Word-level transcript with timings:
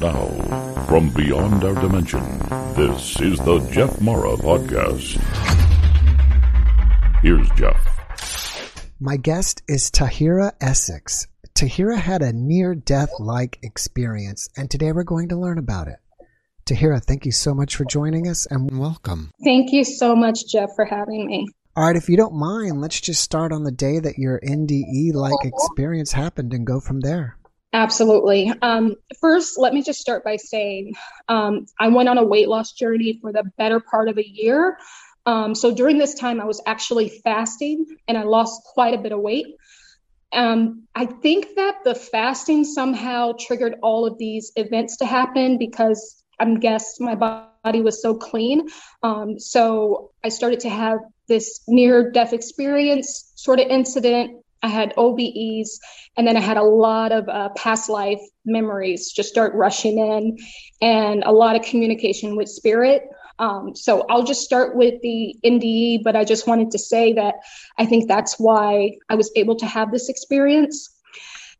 now, 0.00 0.26
from 0.88 1.10
beyond 1.10 1.62
our 1.62 1.74
dimension, 1.74 2.22
this 2.74 3.20
is 3.20 3.38
the 3.40 3.58
Jeff 3.70 4.00
Mara 4.00 4.34
Podcast. 4.36 5.20
Here's 7.22 7.48
Jeff. 7.50 7.76
My 8.98 9.18
guest 9.18 9.62
is 9.68 9.90
Tahira 9.90 10.52
Essex. 10.58 11.26
Tahira 11.54 11.98
had 11.98 12.22
a 12.22 12.32
near 12.32 12.74
death 12.74 13.10
like 13.18 13.58
experience, 13.62 14.48
and 14.56 14.70
today 14.70 14.92
we're 14.92 15.04
going 15.04 15.28
to 15.28 15.36
learn 15.36 15.58
about 15.58 15.88
it. 15.88 15.98
Tahira, 16.64 17.04
thank 17.04 17.26
you 17.26 17.32
so 17.32 17.54
much 17.54 17.76
for 17.76 17.84
joining 17.84 18.26
us 18.26 18.46
and 18.46 18.78
welcome. 18.78 19.30
Thank 19.44 19.70
you 19.70 19.84
so 19.84 20.16
much, 20.16 20.46
Jeff, 20.50 20.70
for 20.76 20.86
having 20.86 21.26
me. 21.26 21.46
All 21.76 21.86
right, 21.86 21.96
if 21.96 22.08
you 22.08 22.16
don't 22.16 22.34
mind, 22.34 22.80
let's 22.80 23.00
just 23.02 23.20
start 23.20 23.52
on 23.52 23.64
the 23.64 23.70
day 23.70 23.98
that 23.98 24.16
your 24.16 24.40
NDE 24.40 25.12
like 25.12 25.44
experience 25.44 26.12
happened 26.12 26.54
and 26.54 26.66
go 26.66 26.80
from 26.80 27.00
there. 27.00 27.36
Absolutely. 27.72 28.52
Um, 28.62 28.96
first, 29.20 29.58
let 29.58 29.72
me 29.72 29.82
just 29.82 30.00
start 30.00 30.24
by 30.24 30.36
saying 30.36 30.94
um, 31.28 31.66
I 31.78 31.88
went 31.88 32.08
on 32.08 32.18
a 32.18 32.24
weight 32.24 32.48
loss 32.48 32.72
journey 32.72 33.18
for 33.20 33.32
the 33.32 33.44
better 33.56 33.78
part 33.78 34.08
of 34.08 34.18
a 34.18 34.28
year. 34.28 34.76
Um, 35.24 35.54
so 35.54 35.72
during 35.72 35.98
this 35.98 36.14
time, 36.14 36.40
I 36.40 36.46
was 36.46 36.60
actually 36.66 37.08
fasting 37.22 37.86
and 38.08 38.18
I 38.18 38.24
lost 38.24 38.62
quite 38.64 38.94
a 38.94 38.98
bit 38.98 39.12
of 39.12 39.20
weight. 39.20 39.46
Um, 40.32 40.84
I 40.94 41.06
think 41.06 41.54
that 41.56 41.84
the 41.84 41.94
fasting 41.94 42.64
somehow 42.64 43.32
triggered 43.38 43.76
all 43.82 44.06
of 44.06 44.18
these 44.18 44.52
events 44.56 44.96
to 44.98 45.06
happen 45.06 45.58
because 45.58 46.22
I'm 46.38 46.58
guessed 46.58 47.00
my 47.00 47.14
body 47.14 47.82
was 47.82 48.00
so 48.02 48.14
clean. 48.14 48.68
Um, 49.02 49.38
so 49.38 50.10
I 50.24 50.30
started 50.30 50.60
to 50.60 50.70
have 50.70 51.00
this 51.28 51.60
near 51.68 52.10
death 52.10 52.32
experience 52.32 53.32
sort 53.36 53.60
of 53.60 53.66
incident 53.68 54.39
I 54.62 54.68
had 54.68 54.94
OBEs, 54.96 55.78
and 56.16 56.26
then 56.26 56.36
I 56.36 56.40
had 56.40 56.56
a 56.56 56.62
lot 56.62 57.12
of 57.12 57.28
uh, 57.28 57.48
past 57.50 57.88
life 57.88 58.20
memories 58.44 59.12
just 59.12 59.28
start 59.28 59.54
rushing 59.54 59.98
in, 59.98 60.38
and 60.80 61.22
a 61.24 61.32
lot 61.32 61.56
of 61.56 61.62
communication 61.62 62.36
with 62.36 62.48
spirit. 62.48 63.08
Um, 63.38 63.74
so 63.74 64.04
I'll 64.10 64.22
just 64.22 64.42
start 64.42 64.76
with 64.76 65.00
the 65.02 65.34
NDE, 65.44 66.02
but 66.04 66.14
I 66.14 66.24
just 66.24 66.46
wanted 66.46 66.70
to 66.72 66.78
say 66.78 67.14
that 67.14 67.36
I 67.78 67.86
think 67.86 68.06
that's 68.06 68.38
why 68.38 68.98
I 69.08 69.14
was 69.14 69.32
able 69.34 69.56
to 69.56 69.66
have 69.66 69.90
this 69.90 70.10
experience. 70.10 70.90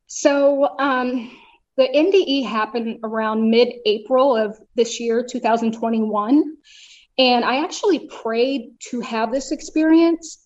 So 0.07 0.77
um, 0.79 1.31
the 1.79 1.89
NDE 1.89 2.45
happened 2.45 2.99
around 3.03 3.51
mid 3.51 3.73
April 3.87 4.37
of 4.37 4.59
this 4.75 5.01
year, 5.01 5.25
2021. 5.25 6.57
And 7.17 7.45
I 7.45 7.65
actually 7.65 8.09
prayed 8.09 8.73
to 8.91 9.01
have 9.01 9.33
this 9.33 9.51
experience. 9.51 10.45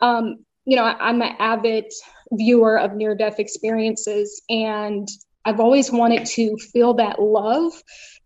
Um, 0.00 0.44
you 0.70 0.76
know, 0.76 0.84
I'm 0.84 1.20
an 1.20 1.34
avid 1.40 1.86
viewer 2.30 2.78
of 2.78 2.94
near 2.94 3.16
death 3.16 3.40
experiences, 3.40 4.40
and 4.48 5.08
I've 5.44 5.58
always 5.58 5.90
wanted 5.90 6.26
to 6.26 6.56
feel 6.58 6.94
that 6.94 7.20
love 7.20 7.72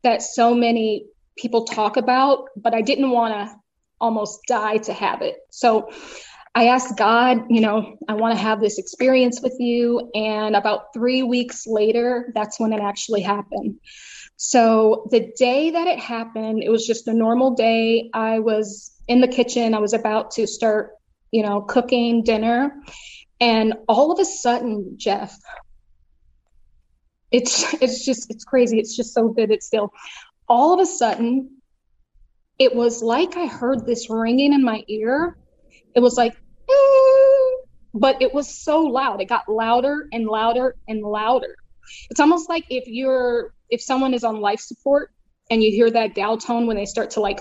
that 0.03 0.21
so 0.21 0.55
many 0.55 1.07
people 1.39 1.65
talk 1.65 1.97
about, 1.97 2.49
but 2.55 2.75
I 2.75 2.83
didn't 2.83 3.11
want 3.11 3.33
to 3.33 3.57
almost 3.99 4.41
die 4.47 4.77
to 4.77 4.93
have 4.93 5.23
it. 5.23 5.37
So 5.49 5.91
I 6.55 6.67
asked 6.67 6.99
God, 6.99 7.47
you 7.49 7.63
know, 7.63 7.97
I 8.07 8.13
want 8.13 8.37
to 8.37 8.43
have 8.43 8.61
this 8.61 8.77
experience 8.79 9.41
with 9.43 9.57
you. 9.59 10.11
And 10.15 10.55
about 10.55 10.93
three 10.93 11.23
weeks 11.23 11.67
later, 11.67 12.31
that's 12.35 12.61
when 12.61 12.75
it 12.75 12.81
actually 12.81 13.23
happened. 13.23 13.77
So 14.37 15.09
the 15.11 15.33
day 15.39 15.71
that 15.71 15.87
it 15.87 15.99
happened, 15.99 16.63
it 16.63 16.69
was 16.69 16.87
just 16.87 17.09
a 17.09 17.15
normal 17.15 17.55
day. 17.55 18.11
I 18.13 18.41
was 18.41 18.93
in 19.09 19.23
the 19.23 19.29
kitchen, 19.29 19.73
I 19.73 19.79
was 19.79 19.95
about 19.95 20.33
to 20.33 20.47
start 20.47 20.91
you 21.35 21.43
know, 21.43 21.61
cooking 21.61 22.23
dinner. 22.23 22.81
And 23.41 23.75
all 23.89 24.13
of 24.13 24.21
a 24.21 24.25
sudden, 24.25 24.95
Jeff, 24.97 25.37
it's 27.33 27.75
it's 27.83 28.05
just 28.05 28.31
it's 28.31 28.45
crazy. 28.45 28.79
It's 28.79 28.97
just 28.97 29.13
so 29.13 29.33
vivid 29.33 29.61
still. 29.61 29.93
All 30.49 30.73
of 30.73 30.79
a 30.79 30.87
sudden, 30.87 31.61
it 32.57 32.73
was 32.73 33.03
like 33.03 33.37
I 33.37 33.47
heard 33.47 33.85
this 33.85 34.09
ringing 34.09 34.53
in 34.53 34.63
my 34.63 34.85
ear. 34.87 35.37
It 35.97 35.99
was 35.99 36.17
like, 36.17 36.37
but 37.93 38.23
it 38.23 38.33
was 38.33 38.63
so 38.63 38.83
loud. 38.83 39.21
It 39.21 39.29
got 39.29 39.49
louder 39.49 40.07
and 40.13 40.27
louder 40.27 40.77
and 40.87 41.03
louder. 41.03 41.57
It's 42.11 42.21
almost 42.21 42.49
like 42.49 42.65
if 42.71 42.85
you're 42.87 43.53
if 43.71 43.83
someone 43.83 44.15
is 44.15 44.23
on 44.23 44.41
life 44.41 44.61
support 44.61 45.11
and 45.51 45.65
you 45.65 45.73
hear 45.73 45.91
that 45.91 46.15
gal 46.15 46.39
tone 46.39 46.69
when 46.69 46.77
they 46.77 46.87
start 46.87 47.11
to 47.13 47.21
like, 47.21 47.41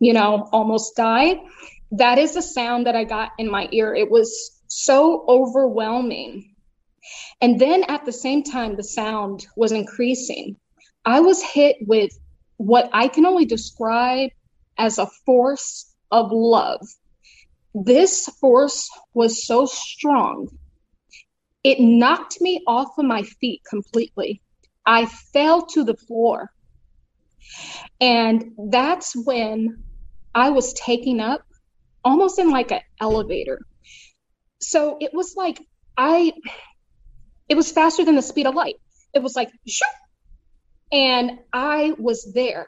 you 0.00 0.14
know, 0.14 0.48
almost 0.52 0.96
die 0.96 1.38
that 1.92 2.18
is 2.18 2.34
the 2.34 2.42
sound 2.42 2.86
that 2.86 2.96
I 2.96 3.04
got 3.04 3.32
in 3.38 3.50
my 3.50 3.68
ear. 3.72 3.94
It 3.94 4.10
was 4.10 4.60
so 4.68 5.24
overwhelming. 5.28 6.54
And 7.40 7.58
then 7.58 7.84
at 7.84 8.04
the 8.04 8.12
same 8.12 8.42
time, 8.42 8.76
the 8.76 8.84
sound 8.84 9.46
was 9.56 9.72
increasing. 9.72 10.56
I 11.04 11.20
was 11.20 11.42
hit 11.42 11.76
with 11.80 12.10
what 12.56 12.90
I 12.92 13.08
can 13.08 13.24
only 13.24 13.46
describe 13.46 14.30
as 14.76 14.98
a 14.98 15.06
force 15.24 15.94
of 16.10 16.30
love. 16.32 16.86
This 17.74 18.26
force 18.40 18.90
was 19.14 19.46
so 19.46 19.66
strong, 19.66 20.48
it 21.64 21.80
knocked 21.80 22.40
me 22.40 22.62
off 22.66 22.96
of 22.98 23.04
my 23.04 23.22
feet 23.22 23.62
completely. 23.68 24.40
I 24.86 25.06
fell 25.06 25.66
to 25.66 25.84
the 25.84 25.96
floor. 25.96 26.50
And 28.00 28.52
that's 28.70 29.14
when 29.14 29.82
I 30.34 30.50
was 30.50 30.72
taking 30.74 31.20
up 31.20 31.42
almost 32.08 32.38
in 32.38 32.50
like 32.50 32.72
an 32.72 32.80
elevator. 33.00 33.60
So 34.60 34.96
it 35.00 35.12
was 35.12 35.34
like 35.36 35.60
I, 35.96 36.32
it 37.48 37.54
was 37.54 37.70
faster 37.70 38.04
than 38.04 38.16
the 38.16 38.22
speed 38.22 38.46
of 38.46 38.54
light. 38.54 38.76
It 39.14 39.22
was 39.22 39.36
like, 39.36 39.50
and 40.90 41.38
I 41.52 41.94
was 41.98 42.32
there. 42.34 42.66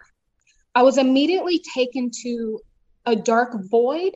I 0.74 0.82
was 0.82 0.98
immediately 0.98 1.62
taken 1.74 2.10
to 2.22 2.60
a 3.06 3.16
dark 3.16 3.52
void. 3.70 4.12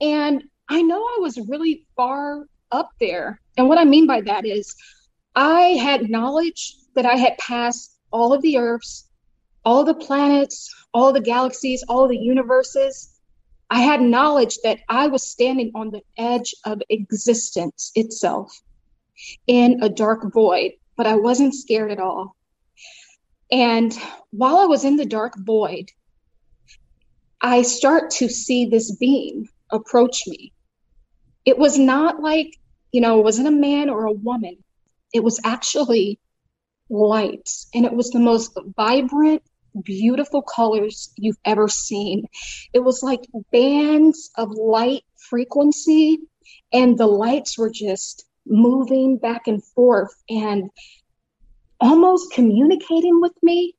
And 0.00 0.44
I 0.68 0.82
know 0.82 0.98
I 0.98 1.18
was 1.20 1.38
really 1.48 1.86
far 1.96 2.44
up 2.72 2.90
there. 3.00 3.40
And 3.56 3.68
what 3.68 3.78
I 3.78 3.84
mean 3.84 4.06
by 4.06 4.20
that 4.22 4.44
is 4.44 4.74
I 5.34 5.78
had 5.80 6.10
knowledge 6.10 6.76
that 6.94 7.06
I 7.06 7.14
had 7.14 7.38
passed 7.38 7.96
all 8.10 8.32
of 8.32 8.42
the 8.42 8.58
Earths, 8.58 9.08
all 9.64 9.84
the 9.84 9.94
planets, 9.94 10.72
all 10.92 11.12
the 11.12 11.20
galaxies, 11.20 11.84
all 11.88 12.08
the 12.08 12.18
universes. 12.18 13.13
I 13.70 13.80
had 13.80 14.02
knowledge 14.02 14.58
that 14.62 14.80
I 14.88 15.08
was 15.08 15.30
standing 15.30 15.72
on 15.74 15.90
the 15.90 16.02
edge 16.16 16.54
of 16.64 16.82
existence 16.88 17.90
itself 17.94 18.60
in 19.46 19.82
a 19.82 19.88
dark 19.88 20.32
void, 20.32 20.72
but 20.96 21.06
I 21.06 21.16
wasn't 21.16 21.54
scared 21.54 21.90
at 21.90 22.00
all. 22.00 22.36
And 23.50 23.96
while 24.30 24.58
I 24.58 24.66
was 24.66 24.84
in 24.84 24.96
the 24.96 25.06
dark 25.06 25.34
void, 25.38 25.90
I 27.40 27.62
start 27.62 28.10
to 28.12 28.28
see 28.28 28.66
this 28.66 28.94
being 28.96 29.48
approach 29.70 30.26
me. 30.26 30.52
It 31.44 31.58
was 31.58 31.78
not 31.78 32.20
like, 32.20 32.56
you 32.90 33.00
know, 33.00 33.18
it 33.18 33.24
wasn't 33.24 33.48
a 33.48 33.52
man 33.52 33.90
or 33.90 34.06
a 34.06 34.12
woman. 34.12 34.56
It 35.12 35.22
was 35.22 35.40
actually 35.44 36.18
light. 36.88 37.48
And 37.74 37.84
it 37.84 37.92
was 37.92 38.10
the 38.10 38.18
most 38.18 38.58
vibrant, 38.76 39.42
beautiful 39.82 40.42
colors 40.42 41.12
you've 41.16 41.38
ever 41.44 41.68
seen. 41.68 42.26
It 42.72 42.80
was 42.80 43.02
like 43.02 43.26
bands 43.52 44.30
of 44.36 44.50
light 44.50 45.04
frequency, 45.28 46.18
and 46.72 46.98
the 46.98 47.06
lights 47.06 47.58
were 47.58 47.70
just 47.70 48.24
moving 48.46 49.16
back 49.18 49.46
and 49.46 49.64
forth 49.64 50.14
and 50.28 50.70
almost 51.80 52.32
communicating 52.32 53.20
with 53.20 53.32
me. 53.42 53.74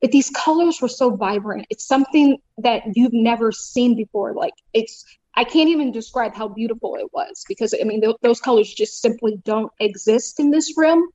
But 0.00 0.12
these 0.12 0.30
colors 0.30 0.80
were 0.80 0.88
so 0.88 1.14
vibrant. 1.14 1.66
It's 1.68 1.86
something 1.86 2.38
that 2.58 2.82
you've 2.94 3.12
never 3.12 3.52
seen 3.52 3.96
before. 3.96 4.32
Like 4.32 4.54
it's, 4.72 5.04
I 5.34 5.44
can't 5.44 5.68
even 5.68 5.92
describe 5.92 6.34
how 6.34 6.48
beautiful 6.48 6.96
it 6.96 7.08
was 7.12 7.44
because 7.46 7.74
I 7.78 7.84
mean, 7.84 8.00
th- 8.00 8.16
those 8.22 8.40
colors 8.40 8.72
just 8.72 9.02
simply 9.02 9.38
don't 9.44 9.70
exist 9.78 10.40
in 10.40 10.50
this 10.50 10.76
room. 10.76 11.06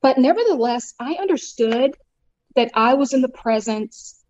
But 0.00 0.16
nevertheless, 0.18 0.94
I 0.98 1.14
understood 1.14 1.96
that 2.56 2.70
I 2.74 2.94
was 2.94 3.12
in 3.12 3.22
the 3.22 3.28
presence 3.28 4.22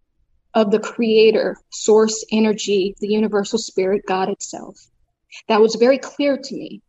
of 0.55 0.71
the 0.71 0.81
creator, 0.81 1.57
source 1.71 2.25
energy, 2.33 2.95
the 3.01 3.09
universal 3.09 3.59
spirit, 3.59 4.03
God 4.07 4.29
itself. 4.29 4.79
That 5.49 5.61
was 5.61 5.75
very 5.77 5.99
clear 5.99 6.37
to 6.37 6.55
me. 6.55 6.83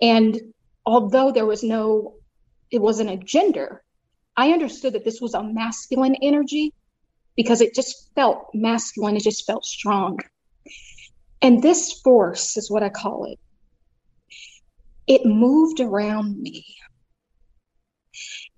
And 0.00 0.40
although 0.84 1.32
there 1.32 1.46
was 1.46 1.62
no, 1.62 2.14
it 2.70 2.80
wasn't 2.80 3.10
a 3.10 3.16
gender, 3.16 3.82
I 4.36 4.52
understood 4.52 4.94
that 4.94 5.04
this 5.04 5.20
was 5.20 5.34
a 5.34 5.42
masculine 5.42 6.16
energy 6.22 6.72
because 7.36 7.60
it 7.60 7.74
just 7.74 8.10
felt 8.14 8.48
masculine, 8.54 9.16
it 9.16 9.22
just 9.22 9.46
felt 9.46 9.64
strong. 9.64 10.18
And 11.42 11.62
this 11.62 12.00
force 12.00 12.56
is 12.56 12.70
what 12.70 12.82
I 12.82 12.88
call 12.88 13.26
it. 13.30 13.38
It 15.06 15.24
moved 15.24 15.80
around 15.80 16.40
me. 16.40 16.64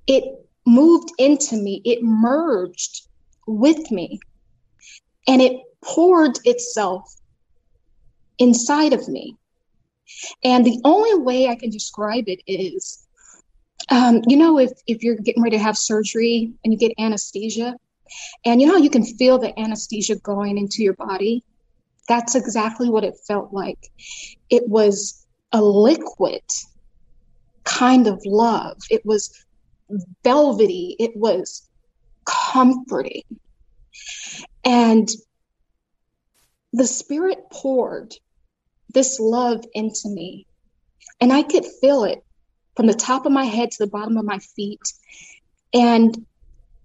It 0.06 0.25
moved 0.69 1.11
into 1.19 1.56
me, 1.56 1.82
it 1.85 2.03
merged 2.03 3.06
with 3.47 3.91
me, 3.91 4.20
and 5.26 5.41
it 5.43 5.61
poured 5.82 6.38
itself 6.44 7.03
inside 8.38 8.93
of 8.93 9.09
me. 9.09 9.37
And 10.44 10.65
the 10.65 10.81
only 10.85 11.23
way 11.23 11.49
I 11.49 11.56
can 11.56 11.70
describe 11.70 12.25
it 12.29 12.41
is 12.47 13.05
um, 13.91 14.23
you 14.26 14.37
know, 14.37 14.59
if, 14.59 14.70
if 14.87 15.03
you're 15.03 15.17
getting 15.17 15.43
ready 15.43 15.56
to 15.56 15.62
have 15.62 15.79
surgery 15.79 16.53
and 16.62 16.73
you 16.73 16.79
get 16.79 16.93
anesthesia, 16.99 17.76
and 18.44 18.61
you 18.61 18.67
know, 18.67 18.76
you 18.76 18.91
can 18.91 19.05
feel 19.05 19.38
the 19.38 19.59
anesthesia 19.59 20.17
going 20.17 20.59
into 20.59 20.82
your 20.82 20.94
body. 20.94 21.44
That's 22.09 22.35
exactly 22.35 22.88
what 22.88 23.05
it 23.05 23.15
felt 23.26 23.53
like. 23.53 23.79
It 24.50 24.69
was 24.69 25.26
a 25.53 25.62
liquid 25.62 26.43
kind 27.65 28.06
of 28.06 28.20
love. 28.25 28.79
It 28.91 29.05
was 29.05 29.31
velvety. 30.23 30.96
It 30.99 31.17
was 31.17 31.69
comforting. 32.25 33.23
And 34.64 35.08
the 36.73 36.87
Spirit 36.87 37.38
poured 37.50 38.14
this 38.93 39.19
love 39.20 39.64
into 39.73 40.08
me. 40.08 40.46
And 41.20 41.32
I 41.32 41.43
could 41.43 41.67
feel 41.81 42.05
it 42.05 42.23
from 42.76 42.87
the 42.87 42.94
top 42.94 43.26
of 43.26 43.32
my 43.32 43.44
head 43.44 43.70
to 43.73 43.85
the 43.85 43.90
bottom 43.90 44.17
of 44.17 44.25
my 44.25 44.38
feet. 44.38 44.81
And 45.75 46.26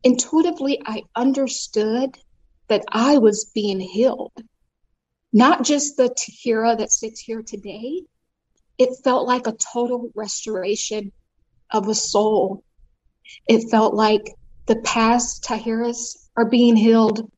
intuitively, 0.03 0.81
I 0.85 1.03
understood 1.15 2.17
that 2.67 2.83
I 2.87 3.17
was 3.17 3.51
being 3.53 3.79
healed. 3.79 4.33
Not 5.31 5.63
just 5.63 5.97
the 5.97 6.09
Tahira 6.09 6.77
that 6.77 6.91
sits 6.91 7.19
here 7.19 7.41
today, 7.41 8.03
it 8.77 8.97
felt 9.03 9.27
like 9.27 9.47
a 9.47 9.53
total 9.73 10.11
restoration 10.15 11.11
of 11.71 11.87
a 11.87 11.95
soul. 11.95 12.63
It 13.47 13.69
felt 13.69 13.93
like 13.93 14.35
the 14.65 14.77
past 14.77 15.43
Tahiras 15.43 16.15
are 16.35 16.49
being 16.49 16.75
healed. 16.75 17.29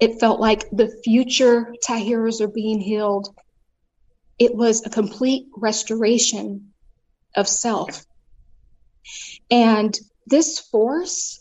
It 0.00 0.18
felt 0.18 0.40
like 0.40 0.68
the 0.70 0.94
future 1.04 1.74
Tahiras 1.86 2.40
are 2.40 2.48
being 2.48 2.80
healed. 2.80 3.28
It 4.38 4.54
was 4.54 4.84
a 4.84 4.90
complete 4.90 5.46
restoration 5.56 6.72
of 7.36 7.48
self. 7.48 8.04
And 9.50 9.96
this 10.26 10.58
force, 10.58 11.40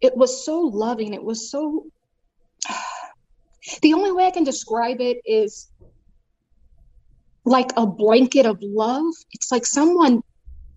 it 0.00 0.16
was 0.16 0.44
so 0.44 0.60
loving. 0.60 1.14
It 1.14 1.24
was 1.24 1.50
so. 1.50 1.86
The 3.80 3.94
only 3.94 4.12
way 4.12 4.26
I 4.26 4.30
can 4.30 4.44
describe 4.44 5.00
it 5.00 5.22
is 5.24 5.70
like 7.46 7.72
a 7.78 7.86
blanket 7.86 8.44
of 8.44 8.58
love. 8.60 9.14
It's 9.32 9.50
like 9.50 9.64
someone 9.64 10.22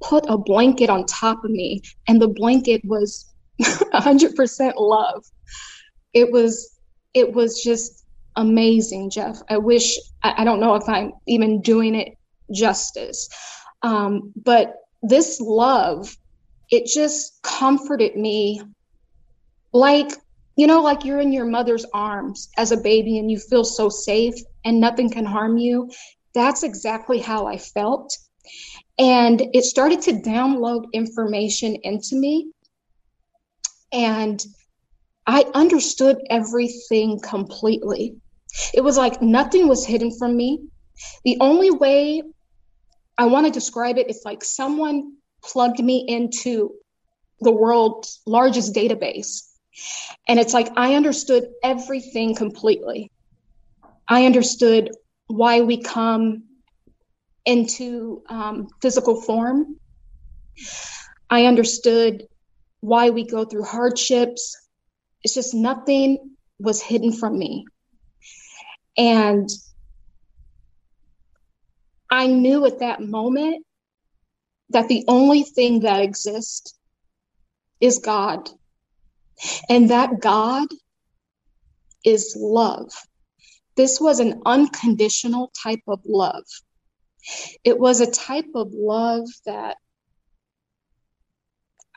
put 0.02 0.26
a 0.28 0.38
blanket 0.38 0.90
on 0.90 1.06
top 1.06 1.44
of 1.44 1.52
me, 1.52 1.82
and 2.08 2.22
the 2.22 2.28
blanket 2.28 2.82
was 2.86 3.32
100% 3.62 4.74
love. 4.78 5.24
It 6.14 6.32
was, 6.32 6.78
it 7.14 7.34
was 7.34 7.62
just 7.62 8.04
amazing, 8.36 9.10
Jeff. 9.10 9.40
I 9.50 9.58
wish, 9.58 9.98
I, 10.24 10.36
I 10.38 10.44
don't 10.44 10.60
know 10.60 10.76
if 10.76 10.88
I'm 10.88 11.14
even 11.28 11.62
doing 11.62 11.96
it 11.96 12.18
justice. 12.54 13.28
Um, 13.82 14.34
but 14.36 14.76
this 15.02 15.40
love, 15.40 16.16
it 16.70 16.86
just 16.86 17.40
comforted 17.44 18.16
me 18.16 18.62
like, 19.74 20.12
you 20.56 20.68
know, 20.68 20.82
like 20.82 21.06
you're 21.06 21.20
in 21.20 21.32
your 21.32 21.46
mother's 21.46 21.86
arms 21.94 22.50
as 22.58 22.72
a 22.72 22.78
baby 22.78 23.20
and 23.20 23.30
you 23.30 23.38
feel 23.38 23.64
so 23.64 23.90
safe 23.90 24.36
and 24.66 24.80
nothing 24.80 25.10
can 25.10 25.26
harm 25.26 25.58
you. 25.58 25.90
That's 26.34 26.64
exactly 26.64 27.20
how 27.20 27.48
I 27.48 27.58
felt. 27.58 28.12
And 29.00 29.42
it 29.54 29.64
started 29.64 30.02
to 30.04 30.14
download 30.14 30.86
information 30.94 31.76
into 31.84 32.16
me. 32.16 32.52
And 33.92 34.44
I 35.26 35.46
understood 35.54 36.18
everything 36.30 37.20
completely. 37.20 38.16
It 38.74 38.82
was 38.82 38.98
like 38.98 39.22
nothing 39.22 39.68
was 39.68 39.86
hidden 39.86 40.18
from 40.18 40.36
me. 40.36 40.64
The 41.24 41.38
only 41.42 41.70
way 41.70 42.24
I 43.18 43.26
want 43.26 43.46
to 43.46 43.52
describe 43.52 43.98
it 43.98 44.10
is 44.10 44.22
like 44.26 44.44
someone 44.44 45.14
plugged 45.44 45.84
me 45.84 46.06
into 46.08 46.74
the 47.42 47.52
world's 47.52 48.22
largest 48.26 48.74
database. 48.74 49.44
And 50.28 50.40
it's 50.40 50.54
like 50.54 50.70
I 50.76 50.96
understood 50.96 51.50
everything 51.64 52.36
completely. 52.36 53.12
I 54.08 54.26
understood 54.26 54.92
why 55.28 55.62
we 55.62 55.82
come 55.82 56.44
into 57.48 58.22
um, 58.30 58.68
physical 58.82 59.22
form. 59.22 59.78
I 61.30 61.46
understood 61.46 62.28
why 62.82 63.10
we 63.10 63.26
go 63.26 63.46
through 63.46 63.64
hardships. 63.64 64.56
It's 65.24 65.34
just 65.34 65.54
nothing 65.54 66.36
was 66.60 66.82
hidden 66.82 67.14
from 67.14 67.40
me. 67.40 67.66
And 68.98 69.50
I 72.10 72.28
knew 72.28 72.66
at 72.66 72.80
that 72.80 73.02
moment 73.02 73.66
that 74.70 74.90
the 74.90 75.06
only 75.08 75.44
thing 75.44 75.82
that 75.82 76.02
exists 76.02 76.78
is 77.80 78.00
God. 78.00 78.50
And 79.70 79.90
that 79.92 80.20
God 80.20 80.68
is 82.04 82.36
love. 82.38 82.90
This 83.78 84.02
was 84.02 84.20
an 84.20 84.42
unconditional 84.46 85.52
type 85.64 85.84
of 85.88 86.02
love. 86.06 86.46
It 87.64 87.78
was 87.80 88.02
a 88.02 88.12
type 88.12 88.50
of 88.56 88.72
love 88.74 89.28
that 89.46 89.78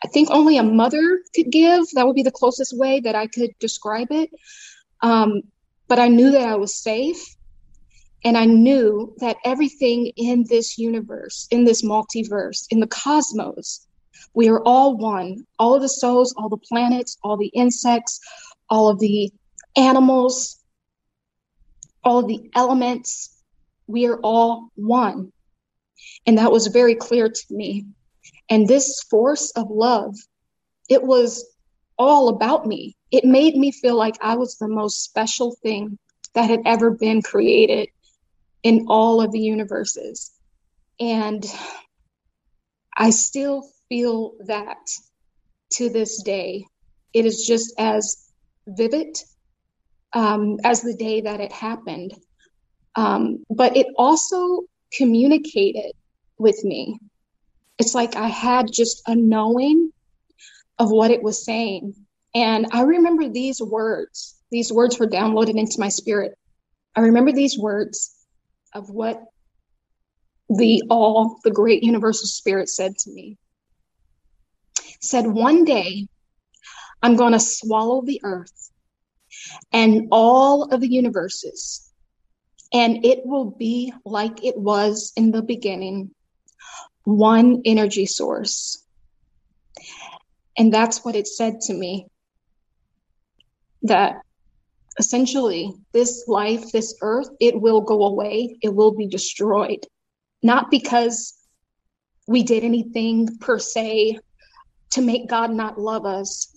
I 0.03 0.09
think 0.09 0.31
only 0.31 0.57
a 0.57 0.63
mother 0.63 1.21
could 1.35 1.51
give. 1.51 1.85
That 1.95 2.07
would 2.07 2.17
be 2.17 2.23
the 2.23 2.31
closest 2.31 2.77
way 2.77 3.01
that 3.01 3.15
I 3.15 3.27
could 3.27 3.51
describe 3.59 4.09
it. 4.11 4.31
Um, 5.03 5.43
but 5.89 5.99
I 5.99 6.09
knew 6.09 6.31
that 6.31 6.49
I 6.49 6.57
was 6.57 6.75
safe. 6.75 7.37
And 8.23 8.37
I 8.37 8.45
knew 8.45 9.15
that 9.19 9.39
everything 9.45 10.13
in 10.17 10.45
this 10.49 10.77
universe, 10.77 11.47
in 11.51 11.65
this 11.65 11.83
multiverse, 11.83 12.67
in 12.71 12.81
the 12.81 12.87
cosmos, 12.87 13.87
we 14.35 14.49
are 14.49 14.63
all 14.63 14.97
one. 14.97 15.47
All 15.59 15.75
of 15.75 15.83
the 15.83 15.89
souls, 15.89 16.35
all 16.37 16.51
the 16.51 16.59
planets, 16.59 17.17
all 17.25 17.39
the 17.39 17.49
insects, 17.49 18.21
all 18.69 18.89
of 18.89 18.99
the 19.01 19.33
animals, 19.77 20.59
all 22.05 22.19
of 22.19 22.29
the 22.29 22.51
elements, 22.55 23.40
we 23.91 24.07
are 24.07 24.19
all 24.21 24.69
one. 24.75 25.33
And 26.27 26.39
that 26.39 26.53
was 26.53 26.69
very 26.69 26.95
clear 26.95 27.29
to 27.29 27.45
me. 27.51 27.87
And 28.49 28.67
this 28.67 29.03
force 29.11 29.51
of 29.53 29.71
love, 29.71 30.15
it 30.89 31.03
was 31.03 31.45
all 31.99 32.29
about 32.29 32.67
me. 32.67 32.97
It 33.11 33.25
made 33.25 33.57
me 33.57 33.73
feel 33.73 33.97
like 33.97 34.17
I 34.21 34.37
was 34.37 34.57
the 34.57 34.69
most 34.69 35.05
special 35.05 35.57
thing 35.63 35.99
that 36.35 36.49
had 36.49 36.61
ever 36.65 36.91
been 36.91 37.23
created 37.23 37.89
in 38.63 38.87
all 38.89 39.21
of 39.21 39.33
the 39.33 39.41
universes. 39.41 40.31
And 40.99 41.45
I 42.97 43.11
still 43.11 43.69
feel 43.89 44.35
that 44.47 44.79
to 45.75 45.89
this 45.89 46.23
day. 46.23 46.67
It 47.13 47.27
is 47.27 47.45
just 47.47 47.75
as 47.79 48.31
vivid 48.67 49.17
um, 50.13 50.59
as 50.65 50.83
the 50.83 50.95
day 50.95 51.23
that 51.23 51.41
it 51.41 51.53
happened. 51.53 52.15
Um, 52.97 53.45
but 53.51 53.77
it 53.77 53.87
also 53.97 54.63
communicated 54.93 55.93
with 56.39 56.65
me. 56.65 56.99
It's 57.79 57.95
like 57.95 58.17
I 58.17 58.29
had 58.29 58.73
just 58.73 59.03
a 59.07 59.15
knowing 59.15 59.93
of 60.79 60.91
what 60.91 61.11
it 61.11 61.23
was 61.23 61.45
saying. 61.45 61.95
And 62.35 62.67
I 62.73 62.83
remember 62.83 63.29
these 63.29 63.61
words, 63.61 64.37
these 64.51 64.73
words 64.73 64.99
were 64.99 65.07
downloaded 65.07 65.59
into 65.59 65.81
my 65.81 65.89
spirit. 65.89 66.35
I 66.97 67.01
remember 67.01 67.33
these 67.33 67.59
words 67.59 68.15
of 68.75 68.91
what 68.91 69.23
the 70.49 70.83
all, 70.91 71.39
the 71.45 71.51
great 71.51 71.83
universal 71.83 72.27
spirit 72.27 72.69
said 72.69 72.97
to 72.99 73.13
me. 73.13 73.37
said, 75.01 75.27
One 75.27 75.65
day 75.65 76.09
I'm 77.03 77.17
going 77.17 77.33
to 77.33 77.41
swallow 77.41 78.03
the 78.03 78.21
earth 78.25 78.71
and 79.73 80.09
all 80.11 80.65
of 80.65 80.81
the 80.81 80.89
universes, 80.89 81.90
and 82.73 83.05
it 83.05 83.21
will 83.25 83.51
be 83.51 83.93
like 84.05 84.45
it 84.45 84.57
was 84.57 85.13
in 85.17 85.31
the 85.33 85.43
beginning 85.43 86.15
one 87.05 87.63
energy 87.65 88.07
source. 88.07 88.85
And 90.57 90.73
that's 90.73 91.05
what 91.05 91.17
it 91.17 91.27
said 91.27 91.61
to 91.63 91.75
me 91.75 92.07
that 93.83 94.21
essentially 94.99 95.73
this 95.93 96.25
life, 96.29 96.71
this 96.73 96.97
earth, 97.01 97.29
it 97.41 97.61
will 97.61 97.81
go 97.81 98.03
away, 98.03 98.57
it 98.63 98.75
will 98.75 98.95
be 98.95 99.07
destroyed. 99.07 99.87
Not 100.43 100.71
because 100.71 101.35
we 102.27 102.43
did 102.43 102.63
anything 102.63 103.39
per 103.39 103.59
se 103.59 104.19
to 104.91 105.01
make 105.01 105.29
God 105.29 105.51
not 105.51 105.81
love 105.81 106.05
us, 106.05 106.57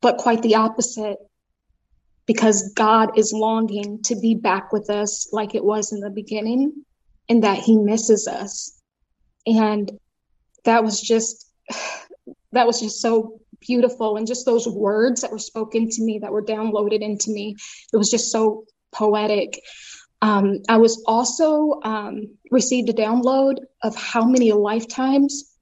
but 0.00 0.18
quite 0.18 0.42
the 0.42 0.56
opposite, 0.56 1.18
because 2.30 2.72
God 2.76 3.18
is 3.18 3.32
longing 3.32 4.00
to 4.04 4.14
be 4.14 4.36
back 4.36 4.72
with 4.72 4.88
us 4.88 5.28
like 5.32 5.56
it 5.56 5.64
was 5.64 5.92
in 5.92 5.98
the 5.98 6.10
beginning 6.10 6.84
and 7.28 7.42
that 7.42 7.58
He 7.58 7.76
misses 7.76 8.28
us. 8.28 8.80
And 9.48 9.90
that 10.62 10.84
was 10.84 11.00
just, 11.00 11.50
that 12.52 12.68
was 12.68 12.80
just 12.80 13.00
so 13.00 13.40
beautiful. 13.58 14.16
And 14.16 14.28
just 14.28 14.46
those 14.46 14.68
words 14.68 15.22
that 15.22 15.32
were 15.32 15.40
spoken 15.40 15.88
to 15.90 16.04
me 16.04 16.20
that 16.20 16.30
were 16.30 16.44
downloaded 16.44 17.00
into 17.00 17.32
me 17.32 17.56
it 17.92 17.96
was 17.96 18.12
just 18.12 18.30
so 18.30 18.62
poetic. 18.92 19.60
Um, 20.22 20.60
i 20.68 20.76
was 20.76 21.02
also 21.08 21.80
um, 21.82 22.36
received 22.52 22.90
a 22.90 22.92
download 22.92 23.56
of 23.82 23.96
how 23.96 24.24
many 24.24 24.52
lifetimes 24.52 25.52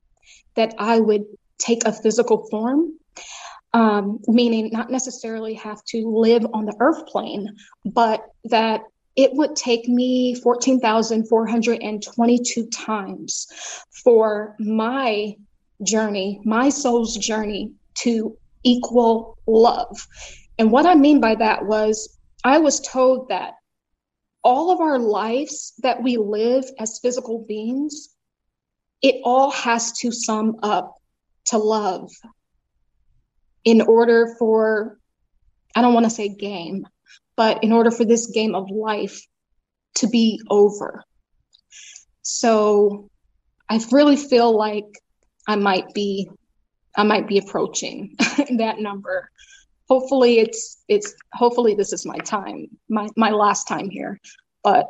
that 0.54 0.74
I 0.76 1.00
would 1.00 1.24
take 1.56 1.86
a 1.86 1.94
physical 1.94 2.46
form, 2.50 2.98
um, 3.74 4.20
meaning 4.26 4.70
not 4.72 4.90
necessarily 4.90 5.52
have 5.54 5.84
to 5.84 6.10
live 6.10 6.44
on 6.52 6.64
the 6.64 6.74
earth 6.80 7.06
plane, 7.06 7.56
but 7.84 8.24
that 8.44 8.82
it 9.16 9.32
would 9.34 9.54
take 9.56 9.88
me 9.88 10.34
14,422 10.36 12.66
times 12.66 13.48
for 14.04 14.54
my 14.58 15.34
journey, 15.82 16.40
my 16.44 16.68
soul's 16.68 17.16
journey 17.16 17.72
to 17.94 18.36
equal 18.62 19.38
love. 19.46 20.06
And 20.58 20.70
what 20.70 20.86
I 20.86 20.94
mean 20.94 21.20
by 21.20 21.34
that 21.34 21.66
was 21.66 22.16
I 22.44 22.58
was 22.58 22.80
told 22.80 23.28
that 23.28 23.54
all 24.44 24.70
of 24.70 24.80
our 24.80 24.98
lives 24.98 25.74
that 25.82 26.02
we 26.02 26.16
live 26.16 26.64
as 26.78 27.00
physical 27.00 27.44
beings, 27.46 28.10
it 29.02 29.20
all 29.24 29.50
has 29.50 29.92
to 29.98 30.12
sum 30.12 30.56
up 30.62 30.94
to 31.46 31.58
love 31.58 32.10
in 33.68 33.82
order 33.82 34.34
for, 34.38 34.98
I 35.76 35.82
don't 35.82 35.92
want 35.92 36.06
to 36.06 36.10
say 36.10 36.30
game, 36.30 36.88
but 37.36 37.62
in 37.62 37.70
order 37.70 37.90
for 37.90 38.06
this 38.06 38.28
game 38.28 38.54
of 38.54 38.70
life 38.70 39.20
to 39.96 40.08
be 40.08 40.40
over. 40.48 41.04
So 42.22 43.10
I 43.68 43.78
really 43.92 44.16
feel 44.16 44.56
like 44.56 44.86
I 45.46 45.56
might 45.56 45.92
be 45.92 46.30
I 46.96 47.02
might 47.02 47.28
be 47.28 47.36
approaching 47.36 48.16
that 48.56 48.80
number. 48.80 49.30
Hopefully 49.86 50.38
it's 50.38 50.82
it's 50.88 51.14
hopefully 51.34 51.74
this 51.74 51.92
is 51.92 52.06
my 52.06 52.16
time, 52.18 52.68
my 52.88 53.06
my 53.16 53.30
last 53.30 53.68
time 53.68 53.90
here. 53.90 54.18
But 54.64 54.86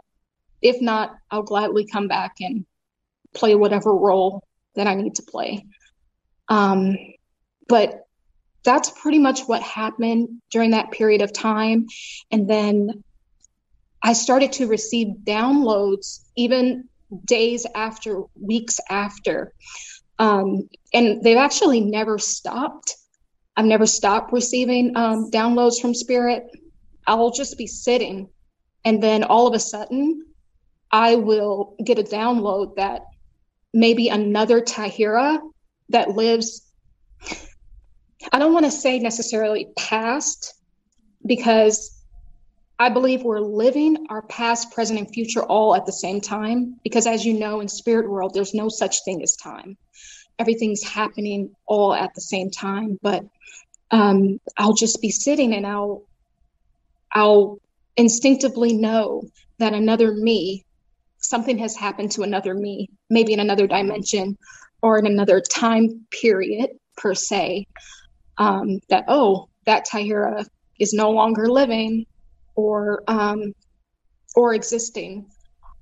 if 0.62 0.80
not, 0.80 1.16
I'll 1.32 1.42
gladly 1.42 1.84
come 1.84 2.06
back 2.06 2.34
and 2.40 2.64
play 3.34 3.56
whatever 3.56 3.92
role 3.92 4.44
that 4.76 4.86
I 4.86 4.94
need 4.94 5.16
to 5.16 5.22
play. 5.24 5.66
Um, 6.48 6.96
but 7.68 8.07
that's 8.64 8.90
pretty 8.90 9.18
much 9.18 9.42
what 9.42 9.62
happened 9.62 10.42
during 10.50 10.72
that 10.72 10.90
period 10.90 11.22
of 11.22 11.32
time. 11.32 11.86
And 12.30 12.48
then 12.48 13.04
I 14.02 14.12
started 14.12 14.52
to 14.52 14.66
receive 14.66 15.08
downloads 15.24 16.24
even 16.36 16.88
days 17.24 17.66
after, 17.74 18.22
weeks 18.40 18.80
after. 18.88 19.52
Um, 20.18 20.68
and 20.92 21.22
they've 21.22 21.36
actually 21.36 21.80
never 21.80 22.18
stopped. 22.18 22.96
I've 23.56 23.64
never 23.64 23.86
stopped 23.86 24.32
receiving 24.32 24.96
um, 24.96 25.30
downloads 25.30 25.80
from 25.80 25.94
Spirit. 25.94 26.44
I'll 27.06 27.30
just 27.30 27.56
be 27.56 27.66
sitting, 27.66 28.28
and 28.84 29.02
then 29.02 29.24
all 29.24 29.46
of 29.46 29.54
a 29.54 29.58
sudden, 29.58 30.26
I 30.92 31.16
will 31.16 31.74
get 31.82 31.98
a 31.98 32.02
download 32.02 32.76
that 32.76 33.02
maybe 33.72 34.08
another 34.08 34.60
Tahira 34.60 35.40
that 35.88 36.10
lives, 36.10 36.66
I 38.32 38.38
don't 38.38 38.52
want 38.52 38.64
to 38.64 38.70
say 38.70 38.98
necessarily 38.98 39.68
past, 39.76 40.54
because 41.24 41.94
I 42.78 42.90
believe 42.90 43.22
we're 43.22 43.40
living 43.40 44.06
our 44.08 44.22
past, 44.22 44.72
present, 44.72 44.98
and 44.98 45.08
future 45.12 45.42
all 45.42 45.74
at 45.74 45.86
the 45.86 45.92
same 45.92 46.20
time. 46.20 46.78
Because 46.84 47.06
as 47.06 47.24
you 47.24 47.34
know, 47.34 47.60
in 47.60 47.68
spirit 47.68 48.08
world, 48.08 48.34
there's 48.34 48.54
no 48.54 48.68
such 48.68 49.04
thing 49.04 49.22
as 49.22 49.36
time. 49.36 49.76
Everything's 50.38 50.84
happening 50.84 51.50
all 51.66 51.92
at 51.92 52.14
the 52.14 52.20
same 52.20 52.50
time. 52.50 52.98
But 53.02 53.24
um, 53.90 54.38
I'll 54.56 54.74
just 54.74 55.00
be 55.00 55.10
sitting 55.10 55.54
and 55.54 55.66
I'll 55.66 56.04
I'll 57.12 57.58
instinctively 57.96 58.74
know 58.74 59.22
that 59.58 59.72
another 59.72 60.12
me, 60.12 60.64
something 61.18 61.58
has 61.58 61.74
happened 61.74 62.12
to 62.12 62.22
another 62.22 62.54
me, 62.54 62.88
maybe 63.10 63.32
in 63.32 63.40
another 63.40 63.66
dimension 63.66 64.36
or 64.82 64.98
in 64.98 65.06
another 65.06 65.40
time 65.40 66.06
period 66.10 66.70
per 66.96 67.14
se. 67.14 67.66
Um, 68.38 68.80
that 68.88 69.04
oh, 69.08 69.48
that 69.66 69.86
Tahira 69.86 70.46
is 70.78 70.92
no 70.92 71.10
longer 71.10 71.48
living 71.48 72.06
or 72.54 73.02
um, 73.08 73.52
or 74.34 74.54
existing. 74.54 75.26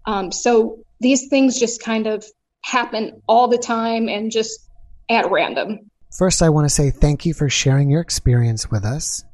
Um, 0.06 0.32
so 0.32 0.78
these 1.00 1.28
things 1.28 1.58
just 1.58 1.82
kind 1.82 2.06
of 2.06 2.24
happen 2.62 3.22
all 3.28 3.48
the 3.48 3.58
time 3.58 4.08
and 4.08 4.30
just 4.30 4.68
at 5.08 5.30
random. 5.30 5.90
First, 6.16 6.42
I 6.42 6.48
want 6.48 6.64
to 6.64 6.74
say 6.74 6.90
thank 6.90 7.26
you 7.26 7.34
for 7.34 7.48
sharing 7.48 7.90
your 7.90 8.00
experience 8.00 8.70
with 8.70 8.84
us. 8.84 9.24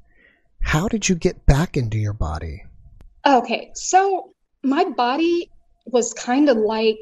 How 0.60 0.88
did 0.88 1.08
you 1.08 1.14
get 1.14 1.46
back 1.46 1.76
into 1.76 1.98
your 1.98 2.12
body? 2.12 2.64
Okay, 3.26 3.70
so 3.74 4.32
my 4.62 4.84
body 4.84 5.50
was 5.86 6.12
kind 6.12 6.48
of 6.48 6.56
like 6.56 6.98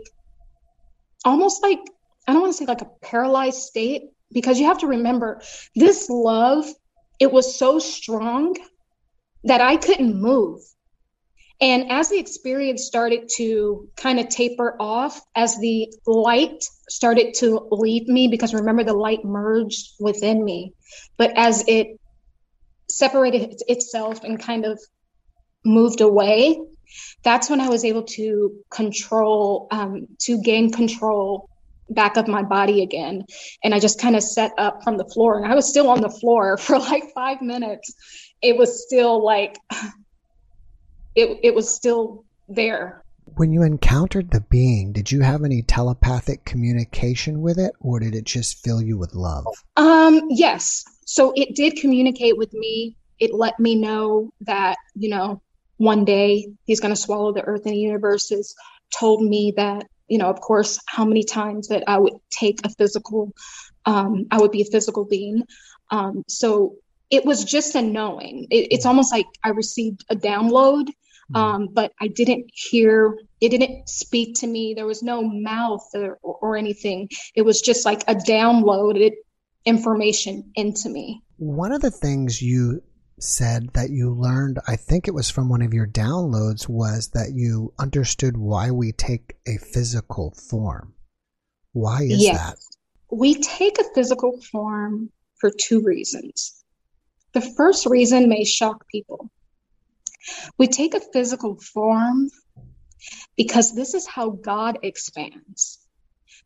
almost 1.24 1.62
like 1.62 1.80
I 2.26 2.32
don't 2.32 2.42
want 2.42 2.52
to 2.54 2.58
say 2.58 2.66
like 2.66 2.82
a 2.82 2.90
paralyzed 3.02 3.58
state 3.58 4.02
because 4.32 4.58
you 4.58 4.66
have 4.66 4.78
to 4.78 4.86
remember 4.86 5.40
this 5.74 6.08
love 6.08 6.66
it 7.20 7.30
was 7.30 7.56
so 7.56 7.78
strong 7.78 8.56
that 9.44 9.60
I 9.60 9.76
couldn't 9.76 10.20
move. 10.20 10.60
And 11.60 11.92
as 11.92 12.08
the 12.08 12.18
experience 12.18 12.86
started 12.86 13.28
to 13.36 13.90
kind 13.96 14.18
of 14.18 14.30
taper 14.30 14.74
off, 14.80 15.20
as 15.36 15.58
the 15.58 15.92
light 16.06 16.64
started 16.88 17.34
to 17.34 17.68
leave 17.70 18.08
me, 18.08 18.28
because 18.28 18.54
remember 18.54 18.82
the 18.82 18.94
light 18.94 19.24
merged 19.26 19.90
within 20.00 20.42
me, 20.42 20.72
but 21.18 21.36
as 21.36 21.62
it 21.68 22.00
separated 22.88 23.62
itself 23.68 24.24
and 24.24 24.40
kind 24.40 24.64
of 24.64 24.80
moved 25.62 26.00
away, 26.00 26.58
that's 27.22 27.50
when 27.50 27.60
I 27.60 27.68
was 27.68 27.84
able 27.84 28.04
to 28.04 28.54
control, 28.70 29.68
um, 29.70 30.06
to 30.20 30.40
gain 30.42 30.72
control 30.72 31.49
back 31.90 32.16
of 32.16 32.28
my 32.28 32.42
body 32.42 32.82
again. 32.82 33.24
And 33.62 33.74
I 33.74 33.80
just 33.80 34.00
kind 34.00 34.16
of 34.16 34.22
set 34.22 34.52
up 34.58 34.82
from 34.82 34.96
the 34.96 35.04
floor, 35.04 35.36
and 35.36 35.50
I 35.50 35.54
was 35.54 35.68
still 35.68 35.88
on 35.88 36.00
the 36.00 36.10
floor 36.10 36.56
for 36.58 36.78
like 36.78 37.12
five 37.14 37.42
minutes 37.42 37.94
it 38.42 38.56
was 38.56 38.84
still 38.86 39.24
like 39.24 39.56
it 41.14 41.38
it 41.42 41.54
was 41.54 41.74
still 41.74 42.24
there. 42.48 43.04
When 43.36 43.52
you 43.52 43.62
encountered 43.62 44.30
the 44.30 44.40
being, 44.40 44.92
did 44.92 45.12
you 45.12 45.20
have 45.20 45.44
any 45.44 45.62
telepathic 45.62 46.44
communication 46.44 47.42
with 47.42 47.58
it 47.58 47.72
or 47.80 48.00
did 48.00 48.14
it 48.14 48.24
just 48.24 48.62
fill 48.64 48.82
you 48.82 48.98
with 48.98 49.14
love? 49.14 49.46
Um 49.76 50.22
yes. 50.30 50.84
So 51.06 51.32
it 51.36 51.54
did 51.54 51.76
communicate 51.76 52.36
with 52.36 52.52
me. 52.52 52.96
It 53.18 53.34
let 53.34 53.58
me 53.60 53.74
know 53.74 54.32
that, 54.42 54.78
you 54.94 55.10
know, 55.10 55.42
one 55.76 56.04
day 56.04 56.48
he's 56.64 56.80
going 56.80 56.94
to 56.94 57.00
swallow 57.00 57.32
the 57.32 57.42
earth 57.42 57.66
and 57.66 57.74
the 57.74 57.78
universe 57.78 58.30
has 58.30 58.54
told 58.98 59.22
me 59.22 59.52
that 59.56 59.86
you 60.10 60.18
know 60.18 60.28
of 60.28 60.40
course 60.40 60.78
how 60.86 61.04
many 61.04 61.24
times 61.24 61.68
that 61.68 61.82
i 61.86 61.96
would 61.96 62.14
take 62.30 62.58
a 62.64 62.68
physical 62.68 63.32
um, 63.86 64.26
i 64.30 64.38
would 64.38 64.50
be 64.50 64.60
a 64.60 64.66
physical 64.66 65.06
being 65.06 65.42
um, 65.90 66.22
so 66.28 66.76
it 67.10 67.24
was 67.24 67.44
just 67.44 67.74
a 67.74 67.82
knowing. 67.82 68.46
It, 68.50 68.68
it's 68.70 68.86
almost 68.86 69.12
like 69.12 69.26
I 69.44 69.50
received 69.50 70.04
a 70.08 70.16
download, 70.16 70.86
mm-hmm. 70.86 71.36
um, 71.36 71.68
but 71.72 71.92
I 72.00 72.08
didn't 72.08 72.50
hear, 72.54 73.18
it 73.40 73.50
didn't 73.50 73.88
speak 73.88 74.36
to 74.36 74.46
me. 74.46 74.74
There 74.74 74.86
was 74.86 75.02
no 75.02 75.22
mouth 75.22 75.86
or, 75.94 76.18
or 76.22 76.56
anything. 76.56 77.08
It 77.34 77.42
was 77.42 77.60
just 77.60 77.84
like 77.84 78.02
a 78.06 78.14
downloaded 78.14 79.12
information 79.64 80.52
into 80.54 80.88
me. 80.88 81.22
One 81.36 81.72
of 81.72 81.82
the 81.82 81.90
things 81.90 82.40
you 82.40 82.82
said 83.22 83.70
that 83.74 83.90
you 83.90 84.10
learned, 84.12 84.58
I 84.66 84.76
think 84.76 85.06
it 85.06 85.14
was 85.14 85.30
from 85.30 85.48
one 85.48 85.62
of 85.62 85.74
your 85.74 85.86
downloads, 85.86 86.68
was 86.68 87.08
that 87.10 87.32
you 87.34 87.72
understood 87.78 88.36
why 88.36 88.70
we 88.70 88.92
take 88.92 89.34
a 89.46 89.58
physical 89.58 90.32
form. 90.32 90.94
Why 91.72 92.02
is 92.02 92.22
yes. 92.22 92.36
that? 92.36 92.56
We 93.16 93.34
take 93.34 93.78
a 93.78 93.94
physical 93.94 94.40
form 94.52 95.10
for 95.38 95.50
two 95.50 95.82
reasons. 95.82 96.64
The 97.32 97.40
first 97.40 97.86
reason 97.86 98.28
may 98.28 98.44
shock 98.44 98.86
people. 98.88 99.30
We 100.58 100.66
take 100.66 100.94
a 100.94 101.00
physical 101.12 101.56
form 101.56 102.30
because 103.36 103.74
this 103.74 103.94
is 103.94 104.06
how 104.06 104.30
God 104.30 104.78
expands. 104.82 105.78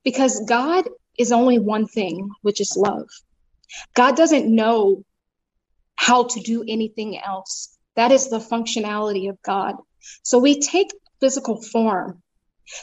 Because 0.05 0.45
God 0.47 0.89
is 1.19 1.33
only 1.33 1.59
one 1.59 1.87
thing, 1.87 2.31
which 2.43 2.61
is 2.61 2.77
love. 2.77 3.09
God 3.95 4.17
doesn't 4.17 4.55
know 4.55 5.05
how 5.97 6.25
to 6.25 6.41
do 6.41 6.65
anything 6.67 7.19
else. 7.19 7.77
That 7.97 8.13
is 8.13 8.29
the 8.29 8.39
functionality 8.39 9.29
of 9.31 9.41
God. 9.43 9.77
So 10.23 10.39
we 10.39 10.61
take 10.61 10.89
physical 11.21 11.63
form 11.63 12.23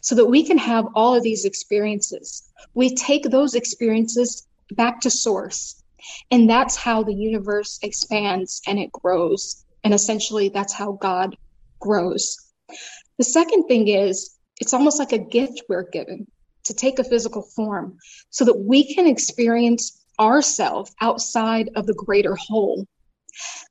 so 0.02 0.16
that 0.16 0.26
we 0.26 0.44
can 0.44 0.58
have 0.58 0.86
all 0.96 1.16
of 1.16 1.24
these 1.24 1.46
experiences. 1.46 2.44
We 2.74 2.96
take 2.96 3.24
those 3.24 3.56
experiences 3.56 4.48
back 4.76 5.02
to 5.02 5.10
source 5.10 5.82
and 6.30 6.50
that's 6.50 6.76
how 6.76 7.04
the 7.04 7.14
universe 7.14 7.80
expands 7.82 8.62
and 8.68 8.80
it 8.80 8.92
grows. 8.92 9.66
And 9.84 9.94
essentially, 9.94 10.50
that's 10.50 10.74
how 10.74 10.94
God 10.94 11.36
grows. 11.80 12.38
The 13.18 13.24
second 13.24 13.66
thing 13.66 13.88
is, 13.88 14.38
it's 14.60 14.74
almost 14.74 15.00
like 15.00 15.12
a 15.12 15.18
gift 15.18 15.64
we're 15.68 15.90
given 15.90 16.28
to 16.66 16.74
take 16.74 17.00
a 17.00 17.04
physical 17.04 17.42
form 17.42 17.98
so 18.30 18.46
that 18.46 18.60
we 18.60 18.94
can 18.94 19.08
experience 19.08 20.00
ourselves 20.20 20.94
outside 21.02 21.72
of 21.76 21.88
the 21.88 21.96
greater 21.96 22.36
whole, 22.36 22.86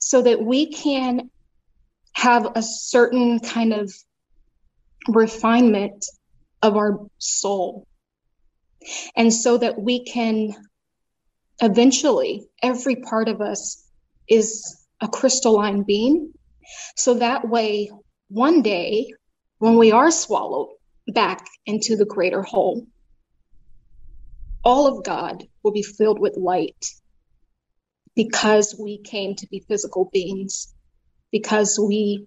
so 0.00 0.22
that 0.22 0.42
we 0.42 0.72
can 0.72 1.30
have 2.12 2.52
a 2.56 2.62
certain 2.62 3.40
kind 3.40 3.72
of 3.72 3.92
refinement 5.08 6.04
of 6.62 6.76
our 6.76 7.06
soul 7.18 7.86
And 9.16 9.32
so 9.32 9.58
that 9.58 9.80
we 9.80 10.04
can 10.04 10.54
eventually, 11.60 12.46
every 12.62 12.96
part 12.96 13.28
of 13.28 13.40
us 13.40 13.84
is 14.28 14.86
a 15.00 15.08
crystalline 15.08 15.82
being. 15.82 16.32
So 16.96 17.14
that 17.14 17.48
way, 17.48 17.90
one 18.28 18.62
day, 18.62 19.12
when 19.58 19.76
we 19.76 19.92
are 19.92 20.10
swallowed 20.10 20.70
back 21.08 21.46
into 21.66 21.96
the 21.96 22.06
greater 22.06 22.42
whole, 22.42 22.86
all 24.64 24.86
of 24.86 25.04
God 25.04 25.44
will 25.62 25.72
be 25.72 25.82
filled 25.82 26.18
with 26.18 26.36
light 26.36 26.86
because 28.24 28.76
we 28.78 28.98
came 28.98 29.34
to 29.34 29.46
be 29.46 29.64
physical 29.66 30.10
beings, 30.12 30.74
because 31.32 31.80
we 31.82 32.26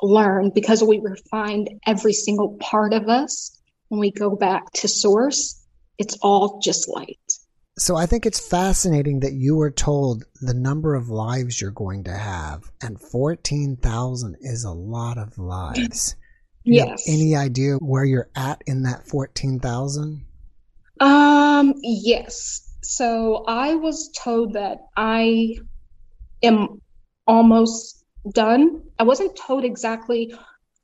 learned, 0.00 0.54
because 0.54 0.82
we 0.82 1.00
refined 1.00 1.70
every 1.84 2.12
single 2.12 2.56
part 2.60 2.92
of 2.92 3.08
us. 3.08 3.58
When 3.88 3.98
we 4.00 4.12
go 4.12 4.36
back 4.36 4.70
to 4.74 4.88
source, 4.88 5.60
it's 5.98 6.16
all 6.22 6.60
just 6.62 6.88
light. 6.88 7.18
So 7.78 7.96
I 7.96 8.06
think 8.06 8.26
it's 8.26 8.38
fascinating 8.38 9.20
that 9.20 9.32
you 9.32 9.56
were 9.56 9.72
told 9.72 10.22
the 10.40 10.54
number 10.54 10.94
of 10.94 11.08
lives 11.08 11.60
you're 11.60 11.72
going 11.72 12.04
to 12.04 12.14
have, 12.14 12.62
and 12.80 13.00
14,000 13.00 14.36
is 14.40 14.62
a 14.62 14.70
lot 14.70 15.18
of 15.18 15.36
lives. 15.36 16.14
yes. 16.64 17.02
any 17.08 17.34
idea 17.34 17.74
where 17.78 18.04
you're 18.04 18.30
at 18.36 18.62
in 18.66 18.84
that 18.84 19.08
14,000? 19.08 20.24
Um, 21.00 21.74
yes. 21.82 22.71
So 22.82 23.44
I 23.46 23.74
was 23.74 24.10
told 24.10 24.54
that 24.54 24.78
I 24.96 25.56
am 26.42 26.80
almost 27.26 28.04
done. 28.32 28.82
I 28.98 29.04
wasn't 29.04 29.36
told 29.36 29.64
exactly 29.64 30.34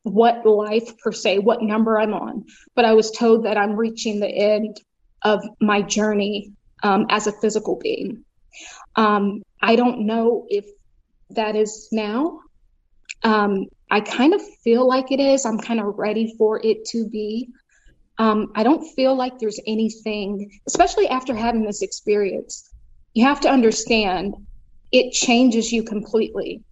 what 0.02 0.46
life 0.46 0.96
per 0.98 1.12
se, 1.12 1.40
what 1.40 1.62
number 1.62 1.98
I'm 1.98 2.14
on, 2.14 2.44
but 2.74 2.84
I 2.84 2.94
was 2.94 3.10
told 3.10 3.44
that 3.44 3.58
I'm 3.58 3.76
reaching 3.76 4.20
the 4.20 4.28
end 4.28 4.80
of 5.22 5.42
my 5.60 5.82
journey 5.82 6.52
um, 6.82 7.06
as 7.10 7.26
a 7.26 7.32
physical 7.32 7.76
being. 7.76 8.24
Um, 8.96 9.42
I 9.60 9.76
don't 9.76 10.06
know 10.06 10.46
if 10.48 10.66
that 11.30 11.56
is 11.56 11.88
now. 11.92 12.40
Um, 13.22 13.66
I 13.90 14.00
kind 14.00 14.34
of 14.34 14.42
feel 14.62 14.86
like 14.86 15.10
it 15.10 15.20
is. 15.20 15.44
I'm 15.44 15.58
kind 15.58 15.80
of 15.80 15.98
ready 15.98 16.34
for 16.38 16.60
it 16.64 16.84
to 16.86 17.08
be. 17.08 17.50
Um, 18.18 18.50
I 18.54 18.62
don't 18.64 18.84
feel 18.94 19.14
like 19.14 19.38
there's 19.38 19.60
anything, 19.66 20.50
especially 20.66 21.08
after 21.08 21.34
having 21.34 21.64
this 21.64 21.82
experience. 21.82 22.70
You 23.14 23.24
have 23.24 23.40
to 23.42 23.48
understand 23.48 24.34
it 24.90 25.12
changes 25.12 25.70
you 25.72 25.82
completely. 25.84 26.62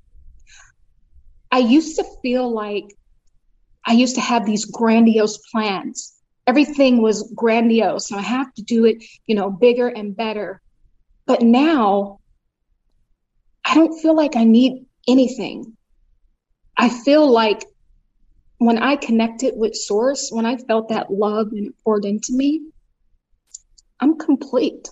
I 1.52 1.58
used 1.58 1.96
to 1.96 2.04
feel 2.22 2.50
like 2.50 2.86
I 3.86 3.92
used 3.92 4.16
to 4.16 4.20
have 4.20 4.44
these 4.44 4.64
grandiose 4.64 5.38
plans. 5.52 6.14
Everything 6.46 7.00
was 7.02 7.32
grandiose, 7.36 8.10
and 8.10 8.18
I 8.18 8.22
have 8.22 8.52
to 8.54 8.62
do 8.62 8.84
it, 8.84 9.04
you 9.26 9.34
know, 9.34 9.50
bigger 9.50 9.88
and 9.88 10.16
better. 10.16 10.60
But 11.26 11.42
now 11.42 12.20
I 13.64 13.74
don't 13.74 14.00
feel 14.00 14.14
like 14.14 14.36
I 14.36 14.44
need 14.44 14.86
anything. 15.08 15.76
I 16.76 16.88
feel 16.88 17.28
like 17.28 17.64
when 18.58 18.78
I 18.78 18.96
connected 18.96 19.54
with 19.56 19.74
Source, 19.74 20.30
when 20.32 20.46
I 20.46 20.56
felt 20.56 20.88
that 20.88 21.10
love 21.10 21.48
and 21.52 21.68
it 21.68 21.74
poured 21.84 22.04
into 22.04 22.32
me, 22.32 22.62
I'm 24.00 24.18
complete. 24.18 24.88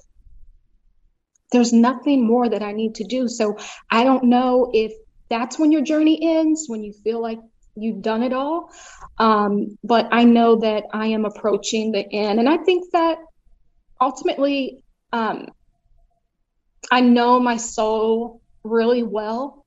There's 1.53 1.73
nothing 1.73 2.27
more 2.27 2.49
that 2.49 2.63
I 2.63 2.73
need 2.73 2.97
to 2.97 3.05
do. 3.05 3.29
So 3.29 3.57
I 3.91 4.05
don't 4.05 4.25
know 4.25 4.71
if 4.73 4.93
that's 5.31 5.59
when 5.59 5.73
your 5.73 5.83
journey 5.83 6.19
ends, 6.37 6.67
when 6.69 6.83
you 6.83 6.93
feel 6.93 7.23
like 7.23 7.39
you've 7.77 8.03
done 8.03 8.23
it 8.23 8.33
all. 8.33 8.71
Um, 9.19 9.79
but 9.83 10.09
I 10.13 10.25
know 10.25 10.57
that 10.57 10.85
I 10.93 11.09
am 11.09 11.25
approaching 11.25 11.93
the 11.93 12.07
end. 12.13 12.41
And 12.41 12.49
I 12.49 12.59
think 12.59 12.93
that 12.93 13.19
ultimately, 14.01 14.83
um, 15.13 15.49
I 16.91 17.01
know 17.01 17.41
my 17.41 17.57
soul 17.57 18.43
really 18.63 19.03
well. 19.03 19.65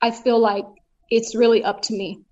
I 0.00 0.10
feel 0.10 0.38
like 0.38 0.66
it's 1.10 1.34
really 1.34 1.64
up 1.64 1.82
to 1.82 1.94
me 1.96 2.23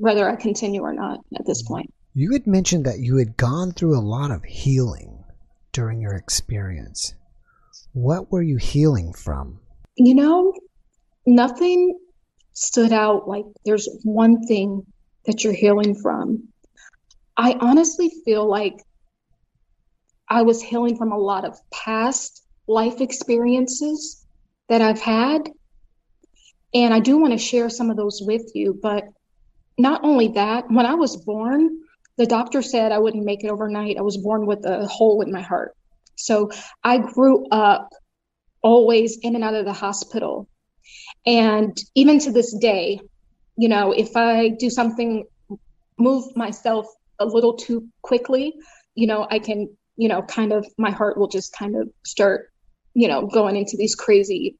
whether 0.00 0.28
I 0.28 0.36
continue 0.36 0.82
or 0.82 0.92
not 0.92 1.20
at 1.38 1.46
this 1.46 1.62
mm-hmm. 1.62 1.74
point. 1.74 1.94
You 2.14 2.32
had 2.32 2.46
mentioned 2.46 2.86
that 2.86 3.00
you 3.00 3.18
had 3.18 3.36
gone 3.36 3.72
through 3.72 3.98
a 3.98 4.00
lot 4.00 4.30
of 4.30 4.42
healing 4.44 5.24
during 5.72 6.00
your 6.00 6.14
experience. 6.14 7.14
What 7.92 8.32
were 8.32 8.42
you 8.42 8.56
healing 8.56 9.12
from? 9.12 9.60
You 9.96 10.14
know, 10.14 10.54
nothing 11.26 11.98
stood 12.54 12.92
out 12.92 13.28
like 13.28 13.44
there's 13.64 13.88
one 14.02 14.46
thing 14.46 14.86
that 15.26 15.44
you're 15.44 15.52
healing 15.52 15.94
from. 15.94 16.48
I 17.36 17.56
honestly 17.60 18.10
feel 18.24 18.48
like 18.48 18.78
I 20.28 20.42
was 20.42 20.62
healing 20.62 20.96
from 20.96 21.12
a 21.12 21.18
lot 21.18 21.44
of 21.44 21.58
past 21.70 22.42
life 22.66 23.00
experiences 23.00 24.24
that 24.68 24.80
I've 24.80 25.00
had. 25.00 25.50
And 26.74 26.92
I 26.92 27.00
do 27.00 27.18
want 27.18 27.32
to 27.32 27.38
share 27.38 27.68
some 27.70 27.90
of 27.90 27.96
those 27.96 28.20
with 28.22 28.50
you, 28.54 28.78
but 28.82 29.04
not 29.78 30.04
only 30.04 30.28
that, 30.28 30.70
when 30.70 30.86
I 30.86 30.94
was 30.94 31.16
born, 31.16 31.80
the 32.16 32.26
doctor 32.26 32.62
said 32.62 32.92
I 32.92 32.98
wouldn't 32.98 33.24
make 33.24 33.44
it 33.44 33.50
overnight. 33.50 33.98
I 33.98 34.02
was 34.02 34.16
born 34.16 34.46
with 34.46 34.64
a 34.64 34.86
hole 34.86 35.22
in 35.22 35.30
my 35.30 35.42
heart. 35.42 35.76
So 36.14 36.50
I 36.82 36.98
grew 36.98 37.46
up 37.48 37.90
always 38.62 39.18
in 39.18 39.34
and 39.34 39.44
out 39.44 39.54
of 39.54 39.66
the 39.66 39.72
hospital. 39.72 40.48
And 41.26 41.76
even 41.94 42.18
to 42.20 42.32
this 42.32 42.56
day, 42.56 43.00
you 43.56 43.68
know, 43.68 43.92
if 43.92 44.16
I 44.16 44.48
do 44.48 44.70
something, 44.70 45.24
move 45.98 46.24
myself 46.36 46.86
a 47.18 47.26
little 47.26 47.54
too 47.54 47.88
quickly, 48.02 48.54
you 48.94 49.06
know, 49.06 49.26
I 49.30 49.38
can, 49.38 49.68
you 49.96 50.08
know, 50.08 50.22
kind 50.22 50.52
of, 50.52 50.66
my 50.78 50.90
heart 50.90 51.18
will 51.18 51.28
just 51.28 51.52
kind 51.52 51.76
of 51.76 51.90
start, 52.04 52.50
you 52.94 53.08
know, 53.08 53.26
going 53.26 53.56
into 53.56 53.76
these 53.76 53.94
crazy 53.94 54.56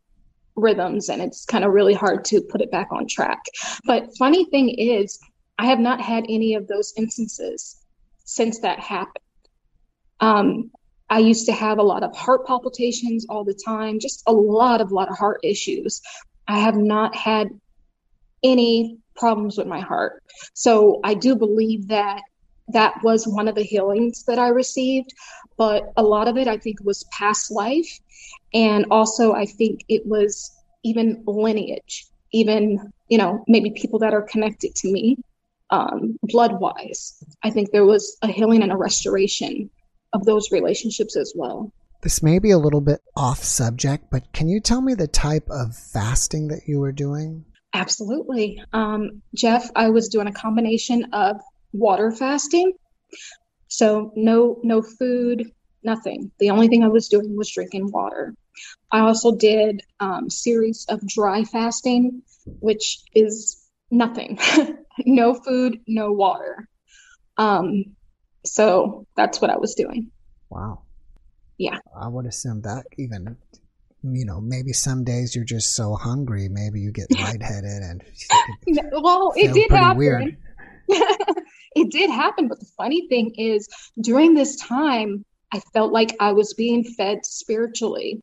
rhythms 0.57 1.09
and 1.09 1.23
it's 1.23 1.45
kind 1.45 1.65
of 1.65 1.73
really 1.73 1.95
hard 1.95 2.25
to 2.27 2.41
put 2.41 2.61
it 2.61 2.71
back 2.71 2.89
on 2.91 3.07
track. 3.07 3.45
But 3.85 4.17
funny 4.17 4.47
thing 4.47 4.71
is, 4.71 5.19
I 5.59 5.67
have 5.67 5.79
not 5.79 6.01
had 6.01 6.25
any 6.29 6.55
of 6.55 6.67
those 6.67 6.93
instances 6.97 7.77
since 8.25 8.61
that 8.61 8.81
happened. 8.81 9.25
Um, 10.21 10.71
I 11.09 11.21
used 11.21 11.47
to 11.47 11.53
have 11.53 11.79
a 11.79 11.83
lot 11.83 12.03
of 12.03 12.17
heart 12.17 12.47
palpitations 12.47 13.27
all 13.29 13.45
the 13.45 13.55
time, 13.55 14.01
just 14.01 14.23
a 14.27 14.33
lot 14.33 14.81
of 14.81 14.93
lot 14.93 15.09
of 15.09 15.17
heart 15.17 15.41
issues. 15.45 16.03
I 16.49 16.59
have 16.59 16.77
not 16.77 17.15
had 17.15 17.49
any 18.43 18.99
problems 19.15 19.57
with 19.57 19.67
my 19.67 19.81
heart. 19.81 20.23
So 20.55 21.01
I 21.05 21.15
do 21.15 21.37
believe 21.37 21.89
that 21.89 22.23
that 22.69 22.95
was 23.03 23.27
one 23.27 23.49
of 23.49 23.55
the 23.55 23.63
healings 23.63 24.25
that 24.25 24.39
I 24.39 24.49
received, 24.49 25.13
but 25.57 25.93
a 25.97 26.03
lot 26.03 26.29
of 26.29 26.37
it 26.37 26.49
I 26.49 26.59
think 26.59 26.79
was 26.83 27.05
past 27.13 27.51
life 27.51 28.01
and 28.55 28.87
also, 28.91 29.33
I 29.33 29.47
think 29.47 29.85
it 29.89 30.07
was 30.07 30.51
even 30.85 31.23
lineage, 31.27 32.07
even, 32.33 32.93
you 33.09 33.19
know, 33.19 33.45
maybe 33.49 33.71
people 33.71 33.99
that 34.01 34.15
are 34.15 34.23
connected 34.23 34.75
to 34.77 34.91
me 34.91 35.17
um, 35.71 36.17
blood 36.23 36.61
wise. 36.61 37.23
I 37.43 37.51
think 37.51 37.71
there 37.71 37.85
was 37.85 38.17
a 38.23 38.29
healing 38.29 38.63
and 38.63 38.73
a 38.73 38.77
restoration 38.77 39.71
of 40.13 40.25
those 40.25 40.53
relationships 40.53 41.17
as 41.17 41.33
well. 41.37 41.73
This 42.03 42.23
may 42.23 42.39
be 42.39 42.51
a 42.51 42.59
little 42.59 42.81
bit 42.81 43.01
off 43.17 43.43
subject, 43.43 44.07
but 44.11 44.33
can 44.33 44.49
you 44.49 44.61
tell 44.61 44.81
me 44.81 44.95
the 44.95 45.09
type 45.09 45.49
of 45.51 45.77
fasting 45.77 46.49
that 46.49 46.69
you 46.69 46.79
were 46.79 46.93
doing? 46.93 47.45
Absolutely. 47.75 48.63
Um, 48.73 49.23
Jeff, 49.35 49.71
I 49.75 49.91
was 49.91 50.09
doing 50.09 50.29
a 50.29 50.33
combination 50.33 51.13
of 51.13 51.41
water 51.79 52.11
fasting. 52.11 52.73
So 53.69 54.13
no 54.15 54.59
no 54.63 54.83
food, 54.83 55.51
nothing. 55.83 56.31
The 56.39 56.51
only 56.51 56.69
thing 56.69 56.85
I 56.85 56.89
was 56.89 57.09
doing 57.09 57.37
was 57.37 57.51
drinking 57.53 57.91
water. 57.91 58.35
I 58.93 59.01
also 59.01 59.35
did 59.35 59.83
um, 60.01 60.31
series 60.31 60.87
of 60.89 61.07
dry 61.07 61.45
fasting, 61.45 62.23
which 62.61 63.01
is 63.15 63.63
nothing, 63.91 64.39
no 65.05 65.35
food, 65.35 65.81
no 65.87 66.13
water. 66.13 66.69
Um, 67.37 67.97
so 68.45 69.07
that's 69.17 69.41
what 69.41 69.51
I 69.51 69.59
was 69.59 69.75
doing. 69.75 70.11
Wow. 70.51 70.83
Yeah. 71.59 71.79
I 71.99 72.09
would 72.09 72.27
assume 72.27 72.63
that 72.63 72.85
even, 72.97 73.37
you 74.03 74.25
know, 74.25 74.41
maybe 74.41 74.73
some 74.73 75.05
days 75.05 75.35
you're 75.35 75.45
just 75.45 75.75
so 75.75 75.95
hungry, 75.95 76.49
maybe 76.49 76.81
you 76.81 76.93
get 76.93 77.11
lightheaded 77.21 77.83
and. 77.83 78.03
well, 78.93 79.33
it 79.37 79.53
did 79.53 79.71
happen. 79.71 79.99
Weird. 79.99 80.37
It 81.77 81.93
did 81.93 82.11
happen, 82.11 82.49
but 82.49 82.59
the 82.59 82.67
funny 82.77 83.07
thing 83.09 83.33
is, 83.37 83.69
during 84.01 84.35
this 84.35 84.57
time, 84.57 85.25
I 85.53 85.61
felt 85.73 85.93
like 85.93 86.17
I 86.19 86.33
was 86.33 86.55
being 86.55 86.83
fed 86.83 87.25
spiritually. 87.25 88.21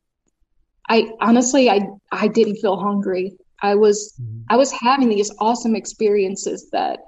I 0.90 1.12
honestly 1.22 1.70
I 1.70 1.88
I 2.12 2.28
didn't 2.28 2.58
feel 2.58 2.78
hungry. 2.78 3.38
I 3.62 3.76
was 3.76 4.14
mm-hmm. 4.22 4.42
I 4.50 4.58
was 4.58 4.72
having 4.72 5.08
these 5.08 5.32
awesome 5.40 5.76
experiences 5.76 6.70
that 6.72 7.00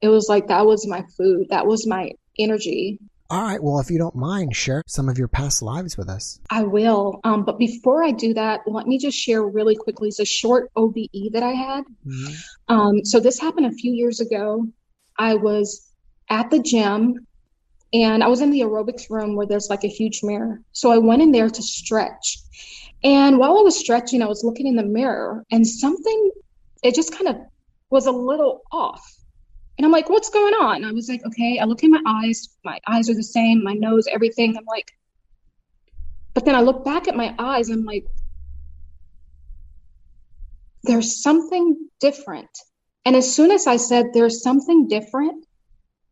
it 0.00 0.08
was 0.08 0.26
like 0.28 0.48
that 0.48 0.66
was 0.66 0.86
my 0.86 1.04
food. 1.16 1.46
That 1.50 1.66
was 1.66 1.86
my 1.86 2.10
energy. 2.38 2.98
All 3.28 3.42
right. 3.42 3.62
Well, 3.62 3.78
if 3.78 3.90
you 3.90 3.98
don't 3.98 4.16
mind, 4.16 4.56
share 4.56 4.82
some 4.88 5.08
of 5.08 5.16
your 5.16 5.28
past 5.28 5.62
lives 5.62 5.96
with 5.96 6.08
us. 6.08 6.40
I 6.50 6.64
will. 6.64 7.20
Um, 7.22 7.44
but 7.44 7.58
before 7.58 8.02
I 8.02 8.10
do 8.10 8.34
that, 8.34 8.62
let 8.66 8.88
me 8.88 8.98
just 8.98 9.16
share 9.16 9.44
really 9.44 9.76
quickly. 9.76 10.08
It's 10.08 10.18
a 10.18 10.24
short 10.24 10.68
OBE 10.74 11.30
that 11.32 11.44
I 11.44 11.52
had. 11.52 11.84
Mm-hmm. 12.04 12.74
Um, 12.74 13.04
so 13.04 13.20
this 13.20 13.38
happened 13.38 13.66
a 13.66 13.72
few 13.72 13.92
years 13.92 14.18
ago. 14.18 14.66
I 15.16 15.34
was 15.34 15.89
at 16.30 16.50
the 16.50 16.60
gym 16.60 17.26
and 17.92 18.22
I 18.22 18.28
was 18.28 18.40
in 18.40 18.50
the 18.50 18.60
aerobics 18.60 19.10
room 19.10 19.34
where 19.34 19.46
there's 19.46 19.68
like 19.68 19.84
a 19.84 19.88
huge 19.88 20.20
mirror. 20.22 20.60
So 20.72 20.92
I 20.92 20.98
went 20.98 21.22
in 21.22 21.32
there 21.32 21.50
to 21.50 21.62
stretch. 21.62 22.38
And 23.02 23.38
while 23.38 23.58
I 23.58 23.62
was 23.62 23.78
stretching, 23.78 24.22
I 24.22 24.26
was 24.26 24.44
looking 24.44 24.66
in 24.66 24.76
the 24.76 24.84
mirror 24.84 25.44
and 25.50 25.66
something, 25.66 26.30
it 26.82 26.94
just 26.94 27.12
kind 27.12 27.28
of 27.28 27.36
was 27.90 28.06
a 28.06 28.12
little 28.12 28.62
off. 28.70 29.04
And 29.76 29.84
I'm 29.84 29.92
like, 29.92 30.08
what's 30.08 30.30
going 30.30 30.54
on? 30.54 30.84
I 30.84 30.92
was 30.92 31.08
like, 31.08 31.24
okay, 31.26 31.58
I 31.58 31.64
look 31.64 31.82
in 31.82 31.90
my 31.90 32.02
eyes. 32.06 32.50
My 32.64 32.78
eyes 32.86 33.08
are 33.10 33.14
the 33.14 33.22
same, 33.22 33.64
my 33.64 33.72
nose, 33.72 34.06
everything. 34.06 34.56
I'm 34.56 34.66
like, 34.66 34.92
but 36.34 36.44
then 36.44 36.54
I 36.54 36.60
look 36.60 36.84
back 36.84 37.08
at 37.08 37.16
my 37.16 37.34
eyes. 37.38 37.70
I'm 37.70 37.84
like, 37.84 38.04
there's 40.84 41.22
something 41.22 41.88
different. 41.98 42.50
And 43.04 43.16
as 43.16 43.34
soon 43.34 43.50
as 43.50 43.66
I 43.66 43.78
said 43.78 44.10
there's 44.12 44.42
something 44.42 44.86
different, 44.86 45.44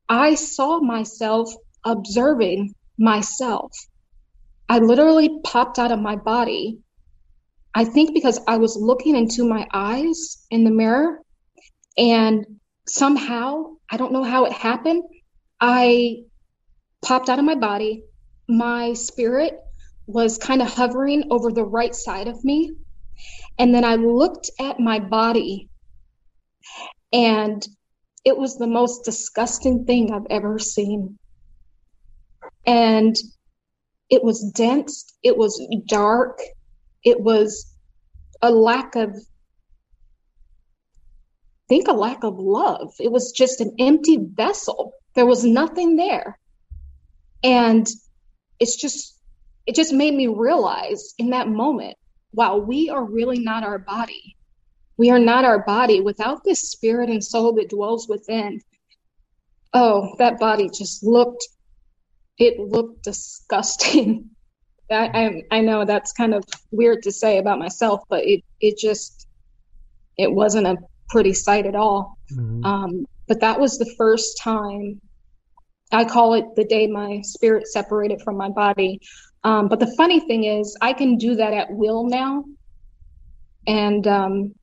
I 0.08 0.34
saw 0.34 0.80
myself 0.80 1.52
observing 1.84 2.74
myself. 2.98 3.72
I 4.68 4.78
literally 4.78 5.40
popped 5.44 5.78
out 5.78 5.92
of 5.92 6.00
my 6.00 6.16
body. 6.16 6.78
I 7.74 7.84
think 7.84 8.14
because 8.14 8.40
I 8.46 8.56
was 8.56 8.76
looking 8.76 9.16
into 9.16 9.48
my 9.48 9.66
eyes 9.72 10.44
in 10.50 10.64
the 10.64 10.70
mirror 10.70 11.20
and 11.96 12.44
somehow, 12.88 13.64
I 13.90 13.96
don't 13.96 14.12
know 14.12 14.24
how 14.24 14.44
it 14.44 14.52
happened, 14.52 15.04
I 15.60 16.18
popped 17.02 17.28
out 17.28 17.38
of 17.38 17.44
my 17.44 17.54
body. 17.54 18.04
My 18.48 18.94
spirit 18.94 19.54
was 20.06 20.38
kind 20.38 20.62
of 20.62 20.72
hovering 20.72 21.24
over 21.30 21.52
the 21.52 21.64
right 21.64 21.94
side 21.94 22.28
of 22.28 22.42
me. 22.44 22.72
And 23.58 23.74
then 23.74 23.84
I 23.84 23.96
looked 23.96 24.50
at 24.58 24.80
my 24.80 25.00
body 25.00 25.68
and 27.12 27.66
it 28.28 28.36
was 28.36 28.58
the 28.58 28.66
most 28.66 29.06
disgusting 29.06 29.86
thing 29.86 30.12
I've 30.12 30.26
ever 30.28 30.58
seen. 30.58 31.18
And 32.66 33.16
it 34.10 34.22
was 34.22 34.52
dense, 34.54 35.14
it 35.22 35.36
was 35.36 35.66
dark, 35.86 36.38
it 37.02 37.18
was 37.20 37.74
a 38.42 38.50
lack 38.50 38.96
of 38.96 39.16
I 41.50 41.68
think 41.68 41.88
a 41.88 41.92
lack 41.92 42.22
of 42.22 42.38
love. 42.38 42.94
It 42.98 43.12
was 43.12 43.32
just 43.32 43.60
an 43.60 43.74
empty 43.78 44.18
vessel. 44.18 44.94
There 45.14 45.26
was 45.26 45.44
nothing 45.44 45.96
there. 45.96 46.38
And 47.42 47.86
it's 48.60 48.76
just 48.76 49.18
it 49.66 49.74
just 49.74 49.92
made 49.92 50.14
me 50.14 50.26
realize 50.26 51.14
in 51.18 51.30
that 51.30 51.48
moment, 51.48 51.96
wow, 52.32 52.58
we 52.58 52.90
are 52.90 53.04
really 53.04 53.38
not 53.38 53.64
our 53.64 53.78
body. 53.78 54.36
We 54.98 55.10
are 55.10 55.18
not 55.18 55.44
our 55.44 55.64
body 55.64 56.00
without 56.00 56.44
this 56.44 56.70
spirit 56.70 57.08
and 57.08 57.24
soul 57.24 57.54
that 57.54 57.70
dwells 57.70 58.08
within. 58.08 58.60
Oh, 59.72 60.14
that 60.18 60.38
body 60.38 60.68
just 60.68 61.02
looked, 61.04 61.46
it 62.38 62.58
looked 62.58 63.04
disgusting. 63.04 64.30
I, 64.90 65.42
I, 65.50 65.58
I 65.58 65.60
know 65.60 65.84
that's 65.84 66.12
kind 66.12 66.34
of 66.34 66.44
weird 66.70 67.02
to 67.04 67.12
say 67.12 67.38
about 67.38 67.58
myself, 67.58 68.00
but 68.08 68.24
it 68.24 68.42
it 68.60 68.78
just 68.78 69.26
it 70.16 70.32
wasn't 70.32 70.66
a 70.66 70.76
pretty 71.10 71.34
sight 71.34 71.66
at 71.66 71.74
all. 71.74 72.18
Mm-hmm. 72.32 72.64
Um, 72.64 73.06
but 73.26 73.40
that 73.40 73.60
was 73.60 73.78
the 73.78 73.94
first 73.98 74.40
time 74.42 75.00
I 75.92 76.04
call 76.04 76.34
it 76.34 76.44
the 76.56 76.64
day 76.64 76.86
my 76.86 77.20
spirit 77.22 77.66
separated 77.66 78.20
from 78.22 78.36
my 78.36 78.48
body. 78.48 79.00
Um, 79.44 79.68
but 79.68 79.80
the 79.80 79.94
funny 79.96 80.20
thing 80.20 80.44
is, 80.44 80.76
I 80.80 80.92
can 80.92 81.16
do 81.16 81.36
that 81.36 81.52
at 81.52 81.70
will 81.70 82.06
now. 82.06 82.44
And 83.66 84.06
um, 84.06 84.54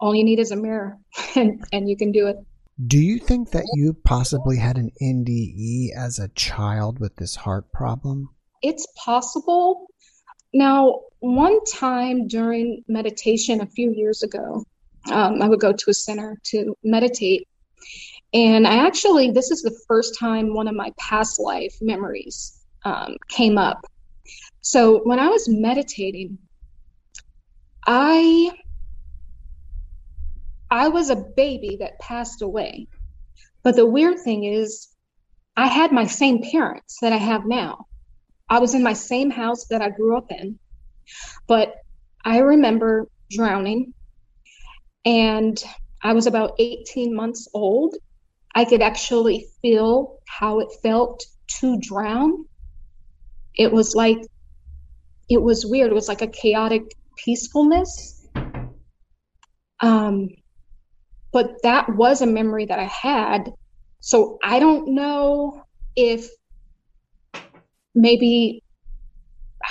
all 0.00 0.14
you 0.14 0.24
need 0.24 0.38
is 0.38 0.50
a 0.50 0.56
mirror 0.56 0.98
and, 1.36 1.64
and 1.72 1.88
you 1.88 1.96
can 1.96 2.12
do 2.12 2.26
it. 2.26 2.36
Do 2.86 2.98
you 2.98 3.18
think 3.18 3.50
that 3.50 3.64
you 3.74 3.92
possibly 4.04 4.56
had 4.56 4.78
an 4.78 4.92
NDE 5.02 5.96
as 5.96 6.20
a 6.20 6.28
child 6.28 7.00
with 7.00 7.16
this 7.16 7.34
heart 7.34 7.72
problem? 7.72 8.28
It's 8.62 8.86
possible. 8.96 9.88
Now, 10.54 11.00
one 11.18 11.64
time 11.64 12.28
during 12.28 12.84
meditation 12.86 13.60
a 13.60 13.66
few 13.66 13.90
years 13.90 14.22
ago, 14.22 14.64
um, 15.10 15.42
I 15.42 15.48
would 15.48 15.60
go 15.60 15.72
to 15.72 15.90
a 15.90 15.94
center 15.94 16.38
to 16.44 16.76
meditate. 16.84 17.48
And 18.32 18.66
I 18.66 18.86
actually, 18.86 19.32
this 19.32 19.50
is 19.50 19.62
the 19.62 19.76
first 19.88 20.16
time 20.18 20.54
one 20.54 20.68
of 20.68 20.74
my 20.74 20.92
past 20.98 21.40
life 21.40 21.74
memories 21.80 22.64
um, 22.84 23.16
came 23.28 23.58
up. 23.58 23.84
So 24.60 25.00
when 25.04 25.18
I 25.18 25.28
was 25.28 25.48
meditating, 25.48 26.38
I 27.86 28.52
I 30.70 30.88
was 30.88 31.10
a 31.10 31.16
baby 31.16 31.78
that 31.80 31.98
passed 32.00 32.42
away. 32.42 32.88
But 33.62 33.76
the 33.76 33.86
weird 33.86 34.18
thing 34.20 34.44
is, 34.44 34.88
I 35.56 35.66
had 35.66 35.92
my 35.92 36.06
same 36.06 36.42
parents 36.42 36.98
that 37.02 37.12
I 37.12 37.16
have 37.16 37.46
now. 37.46 37.86
I 38.48 38.60
was 38.60 38.74
in 38.74 38.82
my 38.82 38.92
same 38.92 39.30
house 39.30 39.66
that 39.66 39.82
I 39.82 39.90
grew 39.90 40.16
up 40.16 40.30
in. 40.30 40.58
But 41.46 41.74
I 42.24 42.38
remember 42.38 43.08
drowning, 43.30 43.94
and 45.04 45.62
I 46.02 46.12
was 46.12 46.26
about 46.26 46.54
18 46.58 47.14
months 47.14 47.48
old. 47.54 47.96
I 48.54 48.64
could 48.64 48.82
actually 48.82 49.46
feel 49.62 50.18
how 50.26 50.60
it 50.60 50.68
felt 50.82 51.24
to 51.60 51.78
drown. 51.80 52.46
It 53.54 53.72
was 53.72 53.94
like, 53.94 54.18
it 55.28 55.40
was 55.40 55.66
weird. 55.66 55.90
It 55.90 55.94
was 55.94 56.08
like 56.08 56.22
a 56.22 56.26
chaotic 56.26 56.82
peacefulness. 57.16 58.26
Um, 59.80 60.28
but 61.32 61.62
that 61.62 61.94
was 61.94 62.22
a 62.22 62.26
memory 62.26 62.66
that 62.66 62.78
I 62.78 62.84
had. 62.84 63.52
So 64.00 64.38
I 64.42 64.58
don't 64.58 64.94
know 64.94 65.64
if 65.96 66.28
maybe 67.94 68.62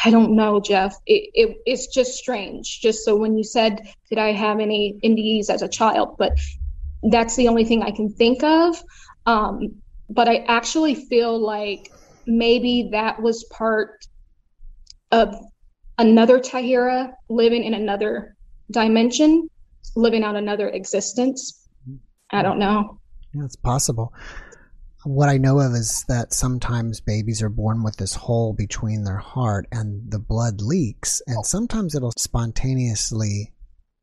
I 0.06 0.12
don't 0.12 0.36
know, 0.36 0.60
Jeff. 0.60 0.96
It, 1.06 1.30
it, 1.34 1.58
it's 1.66 1.88
just 1.88 2.14
strange. 2.14 2.82
Just 2.82 3.04
so 3.04 3.16
when 3.16 3.38
you 3.38 3.44
said, 3.44 3.82
did 4.10 4.20
I 4.20 4.32
have 4.32 4.60
any 4.60 5.00
NDEs 5.04 5.50
as 5.50 5.62
a 5.62 5.68
child? 5.68 6.18
But 6.18 6.38
that's 7.04 7.36
the 7.36 7.48
only 7.48 7.66
thing 7.66 7.84
I 7.84 7.92
can 7.92 8.10
think 8.10 8.44
of. 8.44 8.76
Um, 9.26 9.82
but 10.10 10.28
I 10.28 10.38
actually 10.48 10.96
feel 10.96 11.40
like 11.40 11.92
maybe 12.26 12.90
that 12.92 13.22
was 13.22 13.44
part 13.46 14.06
of 15.12 15.36
another 15.98 16.40
Tahira 16.40 17.14
living 17.30 17.64
in 17.64 17.74
another 17.74 18.36
dimension 18.70 19.50
living 19.96 20.24
out 20.24 20.36
another 20.36 20.70
existence. 20.70 21.68
I 22.32 22.42
don't 22.42 22.60
know. 22.60 23.00
Yeah, 23.34 23.46
it's 23.46 23.56
possible. 23.56 24.14
What 25.04 25.30
I 25.30 25.38
know 25.38 25.60
of 25.60 25.74
is 25.74 26.04
that 26.10 26.34
sometimes 26.34 27.00
babies 27.00 27.42
are 27.42 27.50
born 27.50 27.84
with 27.84 27.96
this 27.98 28.14
hole 28.14 28.54
between 28.54 29.04
their 29.04 29.18
heart 29.18 29.68
and 29.72 30.12
the 30.12 30.20
blood 30.20 30.60
leaks, 30.60 31.22
and 31.28 31.46
sometimes 31.46 31.96
it'll 31.96 32.14
spontaneously 32.18 33.54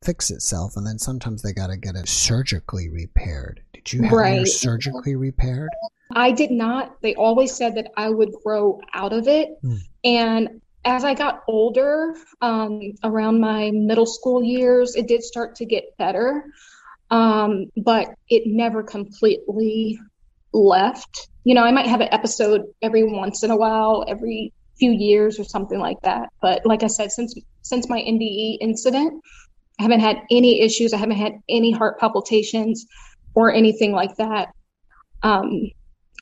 fix 0.03 0.31
itself, 0.31 0.73
and 0.75 0.85
then 0.85 0.97
sometimes 0.97 1.41
they 1.41 1.53
got 1.53 1.67
to 1.67 1.77
get 1.77 1.95
it 1.95 2.07
surgically 2.07 2.89
repaired. 2.89 3.61
Did 3.73 3.93
you 3.93 4.03
have 4.03 4.11
right. 4.11 4.35
yours 4.37 4.59
surgically 4.59 5.15
repaired? 5.15 5.69
I 6.13 6.31
did 6.31 6.51
not. 6.51 7.01
They 7.01 7.15
always 7.15 7.53
said 7.53 7.75
that 7.75 7.91
I 7.97 8.09
would 8.09 8.31
grow 8.43 8.79
out 8.93 9.13
of 9.13 9.27
it. 9.27 9.49
Mm. 9.63 9.79
And 10.03 10.61
as 10.85 11.03
I 11.03 11.15
got 11.15 11.43
older, 11.47 12.15
um, 12.41 12.93
around 13.03 13.39
my 13.39 13.71
middle 13.73 14.05
school 14.05 14.43
years, 14.43 14.95
it 14.95 15.07
did 15.07 15.23
start 15.23 15.55
to 15.55 15.65
get 15.65 15.97
better, 15.97 16.45
um, 17.09 17.65
but 17.75 18.09
it 18.29 18.43
never 18.45 18.83
completely 18.83 19.99
left. 20.53 21.27
You 21.43 21.55
know, 21.55 21.63
I 21.63 21.71
might 21.71 21.87
have 21.87 22.01
an 22.01 22.09
episode 22.11 22.65
every 22.81 23.03
once 23.03 23.43
in 23.43 23.49
a 23.51 23.57
while, 23.57 24.05
every 24.07 24.53
few 24.77 24.91
years 24.91 25.39
or 25.39 25.43
something 25.43 25.79
like 25.79 25.99
that. 26.01 26.29
But 26.41 26.65
like 26.65 26.83
I 26.83 26.87
said, 26.87 27.11
since 27.11 27.33
since 27.63 27.89
my 27.89 27.99
NDE 27.99 28.57
incident, 28.61 29.23
I 29.79 29.83
haven't 29.83 30.01
had 30.01 30.17
any 30.29 30.61
issues. 30.61 30.93
I 30.93 30.97
haven't 30.97 31.17
had 31.17 31.33
any 31.49 31.71
heart 31.71 31.99
palpitations 31.99 32.85
or 33.33 33.51
anything 33.51 33.91
like 33.91 34.15
that. 34.17 34.49
Um, 35.23 35.71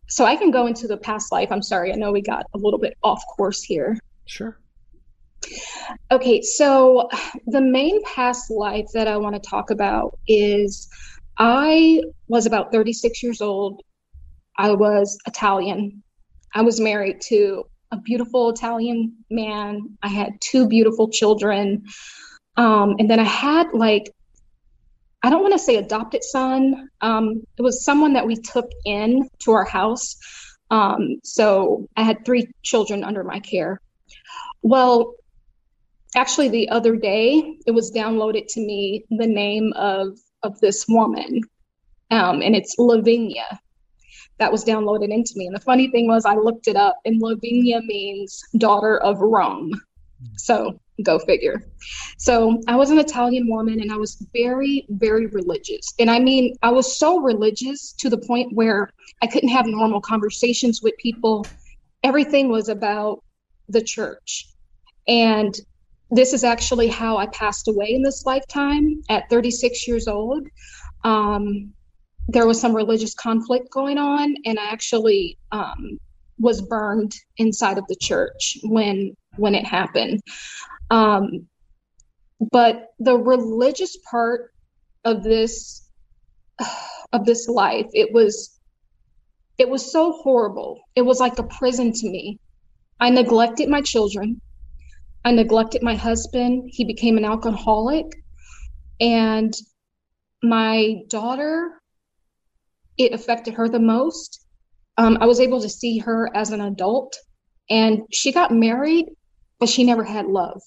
so 0.08 0.26
I 0.26 0.38
can 0.38 0.52
go 0.52 0.68
into 0.68 0.88
the 0.88 0.98
past 0.98 1.32
life. 1.32 1.52
I'm 1.52 1.62
sorry, 1.62 1.92
I 1.92 1.96
know 1.96 2.12
we 2.12 2.22
got 2.22 2.46
a 2.54 2.58
little 2.58 2.80
bit 2.80 2.96
off 3.04 3.22
course 3.36 3.62
here. 3.62 3.98
Sure. 4.26 4.58
Okay, 6.12 6.42
so 6.42 7.10
the 7.48 7.62
main 7.62 8.02
past 8.04 8.50
life 8.50 8.88
that 8.94 9.08
I 9.08 9.18
want 9.18 9.36
to 9.36 9.50
talk 9.50 9.72
about 9.72 10.18
is 10.28 10.88
I 11.38 12.02
was 12.28 12.46
about 12.46 12.72
36 12.72 13.24
years 13.24 13.42
old. 13.42 13.82
I 14.58 14.72
was 14.72 15.18
Italian. 15.26 16.04
I 16.54 16.62
was 16.62 16.80
married 16.80 17.22
to 17.30 17.64
a 17.92 17.98
beautiful 17.98 18.50
Italian 18.50 19.18
man. 19.30 19.98
I 20.02 20.08
had 20.08 20.34
two 20.42 20.68
beautiful 20.68 21.10
children. 21.10 21.86
Um, 22.58 22.96
and 23.00 23.10
then 23.10 23.20
I 23.20 23.24
had 23.24 23.68
like, 23.74 24.12
I 25.24 25.30
don't 25.30 25.42
want 25.42 25.54
to 25.54 25.60
say 25.60 25.78
adopted 25.78 26.24
son. 26.24 26.90
Um, 27.02 27.44
it 27.58 27.62
was 27.62 27.84
someone 27.86 28.14
that 28.14 28.28
we 28.28 28.36
took 28.36 28.70
in 28.86 29.28
to 29.44 29.52
our 29.52 29.66
house. 29.66 30.18
Um, 30.70 31.20
so 31.24 31.88
I 31.96 32.04
had 32.04 32.26
three 32.26 32.48
children 32.64 33.04
under 33.04 33.24
my 33.24 33.40
care. 33.40 33.80
Well, 34.64 35.16
actually, 36.16 36.50
the 36.50 36.70
other 36.70 36.96
day, 36.96 37.58
it 37.68 37.72
was 37.72 37.92
downloaded 37.92 38.48
to 38.54 38.62
me 38.62 39.06
the 39.12 39.28
name 39.28 39.74
of 39.76 40.18
of 40.44 40.60
this 40.62 40.86
woman, 40.90 41.42
um, 42.12 42.42
and 42.42 42.56
it's 42.56 42.76
Lavinia. 42.80 43.60
that 44.40 44.52
was 44.52 44.66
downloaded 44.66 45.12
into 45.12 45.34
me. 45.36 45.48
And 45.48 45.56
the 45.56 45.62
funny 45.62 45.90
thing 45.92 46.08
was, 46.08 46.26
I 46.26 46.36
looked 46.36 46.68
it 46.68 46.76
up, 46.76 46.98
and 47.06 47.22
Lavinia 47.22 47.82
means 47.84 48.42
daughter 48.58 48.98
of 49.00 49.20
Rome. 49.20 49.72
So 50.38 50.80
go 51.04 51.20
figure. 51.20 51.64
So 52.18 52.62
I 52.68 52.76
was 52.76 52.92
an 52.92 53.00
Italian 53.00 53.50
woman 53.50 53.82
and 53.82 53.92
I 53.92 53.98
was 53.98 54.26
very, 54.34 54.86
very 54.90 55.28
religious. 55.28 55.94
And 56.00 56.10
I 56.10 56.20
mean, 56.20 56.56
I 56.64 56.72
was 56.72 56.98
so 56.98 57.20
religious 57.20 57.94
to 58.00 58.10
the 58.10 58.18
point 58.18 58.54
where 58.56 58.90
I 59.22 59.28
couldn't 59.28 59.50
have 59.50 59.66
normal 59.68 60.02
conversations 60.02 60.82
with 60.84 60.96
people. 60.98 61.46
Everything 62.04 62.50
was 62.50 62.70
about 62.70 63.24
the 63.70 63.82
church. 63.82 64.48
And 65.08 65.54
this 66.12 66.34
is 66.34 66.44
actually 66.44 66.88
how 66.88 67.18
I 67.18 67.26
passed 67.28 67.68
away 67.68 67.94
in 67.94 68.04
this 68.04 68.26
lifetime 68.26 69.02
at 69.10 69.30
36 69.30 69.88
years 69.88 70.08
old. 70.08 70.48
Um, 71.04 71.74
there 72.28 72.48
was 72.48 72.62
some 72.62 72.76
religious 72.76 73.14
conflict 73.14 73.70
going 73.72 73.98
on, 73.98 74.36
and 74.46 74.60
I 74.60 74.66
actually 74.66 75.38
um, 75.52 76.00
was 76.40 76.62
burned 76.62 77.16
inside 77.38 77.78
of 77.78 77.88
the 77.88 77.98
church 78.00 78.58
when 78.64 79.16
when 79.36 79.56
it 79.56 79.66
happened. 79.66 80.22
Um, 80.90 81.48
but 82.52 82.94
the 83.00 83.18
religious 83.18 83.98
part 84.10 84.54
of 85.04 85.24
this 85.24 85.90
of 87.14 87.26
this 87.26 87.48
life, 87.48 87.88
it 87.94 88.14
was 88.14 88.60
it 89.58 89.70
was 89.70 89.92
so 89.92 90.14
horrible. 90.14 90.82
It 90.96 91.04
was 91.04 91.20
like 91.20 91.40
a 91.40 91.44
prison 91.44 91.94
to 91.94 92.10
me. 92.10 92.40
I 93.00 93.10
neglected 93.10 93.70
my 93.70 93.82
children. 93.82 94.42
I 95.26 95.32
neglected 95.32 95.82
my 95.84 95.96
husband. 95.96 96.70
He 96.72 96.86
became 96.86 97.18
an 97.18 97.26
alcoholic. 97.26 98.06
And 99.00 99.54
my 100.42 101.02
daughter, 101.08 101.82
it 102.98 103.14
affected 103.14 103.56
her 103.56 103.70
the 103.70 103.80
most. 103.80 104.46
Um, 104.98 105.18
I 105.20 105.26
was 105.26 105.40
able 105.40 105.62
to 105.62 105.70
see 105.70 105.98
her 106.00 106.30
as 106.36 106.52
an 106.52 106.62
adult, 106.62 107.18
and 107.70 108.02
she 108.12 108.32
got 108.32 108.52
married, 108.52 109.08
but 109.60 109.70
she 109.70 109.84
never 109.84 110.04
had 110.04 110.28
love. 110.28 110.62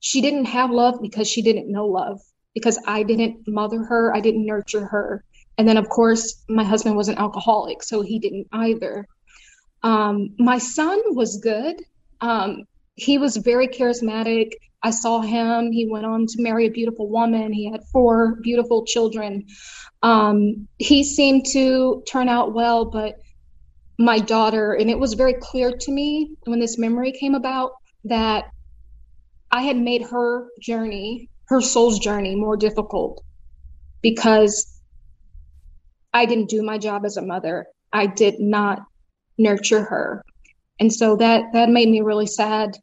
She 0.00 0.20
didn't 0.20 0.46
have 0.46 0.70
love 0.70 1.00
because 1.00 1.28
she 1.28 1.42
didn't 1.42 1.70
know 1.70 1.86
love, 1.86 2.20
because 2.54 2.78
I 2.86 3.04
didn't 3.04 3.46
mother 3.46 3.84
her, 3.84 4.14
I 4.14 4.20
didn't 4.20 4.44
nurture 4.44 4.84
her. 4.86 5.24
And 5.56 5.66
then, 5.66 5.76
of 5.76 5.88
course, 5.88 6.44
my 6.48 6.64
husband 6.64 6.96
was 6.96 7.08
an 7.08 7.18
alcoholic, 7.18 7.82
so 7.82 8.02
he 8.02 8.18
didn't 8.18 8.48
either. 8.52 9.06
Um, 9.82 10.34
my 10.38 10.58
son 10.58 11.00
was 11.14 11.38
good. 11.38 11.76
Um, 12.20 12.64
he 12.94 13.18
was 13.18 13.36
very 13.36 13.68
charismatic. 13.68 14.52
I 14.82 14.90
saw 14.90 15.20
him. 15.20 15.72
He 15.72 15.88
went 15.88 16.06
on 16.06 16.26
to 16.26 16.42
marry 16.42 16.66
a 16.66 16.70
beautiful 16.70 17.08
woman. 17.08 17.52
He 17.52 17.70
had 17.70 17.82
four 17.92 18.36
beautiful 18.42 18.84
children. 18.84 19.46
Um, 20.02 20.68
he 20.78 21.04
seemed 21.04 21.46
to 21.52 22.02
turn 22.10 22.28
out 22.28 22.52
well, 22.52 22.86
but 22.86 23.14
my 23.98 24.18
daughter, 24.18 24.74
and 24.74 24.90
it 24.90 24.98
was 24.98 25.14
very 25.14 25.34
clear 25.34 25.72
to 25.72 25.92
me 25.92 26.34
when 26.44 26.58
this 26.58 26.78
memory 26.78 27.12
came 27.12 27.34
about 27.34 27.72
that 28.04 28.46
I 29.50 29.62
had 29.62 29.76
made 29.76 30.02
her 30.02 30.48
journey, 30.60 31.28
her 31.46 31.60
soul's 31.60 31.98
journey, 31.98 32.34
more 32.34 32.56
difficult 32.56 33.22
because 34.00 34.80
I 36.12 36.26
didn't 36.26 36.48
do 36.48 36.62
my 36.62 36.78
job 36.78 37.04
as 37.04 37.16
a 37.16 37.22
mother. 37.22 37.66
I 37.92 38.06
did 38.06 38.40
not 38.40 38.82
nurture 39.38 39.84
her 39.84 40.24
and 40.82 40.92
so 40.92 41.14
that 41.14 41.44
that 41.52 41.68
made 41.68 41.88
me 41.88 42.00
really 42.00 42.26
sad 42.26 42.76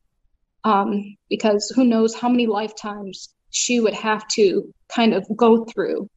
um, 0.63 1.17
because 1.29 1.69
who 1.75 1.83
knows 1.83 2.15
how 2.15 2.29
many 2.29 2.47
lifetimes 2.47 3.27
she 3.49 3.81
would 3.81 3.93
have 3.93 4.25
to 4.29 4.73
kind 4.87 5.13
of 5.13 5.27
go 5.35 5.65
through 5.65 6.09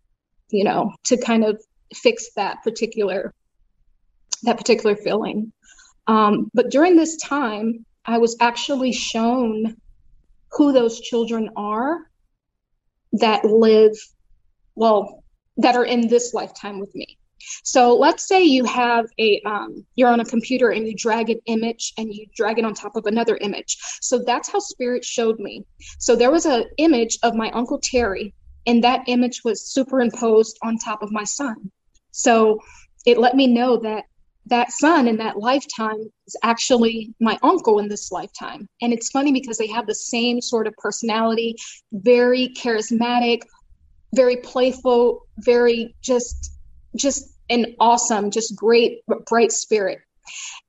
you 0.50 0.62
know 0.62 0.92
to 1.02 1.16
kind 1.16 1.44
of 1.44 1.60
fix 1.92 2.30
that 2.36 2.62
particular 2.62 3.34
that 4.44 4.58
particular 4.58 4.94
feeling. 4.94 5.52
Um, 6.06 6.52
but 6.54 6.70
during 6.70 6.94
this 6.94 7.16
time 7.16 7.84
i 8.04 8.16
was 8.18 8.36
actually 8.40 8.92
shown 8.92 9.76
who 10.52 10.72
those 10.72 11.00
children 11.00 11.50
are 11.56 11.98
that 13.24 13.44
live 13.44 13.96
well 14.76 15.24
that 15.56 15.74
are 15.74 15.84
in 15.84 16.06
this 16.06 16.32
lifetime 16.32 16.78
with 16.78 16.94
me 16.94 17.18
so 17.64 17.96
let's 17.96 18.26
say 18.26 18.42
you 18.42 18.64
have 18.64 19.06
a 19.18 19.40
um, 19.44 19.84
you're 19.94 20.08
on 20.08 20.20
a 20.20 20.24
computer 20.24 20.70
and 20.70 20.86
you 20.86 20.94
drag 20.94 21.30
an 21.30 21.40
image 21.46 21.92
and 21.98 22.12
you 22.12 22.26
drag 22.34 22.58
it 22.58 22.64
on 22.64 22.74
top 22.74 22.96
of 22.96 23.06
another 23.06 23.36
image. 23.36 23.76
So 24.00 24.22
that's 24.24 24.50
how 24.50 24.58
spirit 24.58 25.04
showed 25.04 25.38
me. 25.38 25.64
So 25.98 26.16
there 26.16 26.30
was 26.30 26.46
an 26.46 26.64
image 26.78 27.18
of 27.22 27.34
my 27.34 27.50
uncle 27.50 27.80
Terry, 27.82 28.34
and 28.66 28.84
that 28.84 29.04
image 29.06 29.42
was 29.44 29.72
superimposed 29.72 30.58
on 30.62 30.78
top 30.78 31.02
of 31.02 31.10
my 31.10 31.24
son. 31.24 31.70
So 32.10 32.60
it 33.06 33.18
let 33.18 33.34
me 33.34 33.46
know 33.46 33.78
that 33.78 34.04
that 34.46 34.72
son 34.72 35.06
in 35.06 35.18
that 35.18 35.38
lifetime 35.38 36.10
is 36.26 36.36
actually 36.42 37.14
my 37.20 37.38
uncle 37.42 37.78
in 37.78 37.88
this 37.88 38.10
lifetime. 38.10 38.68
And 38.80 38.92
it's 38.92 39.10
funny 39.10 39.32
because 39.32 39.56
they 39.56 39.68
have 39.68 39.86
the 39.86 39.94
same 39.94 40.40
sort 40.40 40.66
of 40.66 40.74
personality, 40.76 41.56
very 41.92 42.48
charismatic, 42.48 43.42
very 44.14 44.36
playful, 44.36 45.26
very 45.38 45.94
just 46.02 46.52
just 46.96 47.31
an 47.52 47.76
awesome, 47.78 48.30
just 48.30 48.56
great, 48.56 49.00
bright 49.26 49.52
spirit. 49.52 50.00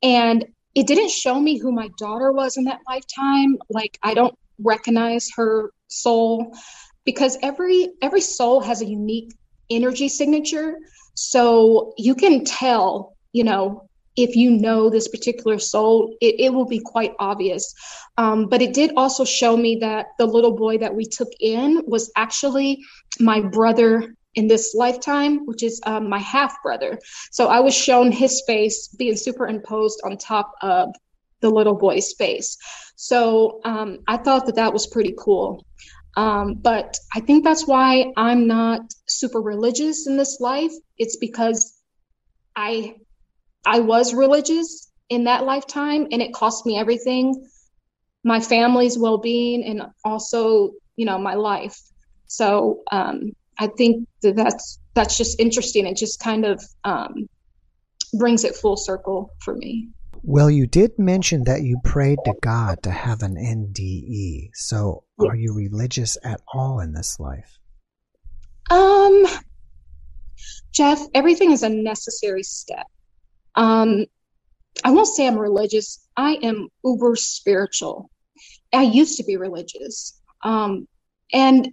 And 0.02 0.46
it 0.76 0.88
didn't 0.88 1.12
show 1.12 1.40
me 1.40 1.58
who 1.58 1.72
my 1.72 1.90
daughter 1.98 2.32
was 2.32 2.58
in 2.58 2.66
that 2.66 2.82
lifetime. 2.88 3.58
Like 3.70 3.98
I 4.04 4.14
don't 4.14 4.38
recognize 4.60 5.30
her 5.36 5.72
soul 5.88 6.56
because 7.06 7.38
every 7.42 7.90
every 8.02 8.22
soul 8.22 8.62
has 8.62 8.82
a 8.82 8.86
unique 8.86 9.34
energy 9.70 10.10
signature. 10.10 10.78
So 11.16 11.94
you 11.98 12.16
can 12.16 12.44
tell, 12.44 13.16
you 13.34 13.44
know, 13.44 13.88
if 14.16 14.36
you 14.36 14.52
know 14.52 14.90
this 14.90 15.08
particular 15.08 15.60
soul, 15.60 16.16
it, 16.22 16.36
it 16.40 16.54
will 16.54 16.66
be 16.66 16.80
quite 16.80 17.14
obvious. 17.20 17.74
Um, 18.18 18.48
but 18.48 18.62
it 18.62 18.74
did 18.74 18.94
also 18.96 19.26
show 19.26 19.58
me 19.58 19.78
that 19.82 20.08
the 20.20 20.26
little 20.26 20.56
boy 20.56 20.80
that 20.80 20.96
we 20.96 21.06
took 21.06 21.30
in 21.40 21.84
was 21.88 22.12
actually 22.16 22.84
my 23.20 23.42
brother 23.42 24.16
in 24.36 24.48
this 24.48 24.74
lifetime, 24.74 25.46
which 25.46 25.64
is 25.64 25.82
um, 25.86 26.10
my 26.10 26.20
half 26.20 26.62
brother. 26.64 27.00
So 27.32 27.48
I 27.48 27.60
was 27.60 27.76
shown 27.76 28.12
his 28.12 28.44
face 28.48 28.88
being 28.88 29.16
superimposed 29.16 30.02
on 30.04 30.18
top 30.18 30.54
of 30.62 30.90
the 31.42 31.50
little 31.50 31.76
boy's 31.76 32.14
face. 32.14 32.58
So 32.96 33.62
um, 33.66 34.00
I 34.08 34.18
thought 34.18 34.46
that 34.48 34.56
that 34.56 34.74
was 34.74 34.88
pretty 34.88 35.14
cool. 35.18 35.66
Um, 36.16 36.56
but 36.56 36.96
I 37.16 37.20
think 37.20 37.44
that's 37.44 37.68
why 37.68 38.12
I'm 38.18 38.48
not 38.48 38.82
super 39.08 39.42
religious 39.42 40.08
in 40.08 40.18
this 40.18 40.40
life. 40.40 40.72
It's 40.98 41.18
because 41.18 41.74
I 42.56 42.96
I 43.66 43.80
was 43.80 44.14
religious 44.14 44.92
in 45.10 45.24
that 45.26 45.44
lifetime, 45.44 46.08
and 46.12 46.22
it 46.22 46.34
cost 46.34 46.66
me 46.66 46.78
everything, 46.78 47.48
my 48.24 48.40
family's 48.40 48.98
well 48.98 49.18
being, 49.18 49.64
and 49.64 49.84
also 50.06 50.72
you 50.96 51.06
know 51.06 51.18
my 51.18 51.34
life. 51.34 51.80
So 52.28 52.84
um, 52.92 53.34
I 53.60 53.68
think 53.68 54.08
that 54.22 54.36
that's 54.36 54.80
that's 54.94 55.18
just 55.18 55.40
interesting. 55.40 55.86
It 55.86 55.98
just 55.98 56.20
kind 56.20 56.46
of 56.46 56.64
um, 56.84 57.28
brings 58.18 58.44
it 58.44 58.56
full 58.56 58.78
circle 58.78 59.32
for 59.40 59.56
me. 59.56 59.90
Well, 60.26 60.50
you 60.50 60.68
did 60.68 60.98
mention 60.98 61.44
that 61.46 61.64
you 61.64 61.80
prayed 61.84 62.20
to 62.26 62.34
God 62.42 62.82
to 62.84 62.92
have 62.92 63.24
an 63.24 63.36
NDE. 63.36 64.52
So, 64.54 65.04
are 65.20 65.36
you 65.36 65.54
religious 65.54 66.18
at 66.24 66.40
all 66.54 66.80
in 66.80 66.94
this 66.94 67.20
life? 67.20 67.60
Um, 68.72 69.26
Jeff, 70.72 71.02
everything 71.14 71.52
is 71.52 71.64
a 71.64 71.70
necessary 71.70 72.44
step. 72.44 72.88
Um, 73.56 74.06
I 74.84 74.92
won't 74.92 75.08
say 75.08 75.28
I'm 75.28 75.38
religious. 75.38 76.08
I 76.16 76.40
am 76.42 76.70
uber 76.84 77.16
spiritual. 77.16 78.10
I 78.74 78.84
used 78.84 79.18
to 79.18 79.24
be 79.24 79.38
religious. 79.38 80.20
Um, 80.44 80.88
and 81.32 81.70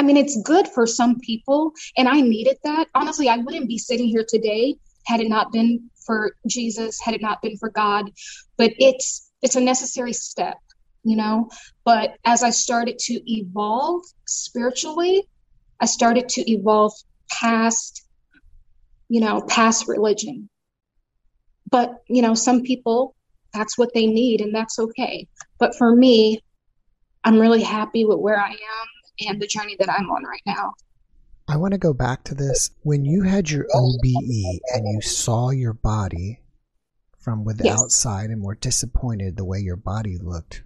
I 0.00 0.02
mean, 0.02 0.16
it's 0.16 0.40
good 0.40 0.66
for 0.66 0.86
some 0.86 1.20
people, 1.20 1.72
and 1.98 2.08
I 2.08 2.22
needed 2.22 2.56
that. 2.64 2.86
Honestly, 2.94 3.28
I 3.28 3.36
wouldn't 3.36 3.68
be 3.68 3.76
sitting 3.76 4.08
here 4.08 4.24
today 4.26 4.76
had 5.04 5.20
it 5.20 5.28
not 5.28 5.52
been 5.52 5.90
for 6.06 6.34
Jesus, 6.48 6.98
had 6.98 7.14
it 7.14 7.20
not 7.20 7.42
been 7.42 7.58
for 7.58 7.68
God. 7.68 8.10
But 8.56 8.72
it's 8.78 9.30
it's 9.42 9.56
a 9.56 9.60
necessary 9.60 10.14
step, 10.14 10.56
you 11.04 11.16
know. 11.16 11.50
But 11.84 12.14
as 12.24 12.42
I 12.42 12.48
started 12.48 12.98
to 13.00 13.20
evolve 13.30 14.00
spiritually, 14.26 15.28
I 15.80 15.84
started 15.84 16.30
to 16.30 16.50
evolve 16.50 16.94
past, 17.30 18.02
you 19.10 19.20
know, 19.20 19.42
past 19.42 19.86
religion. 19.86 20.48
But 21.70 21.96
you 22.08 22.22
know, 22.22 22.32
some 22.32 22.62
people 22.62 23.14
that's 23.52 23.76
what 23.76 23.92
they 23.92 24.06
need, 24.06 24.40
and 24.40 24.54
that's 24.54 24.78
okay. 24.78 25.28
But 25.58 25.76
for 25.76 25.94
me, 25.94 26.40
I'm 27.22 27.38
really 27.38 27.62
happy 27.62 28.06
with 28.06 28.18
where 28.18 28.40
I 28.40 28.48
am 28.52 28.88
and 29.28 29.40
the 29.40 29.46
journey 29.46 29.76
that 29.78 29.90
I'm 29.90 30.10
on 30.10 30.24
right 30.24 30.42
now. 30.46 30.74
I 31.48 31.56
want 31.56 31.72
to 31.72 31.78
go 31.78 31.92
back 31.92 32.24
to 32.24 32.34
this. 32.34 32.70
When 32.82 33.04
you 33.04 33.22
had 33.22 33.50
your 33.50 33.66
OBE 33.74 34.60
and 34.72 34.86
you 34.86 35.00
saw 35.00 35.50
your 35.50 35.72
body 35.72 36.40
from 37.18 37.44
with 37.44 37.58
the 37.58 37.64
yes. 37.64 37.82
outside 37.82 38.30
and 38.30 38.42
were 38.42 38.54
disappointed 38.54 39.36
the 39.36 39.44
way 39.44 39.58
your 39.58 39.76
body 39.76 40.16
looked, 40.16 40.62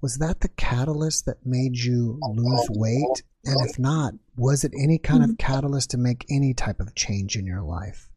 was 0.00 0.18
that 0.18 0.40
the 0.40 0.48
catalyst 0.48 1.26
that 1.26 1.44
made 1.44 1.76
you 1.76 2.20
lose 2.22 2.68
weight? 2.70 3.22
And 3.44 3.68
if 3.68 3.78
not, 3.78 4.14
was 4.36 4.64
it 4.64 4.72
any 4.80 4.98
kind 4.98 5.22
mm-hmm. 5.22 5.32
of 5.32 5.38
catalyst 5.38 5.90
to 5.90 5.98
make 5.98 6.24
any 6.30 6.54
type 6.54 6.80
of 6.80 6.94
change 6.94 7.36
in 7.36 7.46
your 7.46 7.62
life? 7.62 8.08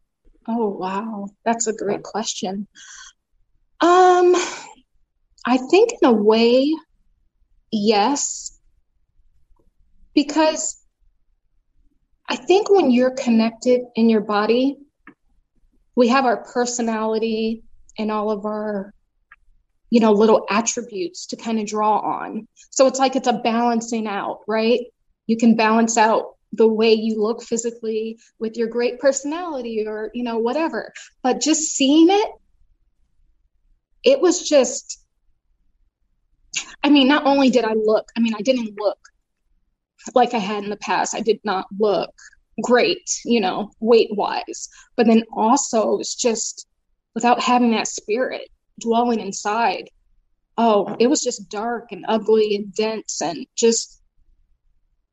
Oh 0.48 0.68
wow, 0.68 1.28
that's 1.44 1.66
a 1.66 1.72
great 1.72 2.02
question. 2.02 2.68
Um, 3.80 4.34
I 5.44 5.58
think 5.70 5.90
in 6.00 6.08
a 6.08 6.12
way, 6.12 6.72
yes, 7.72 8.55
because 10.16 10.82
I 12.28 12.34
think 12.34 12.68
when 12.68 12.90
you're 12.90 13.12
connected 13.12 13.82
in 13.94 14.08
your 14.08 14.22
body, 14.22 14.78
we 15.94 16.08
have 16.08 16.24
our 16.24 16.42
personality 16.42 17.62
and 17.96 18.10
all 18.10 18.30
of 18.32 18.44
our 18.44 18.92
you 19.90 20.00
know 20.00 20.12
little 20.12 20.44
attributes 20.50 21.26
to 21.28 21.36
kind 21.36 21.60
of 21.60 21.66
draw 21.66 21.98
on. 21.98 22.48
So 22.70 22.88
it's 22.88 22.98
like 22.98 23.14
it's 23.14 23.28
a 23.28 23.34
balancing 23.34 24.08
out 24.08 24.40
right? 24.48 24.80
You 25.28 25.36
can 25.36 25.54
balance 25.54 25.96
out 25.96 26.36
the 26.52 26.66
way 26.66 26.94
you 26.94 27.22
look 27.22 27.42
physically 27.42 28.18
with 28.38 28.56
your 28.56 28.68
great 28.68 28.98
personality 28.98 29.84
or 29.86 30.10
you 30.14 30.24
know 30.24 30.38
whatever. 30.38 30.92
But 31.22 31.40
just 31.40 31.60
seeing 31.76 32.08
it 32.10 32.30
it 34.02 34.20
was 34.20 34.48
just 34.48 35.02
i 36.82 36.88
mean 36.88 37.08
not 37.08 37.26
only 37.26 37.50
did 37.50 37.64
i 37.64 37.74
look 37.74 38.08
i 38.16 38.20
mean 38.20 38.34
i 38.34 38.40
didn't 38.40 38.74
look 38.78 38.98
like 40.14 40.34
i 40.34 40.38
had 40.38 40.64
in 40.64 40.70
the 40.70 40.76
past 40.76 41.14
i 41.14 41.20
did 41.20 41.40
not 41.44 41.66
look 41.78 42.10
great 42.62 43.10
you 43.24 43.40
know 43.40 43.70
weight 43.80 44.08
wise 44.12 44.68
but 44.96 45.06
then 45.06 45.22
also 45.32 45.92
it 45.92 45.98
was 45.98 46.14
just 46.14 46.66
without 47.14 47.40
having 47.40 47.72
that 47.72 47.88
spirit 47.88 48.48
dwelling 48.80 49.20
inside 49.20 49.88
oh 50.56 50.96
it 50.98 51.08
was 51.08 51.22
just 51.22 51.48
dark 51.50 51.92
and 51.92 52.04
ugly 52.08 52.56
and 52.56 52.74
dense 52.74 53.20
and 53.20 53.46
just 53.56 53.96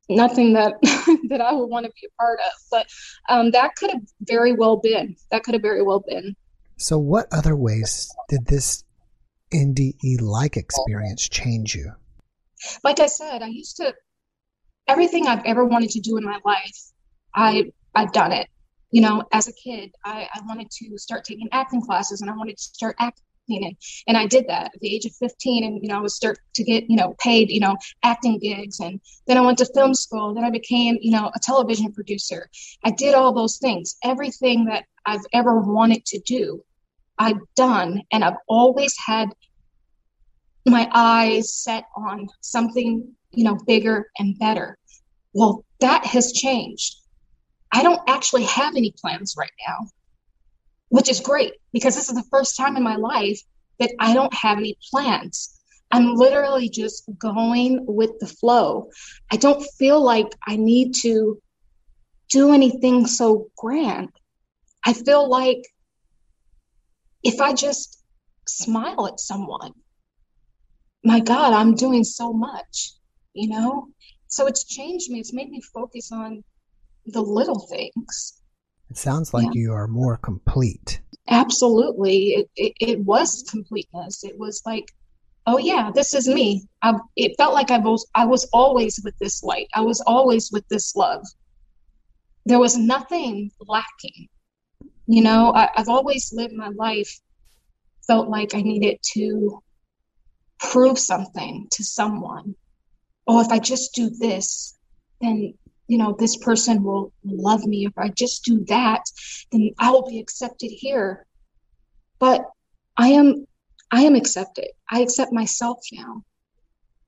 nothing 0.08 0.54
that 0.54 0.74
that 1.28 1.40
I 1.40 1.52
would 1.52 1.66
want 1.66 1.86
to 1.86 1.92
be 1.92 2.06
a 2.06 2.22
part 2.22 2.38
of. 2.40 2.52
But 2.70 2.86
um, 3.28 3.50
that 3.52 3.74
could 3.76 3.90
have 3.90 4.02
very 4.20 4.52
well 4.52 4.76
been. 4.76 5.16
That 5.30 5.42
could 5.44 5.54
have 5.54 5.62
very 5.62 5.82
well 5.82 6.04
been. 6.06 6.36
So, 6.76 6.98
what 6.98 7.26
other 7.32 7.56
ways 7.56 8.08
did 8.28 8.46
this 8.46 8.84
NDE 9.52 10.20
like 10.20 10.56
experience 10.56 11.28
change 11.28 11.74
you? 11.74 11.92
Like 12.82 13.00
I 13.00 13.06
said, 13.06 13.42
I 13.42 13.48
used 13.48 13.76
to 13.76 13.94
everything 14.86 15.26
I've 15.26 15.44
ever 15.44 15.64
wanted 15.64 15.90
to 15.90 16.00
do 16.00 16.16
in 16.16 16.24
my 16.24 16.38
life. 16.44 16.92
I 17.34 17.72
I've 17.94 18.12
done 18.12 18.32
it. 18.32 18.48
You 18.90 19.02
know, 19.02 19.24
as 19.32 19.48
a 19.48 19.52
kid, 19.52 19.92
I, 20.04 20.28
I 20.32 20.40
wanted 20.46 20.70
to 20.70 20.98
start 20.98 21.24
taking 21.24 21.48
acting 21.52 21.82
classes 21.82 22.20
and 22.20 22.30
I 22.30 22.36
wanted 22.36 22.56
to 22.56 22.62
start 22.62 22.96
acting. 23.00 23.22
And, 23.48 23.76
and 24.06 24.16
I 24.16 24.26
did 24.26 24.46
that 24.48 24.70
at 24.74 24.80
the 24.80 24.94
age 24.94 25.04
of 25.04 25.12
15 25.16 25.64
and 25.64 25.82
you 25.82 25.88
know 25.88 25.98
I 25.98 26.00
was 26.00 26.14
start 26.14 26.38
to 26.54 26.64
get 26.64 26.88
you 26.88 26.96
know 26.96 27.14
paid 27.18 27.50
you 27.50 27.60
know 27.60 27.76
acting 28.02 28.38
gigs. 28.38 28.80
And 28.80 29.00
then 29.26 29.36
I 29.36 29.42
went 29.42 29.58
to 29.58 29.66
film 29.74 29.94
school. 29.94 30.34
Then 30.34 30.44
I 30.44 30.50
became 30.50 30.98
you 31.00 31.10
know 31.10 31.30
a 31.34 31.38
television 31.40 31.92
producer. 31.92 32.48
I 32.84 32.90
did 32.90 33.14
all 33.14 33.32
those 33.32 33.58
things. 33.58 33.96
Everything 34.02 34.66
that 34.66 34.84
I've 35.06 35.26
ever 35.32 35.60
wanted 35.60 36.06
to 36.06 36.20
do 36.20 36.64
I've 37.18 37.40
done. 37.54 38.02
And 38.12 38.24
I've 38.24 38.36
always 38.48 38.94
had 39.04 39.28
my 40.66 40.88
eyes 40.92 41.52
set 41.54 41.84
on 41.96 42.28
something 42.40 43.14
you 43.36 43.44
know 43.44 43.56
bigger 43.66 44.10
and 44.18 44.38
better 44.38 44.78
well 45.32 45.64
that 45.80 46.04
has 46.04 46.32
changed 46.32 46.96
I 47.72 47.82
don't 47.82 48.00
actually 48.08 48.44
have 48.44 48.76
any 48.76 48.94
plans 49.00 49.34
right 49.36 49.50
now 49.66 49.88
which 50.88 51.08
is 51.08 51.20
great 51.20 51.54
because 51.72 51.96
this 51.96 52.08
is 52.08 52.14
the 52.14 52.28
first 52.30 52.56
time 52.56 52.76
in 52.76 52.82
my 52.82 52.96
life 52.96 53.40
that 53.80 53.90
I 53.98 54.14
don't 54.14 54.32
have 54.32 54.58
any 54.58 54.76
plans. 54.90 55.60
I'm 55.90 56.14
literally 56.14 56.68
just 56.68 57.08
going 57.18 57.84
with 57.86 58.18
the 58.20 58.26
flow. 58.26 58.90
I 59.30 59.36
don't 59.36 59.62
feel 59.78 60.00
like 60.00 60.28
I 60.46 60.56
need 60.56 60.94
to 61.02 61.40
do 62.30 62.52
anything 62.52 63.06
so 63.06 63.48
grand. 63.56 64.10
I 64.84 64.92
feel 64.92 65.28
like 65.28 65.62
if 67.22 67.40
I 67.40 67.54
just 67.54 68.02
smile 68.46 69.06
at 69.06 69.20
someone, 69.20 69.72
my 71.02 71.20
God, 71.20 71.52
I'm 71.52 71.74
doing 71.74 72.04
so 72.04 72.32
much, 72.32 72.92
you 73.34 73.48
know? 73.48 73.88
So 74.28 74.46
it's 74.46 74.64
changed 74.64 75.10
me. 75.10 75.20
It's 75.20 75.32
made 75.32 75.50
me 75.50 75.60
focus 75.60 76.10
on 76.12 76.42
the 77.06 77.20
little 77.20 77.66
things. 77.68 78.40
It 78.90 78.96
sounds 78.96 79.34
like 79.34 79.46
yeah. 79.54 79.62
you 79.62 79.72
are 79.72 79.86
more 79.86 80.16
complete. 80.16 81.00
Absolutely. 81.28 82.28
It, 82.34 82.50
it, 82.56 82.72
it, 82.80 83.00
was 83.00 83.44
completeness. 83.50 84.24
It 84.24 84.38
was 84.38 84.62
like, 84.66 84.92
oh 85.46 85.58
yeah, 85.58 85.90
this 85.94 86.14
is 86.14 86.28
me. 86.28 86.66
I, 86.82 86.94
it 87.16 87.36
felt 87.36 87.54
like 87.54 87.70
I 87.70 87.78
was, 87.78 88.06
I 88.14 88.24
was 88.26 88.48
always 88.52 89.00
with 89.04 89.16
this 89.18 89.42
light. 89.42 89.68
I 89.74 89.80
was 89.80 90.02
always 90.06 90.50
with 90.52 90.66
this 90.68 90.94
love. 90.94 91.24
There 92.46 92.58
was 92.58 92.76
nothing 92.76 93.50
lacking. 93.60 94.28
You 95.06 95.22
know, 95.22 95.52
I, 95.54 95.70
I've 95.76 95.88
always 95.88 96.32
lived 96.32 96.54
my 96.54 96.68
life 96.68 97.20
felt 98.06 98.28
like 98.28 98.54
I 98.54 98.62
needed 98.62 98.98
to 99.14 99.62
prove 100.60 100.98
something 100.98 101.68
to 101.72 101.84
someone. 101.84 102.54
Oh, 103.26 103.40
if 103.40 103.48
I 103.48 103.58
just 103.58 103.94
do 103.94 104.10
this, 104.10 104.76
then 105.20 105.54
you 105.86 105.98
know, 105.98 106.16
this 106.18 106.36
person 106.36 106.82
will 106.82 107.12
love 107.24 107.64
me. 107.64 107.86
If 107.86 107.92
I 107.98 108.08
just 108.08 108.44
do 108.44 108.64
that, 108.66 109.02
then 109.52 109.70
I 109.78 109.90
will 109.90 110.08
be 110.08 110.18
accepted 110.18 110.70
here. 110.70 111.26
But 112.18 112.46
I 112.96 113.08
am, 113.08 113.46
I 113.90 114.02
am 114.02 114.14
accepted. 114.14 114.68
I 114.90 115.00
accept 115.00 115.32
myself 115.32 115.80
now. 115.92 116.22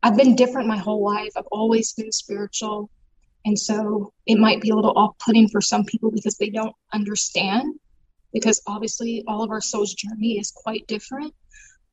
I've 0.02 0.16
been 0.16 0.37
different 0.37 0.68
my 0.68 0.76
whole 0.76 1.02
life. 1.02 1.33
I've 1.37 1.46
always 1.50 1.92
been 1.94 2.12
spiritual. 2.12 2.90
And 3.44 3.59
so 3.59 4.12
it 4.26 4.38
might 4.38 4.61
be 4.61 4.70
a 4.70 4.74
little 4.74 4.96
off 4.96 5.16
putting 5.24 5.48
for 5.48 5.61
some 5.61 5.85
people 5.85 6.11
because 6.11 6.37
they 6.37 6.50
don't 6.50 6.74
understand, 6.92 7.79
because 8.33 8.61
obviously 8.66 9.24
all 9.26 9.42
of 9.42 9.50
our 9.50 9.61
soul's 9.61 9.94
journey 9.94 10.38
is 10.38 10.50
quite 10.50 10.87
different. 10.87 11.33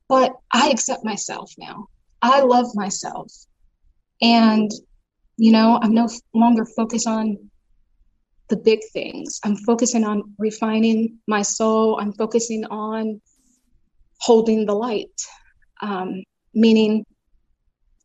But 0.10 0.34
I 0.52 0.70
accept 0.70 1.06
myself 1.06 1.54
now. 1.58 1.88
I 2.22 2.42
love 2.42 2.76
myself. 2.76 3.32
And 4.24 4.72
you 5.38 5.52
know, 5.52 5.80
I'm 5.82 5.94
no 5.94 6.08
longer 6.34 6.66
focused 6.66 7.08
on 7.08 7.38
the 8.50 8.58
big 8.58 8.80
things. 8.92 9.40
I'm 9.44 9.56
focusing 9.56 10.04
on 10.04 10.36
refining 10.38 11.18
my 11.28 11.42
soul. 11.42 12.00
I'm 12.00 12.14
focusing 12.14 12.66
on 12.66 13.22
holding 14.20 14.66
the 14.66 14.76
light, 14.76 15.10
um, 15.82 16.24
meaning 16.54 17.06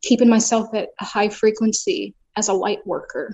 keeping 0.01 0.29
myself 0.29 0.73
at 0.73 0.89
a 0.99 1.05
high 1.05 1.29
frequency 1.29 2.15
as 2.35 2.47
a 2.47 2.53
light 2.53 2.79
worker, 2.85 3.33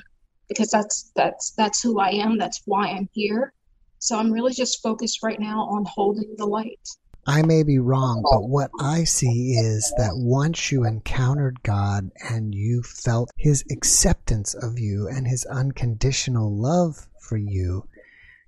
because 0.49 0.69
that's 0.69 1.11
that's 1.15 1.51
that's 1.51 1.81
who 1.81 1.99
I 1.99 2.09
am. 2.09 2.37
That's 2.37 2.61
why 2.65 2.89
I'm 2.89 3.09
here. 3.13 3.53
So 3.99 4.19
I'm 4.19 4.31
really 4.31 4.53
just 4.53 4.83
focused 4.83 5.23
right 5.23 5.39
now 5.39 5.61
on 5.61 5.85
holding 5.87 6.35
the 6.37 6.45
light. 6.45 6.79
I 7.27 7.41
may 7.41 7.63
be 7.63 7.79
wrong, 7.79 8.21
but 8.23 8.43
oh. 8.43 8.47
what 8.47 8.69
I 8.79 9.03
see 9.03 9.53
is 9.53 9.91
that 9.97 10.11
once 10.13 10.71
you 10.71 10.85
encountered 10.85 11.63
God 11.63 12.11
and 12.29 12.53
you 12.53 12.83
felt 12.83 13.31
His 13.37 13.63
acceptance 13.71 14.53
of 14.53 14.77
you 14.77 15.07
and 15.07 15.27
His 15.27 15.43
unconditional 15.45 16.55
love 16.55 17.07
for 17.19 17.37
you, 17.37 17.87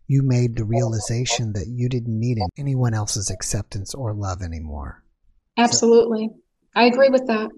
you 0.05 0.21
made 0.21 0.55
the 0.55 0.63
realization 0.63 1.53
that 1.53 1.67
you 1.67 1.89
didn't 1.89 2.19
need 2.19 2.37
anyone 2.57 2.93
else's 2.93 3.31
acceptance 3.31 3.95
or 3.95 4.13
love 4.13 4.43
anymore. 4.43 5.03
Absolutely. 5.57 6.29
So, 6.31 6.39
I 6.75 6.85
agree 6.85 7.09
with 7.09 7.25
that. 7.27 7.49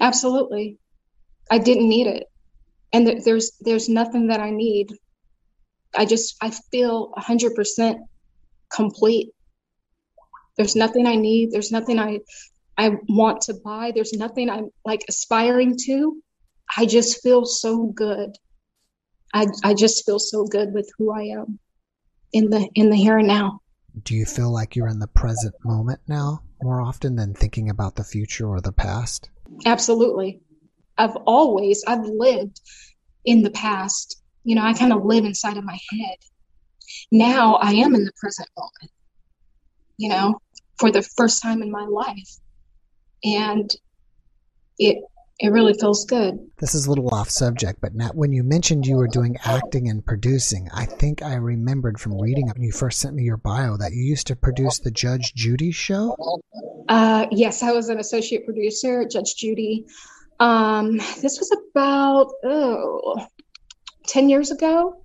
Absolutely. 0.00 0.78
I 1.50 1.58
didn't 1.58 1.88
need 1.88 2.06
it. 2.06 2.24
And 2.92 3.22
there's 3.24 3.52
there's 3.60 3.88
nothing 3.88 4.28
that 4.28 4.40
I 4.40 4.50
need. 4.50 4.88
I 5.94 6.06
just 6.06 6.36
I 6.40 6.50
feel 6.50 7.12
100% 7.18 7.96
complete 8.72 9.33
there's 10.56 10.76
nothing 10.76 11.06
I 11.06 11.16
need. 11.16 11.50
There's 11.50 11.72
nothing 11.72 11.98
I 11.98 12.20
I 12.76 12.96
want 13.08 13.42
to 13.42 13.54
buy. 13.54 13.92
There's 13.94 14.12
nothing 14.12 14.50
I'm 14.50 14.70
like 14.84 15.04
aspiring 15.08 15.76
to. 15.86 16.22
I 16.76 16.86
just 16.86 17.22
feel 17.22 17.44
so 17.44 17.86
good. 17.86 18.36
I 19.32 19.46
I 19.62 19.74
just 19.74 20.04
feel 20.04 20.18
so 20.18 20.44
good 20.44 20.72
with 20.72 20.90
who 20.98 21.12
I 21.12 21.22
am 21.38 21.58
in 22.32 22.50
the 22.50 22.68
in 22.74 22.90
the 22.90 22.96
here 22.96 23.18
and 23.18 23.28
now. 23.28 23.60
Do 24.02 24.14
you 24.14 24.26
feel 24.26 24.52
like 24.52 24.74
you're 24.74 24.88
in 24.88 24.98
the 24.98 25.06
present 25.06 25.54
moment 25.64 26.00
now 26.08 26.42
more 26.62 26.80
often 26.80 27.14
than 27.14 27.34
thinking 27.34 27.70
about 27.70 27.94
the 27.94 28.04
future 28.04 28.48
or 28.48 28.60
the 28.60 28.72
past? 28.72 29.30
Absolutely. 29.66 30.40
I've 30.98 31.16
always 31.26 31.84
I've 31.86 32.04
lived 32.04 32.60
in 33.24 33.42
the 33.42 33.50
past. 33.50 34.20
You 34.42 34.56
know, 34.56 34.62
I 34.62 34.74
kind 34.74 34.92
of 34.92 35.04
live 35.04 35.24
inside 35.24 35.56
of 35.56 35.64
my 35.64 35.78
head. 35.90 36.16
Now 37.10 37.54
I 37.54 37.72
am 37.72 37.94
in 37.94 38.04
the 38.04 38.12
present 38.16 38.48
moment. 38.56 38.92
You 39.96 40.08
know, 40.08 40.40
for 40.78 40.90
the 40.90 41.02
first 41.02 41.42
time 41.42 41.62
in 41.62 41.70
my 41.70 41.84
life. 41.84 42.36
And 43.22 43.70
it 44.78 44.98
it 45.40 45.48
really 45.48 45.74
feels 45.74 46.04
good. 46.04 46.38
This 46.58 46.76
is 46.76 46.86
a 46.86 46.90
little 46.90 47.12
off 47.12 47.28
subject, 47.28 47.80
but 47.80 47.94
now 47.94 48.10
when 48.14 48.32
you 48.32 48.44
mentioned 48.44 48.86
you 48.86 48.96
were 48.96 49.08
doing 49.08 49.36
acting 49.44 49.88
and 49.88 50.04
producing, 50.04 50.68
I 50.72 50.84
think 50.84 51.22
I 51.22 51.34
remembered 51.34 51.98
from 51.98 52.20
reading 52.20 52.46
when 52.46 52.62
you 52.62 52.70
first 52.70 53.00
sent 53.00 53.16
me 53.16 53.24
your 53.24 53.36
bio 53.36 53.76
that 53.76 53.92
you 53.92 54.04
used 54.04 54.28
to 54.28 54.36
produce 54.36 54.78
the 54.78 54.92
Judge 54.92 55.34
Judy 55.34 55.72
show. 55.72 56.16
Uh, 56.88 57.26
yes, 57.32 57.64
I 57.64 57.72
was 57.72 57.88
an 57.88 57.98
associate 57.98 58.44
producer 58.44 59.02
at 59.02 59.10
Judge 59.10 59.34
Judy. 59.34 59.86
Um, 60.38 60.98
this 60.98 61.38
was 61.40 61.50
about 61.70 62.32
oh, 62.44 63.26
10 64.06 64.28
years 64.28 64.52
ago. 64.52 65.02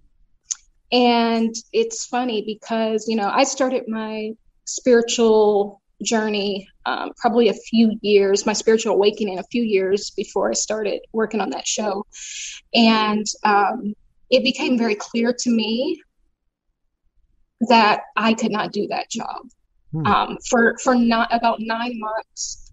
And 0.91 1.53
it's 1.71 2.05
funny 2.05 2.43
because, 2.45 3.07
you 3.07 3.15
know, 3.15 3.29
I 3.29 3.43
started 3.43 3.87
my 3.87 4.31
spiritual 4.69 5.81
journey 6.03 6.67
um, 6.85 7.11
probably 7.17 7.49
a 7.49 7.53
few 7.53 7.97
years, 8.01 8.45
my 8.45 8.53
spiritual 8.53 8.93
awakening 8.93 9.39
a 9.39 9.43
few 9.43 9.63
years 9.63 10.11
before 10.11 10.49
I 10.49 10.53
started 10.53 11.01
working 11.11 11.41
on 11.41 11.49
that 11.51 11.67
show. 11.67 12.05
And 12.73 13.25
um, 13.43 13.93
it 14.29 14.43
became 14.43 14.77
very 14.77 14.95
clear 14.95 15.33
to 15.39 15.49
me 15.49 16.01
that 17.67 18.01
I 18.15 18.33
could 18.33 18.51
not 18.51 18.71
do 18.71 18.87
that 18.87 19.09
job. 19.09 19.47
Hmm. 19.91 20.05
Um, 20.05 20.37
for 20.49 20.75
for 20.83 20.95
not 20.95 21.33
about 21.33 21.59
nine 21.59 21.99
months, 21.99 22.71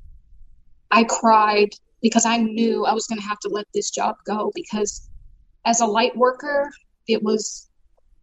I 0.90 1.04
cried 1.04 1.70
because 2.02 2.26
I 2.26 2.36
knew 2.36 2.84
I 2.84 2.92
was 2.92 3.06
going 3.06 3.20
to 3.20 3.26
have 3.26 3.40
to 3.40 3.48
let 3.48 3.66
this 3.74 3.90
job 3.90 4.16
go 4.26 4.52
because 4.54 5.08
as 5.64 5.80
a 5.80 5.86
light 5.86 6.16
worker, 6.16 6.70
it 7.08 7.22
was 7.22 7.68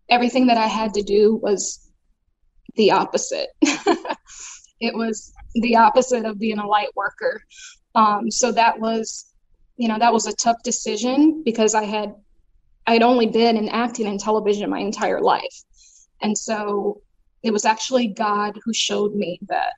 everything 0.09 0.47
that 0.47 0.57
I 0.57 0.67
had 0.67 0.93
to 0.93 1.01
do 1.01 1.35
was 1.41 1.91
the 2.75 2.91
opposite. 2.91 3.49
it 4.79 4.95
was 4.95 5.31
the 5.55 5.75
opposite 5.75 6.25
of 6.25 6.39
being 6.39 6.59
a 6.59 6.67
light 6.67 6.95
worker. 6.95 7.41
Um, 7.95 8.31
so 8.31 8.51
that 8.51 8.79
was, 8.79 9.31
you 9.77 9.87
know, 9.87 9.99
that 9.99 10.13
was 10.13 10.27
a 10.27 10.35
tough 10.35 10.57
decision 10.63 11.43
because 11.43 11.75
I 11.75 11.83
had, 11.83 12.13
I 12.87 12.93
had 12.93 13.03
only 13.03 13.27
been 13.27 13.57
in 13.57 13.69
acting 13.69 14.07
and 14.07 14.19
television 14.19 14.69
my 14.69 14.79
entire 14.79 15.21
life. 15.21 15.63
And 16.21 16.37
so 16.37 17.01
it 17.43 17.51
was 17.51 17.65
actually 17.65 18.07
God 18.07 18.57
who 18.63 18.73
showed 18.73 19.13
me 19.13 19.39
that 19.47 19.73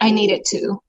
I 0.00 0.10
needed 0.10 0.44
to, 0.48 0.80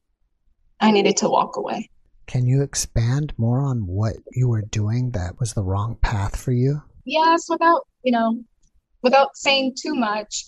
I 0.80 0.91
needed 0.91 1.17
to 1.17 1.30
walk 1.30 1.57
away. 1.57 1.89
Can 2.28 2.45
you 2.45 2.61
expand 2.61 3.34
more 3.38 3.61
on 3.61 3.88
what 3.88 4.17
you 4.34 4.49
were 4.49 4.63
doing 4.63 5.11
that 5.11 5.39
was 5.39 5.53
the 5.53 5.63
wrong 5.63 5.97
path 6.01 6.36
for 6.36 6.51
you? 6.51 6.82
Yes, 7.05 7.45
without, 7.49 7.88
you 8.03 8.11
know, 8.11 8.43
without 9.01 9.36
saying 9.36 9.75
too 9.82 9.95
much, 9.95 10.45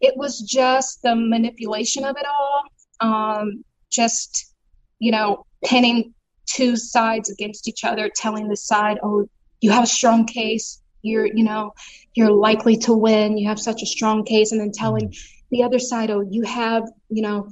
it 0.00 0.16
was 0.16 0.40
just 0.40 1.02
the 1.02 1.14
manipulation 1.14 2.04
of 2.04 2.16
it 2.16 2.26
all. 2.26 2.62
Um, 3.00 3.64
just, 3.90 4.52
you 4.98 5.12
know, 5.12 5.46
pinning 5.64 6.14
two 6.46 6.76
sides 6.76 7.30
against 7.30 7.68
each 7.68 7.84
other, 7.84 8.10
telling 8.14 8.48
the 8.48 8.56
side, 8.56 8.98
oh, 9.02 9.26
you 9.60 9.70
have 9.70 9.84
a 9.84 9.88
strong 9.88 10.26
case, 10.26 10.82
you're 11.04 11.26
you 11.26 11.44
know 11.44 11.72
you're 12.14 12.32
likely 12.32 12.76
to 12.76 12.92
win 12.92 13.36
you 13.38 13.48
have 13.48 13.60
such 13.60 13.82
a 13.82 13.86
strong 13.86 14.24
case 14.24 14.50
and 14.50 14.60
then 14.60 14.72
telling 14.72 15.14
the 15.50 15.62
other 15.62 15.78
side 15.78 16.10
oh 16.10 16.26
you 16.28 16.42
have 16.42 16.84
you 17.10 17.22
know 17.22 17.48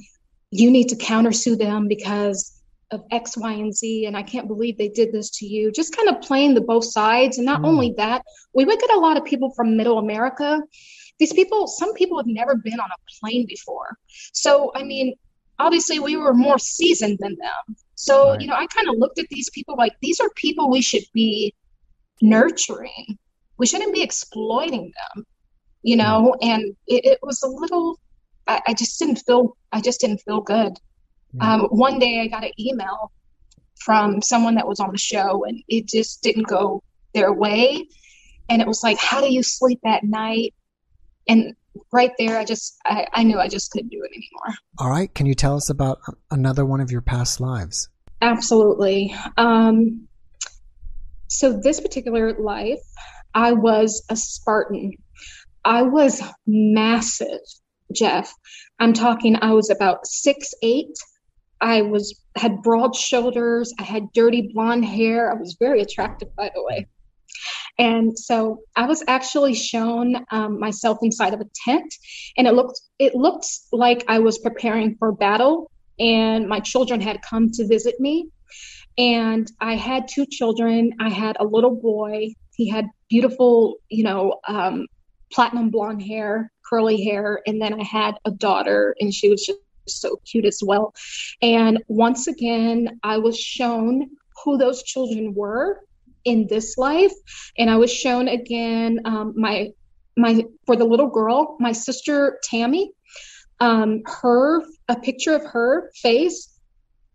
you 0.50 0.70
need 0.70 0.88
to 0.88 0.96
countersue 0.96 1.56
them 1.56 1.86
because 1.86 2.60
of 2.90 3.04
x 3.10 3.36
y 3.36 3.52
and 3.52 3.74
z 3.74 4.06
and 4.06 4.16
i 4.16 4.22
can't 4.22 4.48
believe 4.48 4.76
they 4.76 4.88
did 4.88 5.12
this 5.12 5.30
to 5.30 5.46
you 5.46 5.70
just 5.70 5.94
kind 5.94 6.08
of 6.08 6.20
playing 6.22 6.54
the 6.54 6.60
both 6.60 6.84
sides 6.84 7.36
and 7.38 7.46
not 7.46 7.62
mm. 7.62 7.66
only 7.66 7.94
that 7.96 8.22
we 8.54 8.64
would 8.64 8.80
get 8.80 8.92
a 8.92 8.98
lot 8.98 9.16
of 9.16 9.24
people 9.24 9.52
from 9.54 9.76
middle 9.76 9.98
america 9.98 10.60
these 11.22 11.32
people 11.32 11.66
some 11.66 11.92
people 11.94 12.18
have 12.18 12.26
never 12.26 12.54
been 12.56 12.80
on 12.80 12.90
a 12.90 13.00
plane 13.18 13.46
before. 13.46 13.90
So 14.32 14.72
i 14.74 14.82
mean 14.82 15.14
obviously 15.58 15.98
we 15.98 16.16
were 16.16 16.34
more 16.34 16.58
seasoned 16.58 17.18
than 17.20 17.36
them. 17.46 17.76
So 17.94 18.14
right. 18.30 18.40
you 18.40 18.46
know 18.48 18.54
i 18.54 18.66
kind 18.66 18.88
of 18.88 18.96
looked 19.02 19.18
at 19.18 19.28
these 19.30 19.50
people 19.50 19.74
like 19.76 19.94
these 20.02 20.20
are 20.20 20.30
people 20.36 20.70
we 20.70 20.82
should 20.82 21.06
be 21.12 21.54
nurturing. 22.20 23.18
We 23.58 23.66
shouldn't 23.66 23.94
be 23.94 24.02
exploiting 24.02 24.92
them 25.00 25.24
you 25.82 25.96
know? 25.96 26.34
And 26.40 26.76
it, 26.86 27.04
it 27.04 27.18
was 27.22 27.42
a 27.42 27.48
little 27.48 27.98
I, 28.46 28.60
I, 28.68 28.74
just 28.74 28.98
didn't 28.98 29.16
feel 29.16 29.56
i 29.72 29.80
just 29.80 30.00
didn't 30.00 30.18
feel 30.18 30.40
good. 30.40 30.72
Um, 31.40 31.62
one 31.70 31.98
day 31.98 32.20
i 32.20 32.26
got 32.26 32.44
an 32.44 32.52
email 32.58 33.12
from 33.80 34.22
someone 34.22 34.54
that 34.56 34.68
was 34.68 34.80
on 34.80 34.92
the 34.92 34.98
show 34.98 35.44
and 35.44 35.62
it 35.68 35.88
just 35.88 36.22
didn't 36.22 36.46
go 36.46 36.82
their 37.14 37.32
way. 37.32 37.86
And 38.48 38.60
it 38.60 38.68
was 38.68 38.82
like 38.82 38.98
how 38.98 39.20
do 39.20 39.32
you 39.32 39.42
sleep 39.42 39.80
at 39.84 40.04
night 40.04 40.54
and 41.28 41.54
right 41.92 42.12
there 42.18 42.38
i 42.38 42.44
just 42.44 42.76
I, 42.84 43.06
I 43.12 43.22
knew 43.22 43.38
i 43.38 43.48
just 43.48 43.70
couldn't 43.70 43.88
do 43.88 44.02
it 44.02 44.10
anymore 44.10 44.56
all 44.78 44.90
right 44.90 45.12
can 45.14 45.26
you 45.26 45.34
tell 45.34 45.56
us 45.56 45.70
about 45.70 45.98
another 46.30 46.64
one 46.64 46.80
of 46.80 46.90
your 46.90 47.00
past 47.00 47.40
lives 47.40 47.88
absolutely 48.20 49.14
um, 49.36 50.06
so 51.28 51.58
this 51.62 51.80
particular 51.80 52.34
life 52.38 52.80
I 53.34 53.52
was 53.52 54.04
a 54.10 54.16
Spartan. 54.16 54.92
I 55.64 55.82
was 55.82 56.22
massive, 56.46 57.40
Jeff. 57.94 58.32
I'm 58.78 58.92
talking, 58.92 59.36
I 59.40 59.52
was 59.52 59.70
about 59.70 60.06
six 60.06 60.52
eight. 60.62 60.96
I 61.60 61.82
was 61.82 62.20
had 62.36 62.62
broad 62.62 62.96
shoulders. 62.96 63.72
I 63.78 63.84
had 63.84 64.12
dirty 64.12 64.50
blonde 64.52 64.84
hair. 64.84 65.30
I 65.30 65.34
was 65.34 65.56
very 65.60 65.80
attractive, 65.80 66.34
by 66.34 66.50
the 66.54 66.62
way. 66.62 66.88
And 67.78 68.18
so 68.18 68.60
I 68.76 68.86
was 68.86 69.02
actually 69.08 69.54
shown 69.54 70.24
um, 70.30 70.60
myself 70.60 70.98
inside 71.02 71.34
of 71.34 71.40
a 71.40 71.48
tent, 71.64 71.94
and 72.36 72.46
it 72.46 72.52
looked 72.52 72.80
it 72.98 73.14
looked 73.14 73.46
like 73.72 74.04
I 74.08 74.18
was 74.18 74.38
preparing 74.38 74.96
for 74.96 75.12
battle. 75.12 75.70
And 75.98 76.48
my 76.48 76.60
children 76.60 77.00
had 77.00 77.22
come 77.22 77.50
to 77.52 77.66
visit 77.66 77.98
me, 78.00 78.28
and 78.98 79.50
I 79.60 79.76
had 79.76 80.08
two 80.08 80.26
children. 80.26 80.92
I 81.00 81.08
had 81.08 81.36
a 81.40 81.44
little 81.44 81.74
boy. 81.74 82.34
He 82.54 82.68
had 82.68 82.86
beautiful, 83.08 83.76
you 83.88 84.04
know, 84.04 84.40
um, 84.46 84.86
platinum 85.32 85.70
blonde 85.70 86.02
hair, 86.02 86.52
curly 86.68 87.02
hair. 87.02 87.40
And 87.46 87.60
then 87.60 87.78
I 87.80 87.84
had 87.84 88.16
a 88.24 88.30
daughter, 88.30 88.94
and 89.00 89.12
she 89.12 89.28
was 89.30 89.44
just 89.46 89.60
so 89.86 90.16
cute 90.30 90.44
as 90.44 90.60
well. 90.64 90.94
And 91.40 91.82
once 91.88 92.26
again, 92.26 93.00
I 93.02 93.18
was 93.18 93.38
shown 93.38 94.10
who 94.44 94.58
those 94.58 94.82
children 94.82 95.34
were 95.34 95.80
in 96.24 96.46
this 96.48 96.76
life, 96.78 97.12
and 97.58 97.70
I 97.70 97.76
was 97.76 97.92
shown 97.92 98.28
again 98.28 99.00
um, 99.04 99.34
my 99.36 99.70
my 100.16 100.44
for 100.66 100.76
the 100.76 100.84
little 100.84 101.08
girl, 101.08 101.56
my 101.60 101.72
sister 101.72 102.38
Tammy. 102.44 102.92
Um, 103.60 104.02
her 104.06 104.62
a 104.88 104.96
picture 104.96 105.34
of 105.34 105.44
her 105.44 105.90
face 105.94 106.48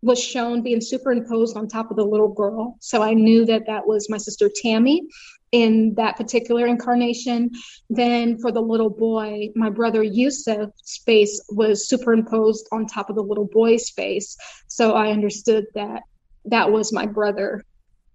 was 0.00 0.22
shown 0.22 0.62
being 0.62 0.80
superimposed 0.80 1.56
on 1.56 1.68
top 1.68 1.90
of 1.90 1.96
the 1.96 2.04
little 2.04 2.32
girl. 2.32 2.76
So 2.80 3.02
I 3.02 3.14
knew 3.14 3.44
that 3.46 3.66
that 3.66 3.86
was 3.86 4.08
my 4.08 4.16
sister 4.16 4.50
Tammy 4.62 5.02
in 5.50 5.94
that 5.96 6.16
particular 6.16 6.66
incarnation. 6.66 7.50
Then 7.90 8.38
for 8.38 8.52
the 8.52 8.60
little 8.60 8.90
boy, 8.90 9.48
my 9.54 9.70
brother 9.70 10.02
Yusuf's 10.02 11.02
face 11.04 11.42
was 11.50 11.88
superimposed 11.88 12.68
on 12.70 12.86
top 12.86 13.10
of 13.10 13.16
the 13.16 13.22
little 13.22 13.46
boy's 13.46 13.90
face. 13.90 14.36
So 14.68 14.92
I 14.92 15.10
understood 15.10 15.66
that 15.74 16.02
that 16.46 16.70
was 16.70 16.92
my 16.92 17.06
brother 17.06 17.64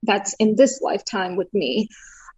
that's 0.04 0.34
in 0.36 0.56
this 0.56 0.82
lifetime 0.82 1.36
with 1.36 1.54
me. 1.54 1.90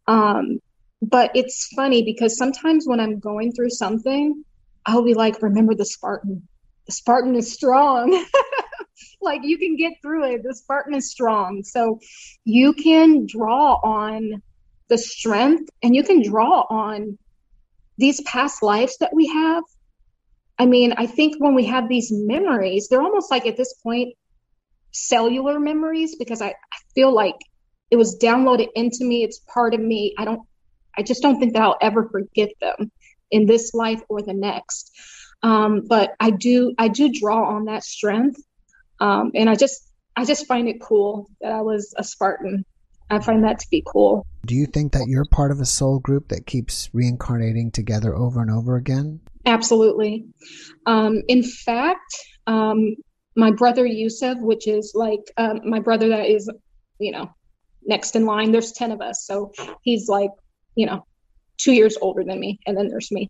Um, 0.07 0.59
but 1.01 1.31
it's 1.35 1.67
funny 1.75 2.03
because 2.03 2.37
sometimes 2.37 2.87
when 2.87 2.99
I'm 2.99 3.19
going 3.19 3.51
through 3.51 3.71
something, 3.71 4.43
I'll 4.85 5.03
be 5.03 5.13
like, 5.13 5.41
remember 5.41 5.75
the 5.75 5.85
Spartan. 5.85 6.47
The 6.85 6.91
Spartan 6.93 7.35
is 7.35 7.51
strong. 7.51 8.25
like 9.21 9.41
you 9.43 9.57
can 9.57 9.75
get 9.75 9.93
through 10.01 10.33
it. 10.33 10.43
The 10.43 10.55
Spartan 10.55 10.95
is 10.95 11.11
strong. 11.11 11.63
So 11.63 11.99
you 12.43 12.73
can 12.73 13.25
draw 13.25 13.73
on 13.75 14.41
the 14.87 14.97
strength 14.97 15.69
and 15.81 15.95
you 15.95 16.03
can 16.03 16.21
draw 16.21 16.61
on 16.69 17.17
these 17.97 18.21
past 18.21 18.61
lives 18.61 18.97
that 18.99 19.13
we 19.13 19.27
have. 19.27 19.63
I 20.57 20.65
mean, 20.65 20.93
I 20.97 21.07
think 21.07 21.35
when 21.39 21.55
we 21.55 21.65
have 21.65 21.89
these 21.89 22.11
memories, 22.11 22.87
they're 22.87 23.01
almost 23.01 23.31
like 23.31 23.45
at 23.45 23.57
this 23.57 23.73
point 23.83 24.13
cellular 24.91 25.59
memories 25.59 26.15
because 26.15 26.41
I, 26.41 26.49
I 26.49 26.77
feel 26.93 27.13
like 27.13 27.35
it 27.91 27.95
was 27.95 28.17
downloaded 28.21 28.67
into 28.75 29.03
me. 29.03 29.23
It's 29.23 29.39
part 29.39 29.73
of 29.73 29.79
me. 29.79 30.13
I 30.17 30.25
don't, 30.25 30.41
I 30.97 31.03
just 31.03 31.21
don't 31.21 31.39
think 31.39 31.53
that 31.53 31.61
I'll 31.61 31.77
ever 31.81 32.07
forget 32.09 32.49
them 32.61 32.91
in 33.31 33.45
this 33.45 33.73
life 33.73 34.01
or 34.09 34.21
the 34.21 34.33
next. 34.33 34.91
Um, 35.43 35.83
but 35.87 36.11
I 36.19 36.31
do, 36.31 36.73
I 36.77 36.87
do 36.87 37.11
draw 37.11 37.55
on 37.55 37.65
that 37.65 37.83
strength. 37.83 38.41
Um, 38.99 39.31
and 39.35 39.49
I 39.49 39.55
just, 39.55 39.87
I 40.15 40.25
just 40.25 40.47
find 40.47 40.67
it 40.69 40.79
cool 40.81 41.29
that 41.41 41.51
I 41.51 41.61
was 41.61 41.93
a 41.97 42.03
Spartan 42.03 42.65
I 43.09 43.19
find 43.19 43.43
that 43.43 43.59
to 43.59 43.67
be 43.69 43.83
cool. 43.85 44.25
Do 44.45 44.55
you 44.55 44.65
think 44.65 44.93
that 44.93 45.05
you're 45.07 45.25
part 45.25 45.51
of 45.51 45.59
a 45.59 45.65
soul 45.65 45.99
group 45.99 46.29
that 46.29 46.45
keeps 46.47 46.89
reincarnating 46.93 47.71
together 47.71 48.15
over 48.15 48.41
and 48.41 48.49
over 48.49 48.75
again? 48.75 49.19
Absolutely. 49.45 50.25
Um, 50.85 51.21
in 51.27 51.43
fact, 51.43 52.15
um, 52.47 52.95
my 53.35 53.51
brother 53.51 53.85
Yusuf, 53.85 54.39
which 54.39 54.67
is 54.67 54.93
like 54.95 55.21
um, 55.37 55.61
my 55.65 55.79
brother 55.79 56.09
that 56.09 56.29
is, 56.29 56.49
you 56.99 57.11
know, 57.11 57.29
next 57.85 58.15
in 58.15 58.25
line, 58.25 58.51
there's 58.51 58.71
10 58.71 58.91
of 58.91 59.01
us. 59.01 59.25
So 59.25 59.51
he's 59.81 60.07
like, 60.07 60.31
you 60.75 60.85
know, 60.85 61.05
two 61.57 61.73
years 61.73 61.97
older 62.01 62.23
than 62.23 62.39
me. 62.39 62.59
And 62.65 62.77
then 62.77 62.89
there's 62.89 63.11
me. 63.11 63.29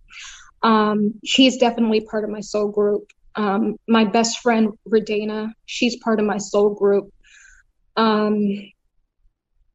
Um, 0.64 1.16
he's 1.22 1.58
definitely 1.58 2.02
part 2.02 2.24
of 2.24 2.30
my 2.30 2.42
soul 2.42 2.70
group. 2.70 3.12
Um, 3.36 3.76
my 3.88 4.06
best 4.06 4.40
friend, 4.40 4.70
Redana, 4.88 5.52
she's 5.66 5.98
part 5.98 6.20
of 6.20 6.26
my 6.26 6.38
soul 6.38 6.74
group. 6.74 7.10
Um, 7.98 8.40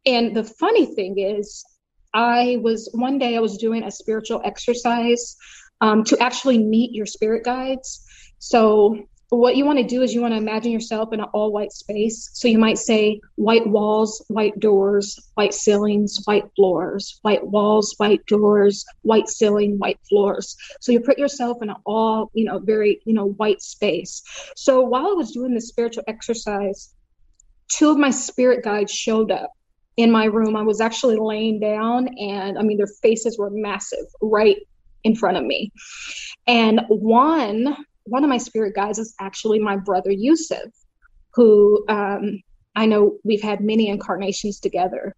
and 0.06 0.34
the 0.34 0.44
funny 0.44 0.86
thing 0.86 1.18
is, 1.18 1.64
I 2.12 2.58
was 2.60 2.88
one 2.92 3.18
day 3.18 3.36
I 3.36 3.40
was 3.40 3.58
doing 3.58 3.84
a 3.84 3.90
spiritual 3.90 4.40
exercise 4.44 5.36
um, 5.80 6.02
to 6.04 6.18
actually 6.18 6.58
meet 6.58 6.92
your 6.92 7.06
spirit 7.06 7.44
guides. 7.44 8.04
So 8.38 8.98
what 9.36 9.54
you 9.56 9.64
want 9.64 9.78
to 9.78 9.84
do 9.84 10.02
is 10.02 10.12
you 10.12 10.20
want 10.20 10.34
to 10.34 10.38
imagine 10.38 10.72
yourself 10.72 11.12
in 11.12 11.20
an 11.20 11.26
all 11.32 11.52
white 11.52 11.72
space. 11.72 12.30
So 12.32 12.48
you 12.48 12.58
might 12.58 12.78
say 12.78 13.20
white 13.36 13.66
walls, 13.66 14.24
white 14.28 14.58
doors, 14.58 15.18
white 15.34 15.54
ceilings, 15.54 16.20
white 16.24 16.44
floors, 16.56 17.20
white 17.22 17.46
walls, 17.46 17.94
white 17.98 18.26
doors, 18.26 18.84
white 19.02 19.28
ceiling, 19.28 19.78
white 19.78 20.00
floors. 20.08 20.56
So 20.80 20.90
you 20.90 21.00
put 21.00 21.18
yourself 21.18 21.58
in 21.62 21.70
an 21.70 21.76
all, 21.86 22.30
you 22.34 22.44
know, 22.44 22.58
very, 22.58 23.00
you 23.04 23.14
know, 23.14 23.26
white 23.26 23.62
space. 23.62 24.22
So 24.56 24.80
while 24.80 25.06
I 25.06 25.12
was 25.12 25.30
doing 25.30 25.54
this 25.54 25.68
spiritual 25.68 26.04
exercise, 26.08 26.92
two 27.68 27.90
of 27.90 27.98
my 27.98 28.10
spirit 28.10 28.64
guides 28.64 28.92
showed 28.92 29.30
up 29.30 29.52
in 29.96 30.10
my 30.10 30.24
room. 30.24 30.56
I 30.56 30.62
was 30.62 30.80
actually 30.80 31.16
laying 31.16 31.60
down 31.60 32.08
and 32.18 32.58
I 32.58 32.62
mean 32.62 32.78
their 32.78 32.88
faces 33.02 33.38
were 33.38 33.50
massive 33.50 34.06
right 34.20 34.56
in 35.04 35.14
front 35.14 35.36
of 35.36 35.44
me. 35.44 35.72
And 36.46 36.80
one 36.88 37.76
one 38.10 38.24
of 38.24 38.30
my 38.30 38.38
spirit 38.38 38.74
guides 38.74 38.98
is 38.98 39.14
actually 39.20 39.60
my 39.60 39.76
brother 39.76 40.10
Yusuf, 40.10 40.70
who 41.34 41.84
um, 41.88 42.42
I 42.74 42.86
know 42.86 43.18
we've 43.24 43.42
had 43.42 43.60
many 43.60 43.88
incarnations 43.88 44.60
together. 44.60 45.14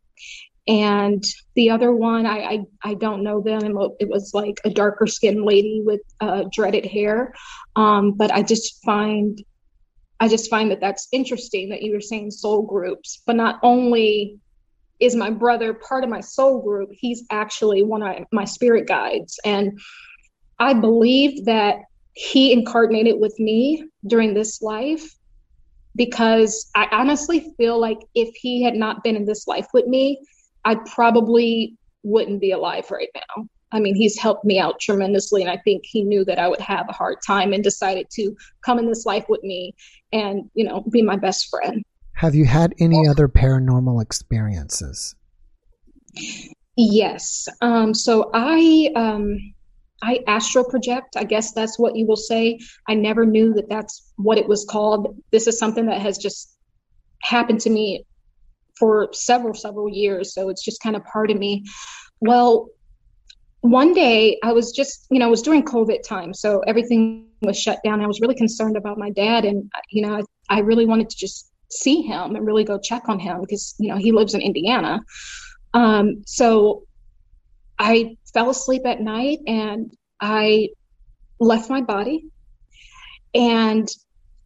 And 0.69 1.25
the 1.57 1.71
other 1.71 1.91
one, 1.91 2.25
I, 2.25 2.39
I, 2.39 2.59
I 2.85 2.95
don't 2.95 3.25
know 3.25 3.41
them. 3.41 3.63
It 3.99 4.09
was 4.09 4.33
like 4.33 4.61
a 4.65 4.71
darker 4.71 5.07
skinned 5.07 5.45
lady 5.45 5.83
with 5.85 6.03
uh, 6.21 6.45
dreaded 6.53 6.87
hair. 6.87 7.35
Um, 7.75 8.13
but 8.13 8.31
I 8.31 8.43
just 8.43 8.85
find, 8.85 9.43
I 10.21 10.29
just 10.29 10.51
find 10.51 10.71
that 10.71 10.81
that's 10.81 11.09
interesting 11.11 11.71
that 11.71 11.83
you 11.83 11.95
were 11.95 12.01
saying 12.01 12.31
soul 12.31 12.63
groups. 12.63 13.23
But 13.27 13.37
not 13.37 13.59
only 13.63 14.39
is 15.01 15.17
my 15.17 15.31
brother 15.31 15.75
part 15.75 16.05
of 16.05 16.11
my 16.11 16.21
soul 16.21 16.63
group, 16.63 16.91
he's 16.93 17.25
actually 17.31 17.83
one 17.83 18.03
of 18.03 18.25
my 18.31 18.45
spirit 18.45 18.87
guides. 18.87 19.41
And 19.45 19.81
I 20.61 20.75
believe 20.75 21.47
that 21.47 21.79
he 22.15 22.53
incarnated 22.53 23.21
with 23.21 23.39
me 23.39 23.85
during 24.07 24.35
this 24.35 24.61
life 24.63 25.15
because 25.97 26.71
I 26.75 26.89
honestly 26.91 27.53
feel 27.57 27.79
like 27.81 27.99
if 28.15 28.35
he 28.35 28.63
had 28.63 28.75
not 28.75 29.03
been 29.05 29.17
in 29.17 29.25
this 29.25 29.47
life 29.47 29.67
with 29.73 29.87
me, 29.87 30.23
I 30.65 30.77
probably 30.95 31.77
wouldn't 32.03 32.41
be 32.41 32.53
alive 32.53 32.91
right 32.91 33.09
now. 33.15 33.47
I 33.73 33.81
mean, 33.81 33.95
he's 33.95 34.19
helped 34.19 34.45
me 34.45 34.59
out 34.59 34.81
tremendously, 34.81 35.41
and 35.41 35.51
I 35.51 35.57
think 35.57 35.85
he 35.87 36.05
knew 36.05 36.25
that 36.27 36.39
I 36.39 36.47
would 36.47 36.61
have 36.61 36.87
a 36.89 36.93
hard 36.93 37.19
time 37.27 37.55
and 37.55 37.65
decided 37.65 38.09
to 38.13 38.37
come 38.65 38.79
in 38.79 38.87
this 38.87 39.07
life 39.07 39.25
with 39.29 39.43
me 39.43 39.75
and, 40.13 40.51
you 40.55 40.65
know, 40.65 40.85
be 40.91 41.01
my 41.01 41.17
best 41.17 41.49
friend. 41.49 41.83
Have 42.15 42.35
you 42.35 42.45
had 42.45 42.75
any 42.79 43.09
other 43.09 43.29
paranormal 43.29 44.03
experiences? 44.03 45.15
Yes. 46.77 47.49
Um, 47.63 47.95
so 47.95 48.31
I 48.35 48.91
um, 48.95 49.39
I 50.03 50.21
astral 50.27 50.65
project. 50.65 51.17
I 51.17 51.25
guess 51.25 51.53
that's 51.53 51.79
what 51.79 51.97
you 51.97 52.07
will 52.07 52.17
say. 52.17 52.59
I 52.89 52.95
never 52.95 53.25
knew 53.25 53.55
that 53.55 53.69
that's 53.69 54.13
what 54.17 54.37
it 54.37 54.49
was 54.49 54.67
called. 54.69 55.17
This 55.31 55.47
is 55.47 55.59
something 55.59 55.87
that 55.87 56.01
has 56.01 56.19
just 56.19 56.59
happened 57.23 57.61
to 57.61 57.71
me 57.71 58.05
for 58.79 59.09
several, 59.13 59.55
several 59.55 59.89
years. 59.89 60.35
So 60.35 60.49
it's 60.49 60.65
just 60.65 60.83
kind 60.83 60.97
of 60.97 61.05
part 61.05 61.31
of 61.31 61.39
me. 61.39 61.65
Well, 62.21 62.69
one 63.61 63.95
day 63.95 64.39
I 64.43 64.53
was 64.53 64.73
just, 64.73 65.07
you 65.11 65.21
know, 65.21 65.29
it 65.29 65.31
was 65.31 65.43
during 65.43 65.63
COVID 65.63 66.03
time. 66.03 66.35
So 66.35 66.61
everything 66.67 67.29
was 67.43 67.57
shut 67.59 67.79
down. 67.85 68.01
I 68.01 68.09
was 68.09 68.21
really 68.21 68.35
concerned 68.35 68.77
about 68.77 68.99
my 68.99 69.11
dad. 69.11 69.45
And, 69.45 69.71
you 69.91 70.05
know, 70.05 70.17
I, 70.17 70.57
I 70.57 70.59
really 70.61 70.85
wanted 70.85 71.11
to 71.11 71.17
just 71.17 71.49
see 71.71 72.03
him 72.03 72.35
and 72.35 72.45
really 72.45 72.65
go 72.65 72.79
check 72.79 73.09
on 73.09 73.21
him 73.21 73.41
because, 73.41 73.77
you 73.79 73.89
know, 73.89 73.97
he 73.97 74.11
lives 74.11 74.35
in 74.35 74.41
Indiana. 74.41 75.01
Um, 75.75 76.23
so 76.27 76.83
I 77.79 78.17
fell 78.33 78.51
asleep 78.51 78.83
at 78.87 79.01
night 79.01 79.39
and 79.47 79.93
I 80.21 80.69
left 81.39 81.71
my 81.71 81.81
body 81.81 82.27
and 83.35 83.89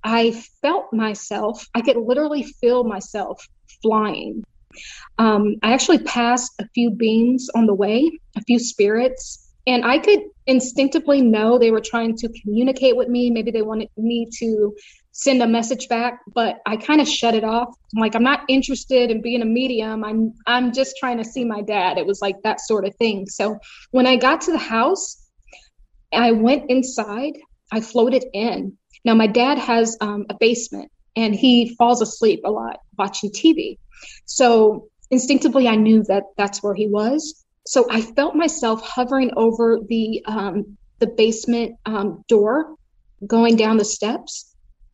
I 0.02 0.32
felt 0.62 0.92
myself, 0.92 1.66
I 1.74 1.80
could 1.80 1.96
literally 1.96 2.44
feel 2.44 2.84
myself 2.84 3.44
flying. 3.82 4.44
Um, 5.18 5.56
I 5.62 5.72
actually 5.72 5.98
passed 5.98 6.52
a 6.60 6.68
few 6.74 6.90
beings 6.90 7.48
on 7.54 7.66
the 7.66 7.74
way, 7.74 8.10
a 8.36 8.42
few 8.42 8.58
spirits, 8.58 9.52
and 9.66 9.84
I 9.84 9.98
could 9.98 10.20
instinctively 10.46 11.22
know 11.22 11.58
they 11.58 11.72
were 11.72 11.80
trying 11.80 12.16
to 12.18 12.28
communicate 12.42 12.96
with 12.96 13.08
me. 13.08 13.30
Maybe 13.30 13.50
they 13.50 13.62
wanted 13.62 13.88
me 13.96 14.28
to 14.38 14.76
send 15.18 15.42
a 15.42 15.46
message 15.46 15.88
back, 15.88 16.20
but 16.34 16.60
I 16.66 16.76
kind 16.76 17.00
of 17.00 17.08
shut 17.08 17.34
it 17.34 17.42
off. 17.42 17.74
I'm 17.94 18.00
like, 18.02 18.14
I'm 18.14 18.22
not 18.22 18.42
interested 18.48 19.10
in 19.10 19.22
being 19.22 19.40
a 19.40 19.46
medium. 19.46 20.04
I'm 20.04 20.34
I'm 20.46 20.74
just 20.74 20.98
trying 20.98 21.16
to 21.16 21.24
see 21.24 21.42
my 21.42 21.62
dad. 21.62 21.96
It 21.96 22.06
was 22.06 22.20
like 22.20 22.36
that 22.44 22.60
sort 22.60 22.84
of 22.84 22.94
thing. 22.96 23.26
So 23.26 23.58
when 23.92 24.06
I 24.06 24.16
got 24.16 24.42
to 24.42 24.52
the 24.52 24.58
house, 24.58 25.26
I 26.12 26.32
went 26.32 26.70
inside. 26.70 27.32
I 27.72 27.80
floated 27.80 28.26
in. 28.34 28.76
Now 29.06 29.14
my 29.14 29.26
dad 29.26 29.56
has 29.56 29.96
um, 30.02 30.26
a 30.28 30.34
basement, 30.38 30.92
and 31.16 31.34
he 31.34 31.74
falls 31.76 32.02
asleep 32.02 32.42
a 32.44 32.50
lot 32.50 32.80
watching 32.98 33.30
TV. 33.30 33.78
So 34.26 34.88
instinctively, 35.10 35.66
I 35.66 35.76
knew 35.76 36.02
that 36.04 36.24
that's 36.36 36.62
where 36.62 36.74
he 36.74 36.88
was. 36.88 37.42
So 37.66 37.86
I 37.90 38.02
felt 38.02 38.34
myself 38.34 38.82
hovering 38.82 39.30
over 39.34 39.78
the 39.80 40.22
um, 40.26 40.76
the 40.98 41.06
basement 41.06 41.76
um, 41.86 42.22
door, 42.28 42.74
going 43.26 43.56
down 43.56 43.78
the 43.78 43.84
steps 43.86 44.52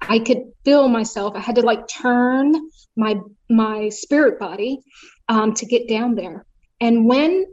I 0.09 0.19
could 0.19 0.53
feel 0.65 0.89
myself. 0.89 1.35
I 1.37 1.41
had 1.41 1.57
to 1.57 1.63
like 1.63 1.89
turn 1.89 2.55
my 2.97 3.21
my 3.49 3.89
spirit 3.89 4.39
body 4.39 4.81
um, 5.29 5.55
to 5.55 5.67
get 5.67 5.89
down 5.89 6.15
there. 6.15 6.45
And 6.81 7.07
when 7.07 7.47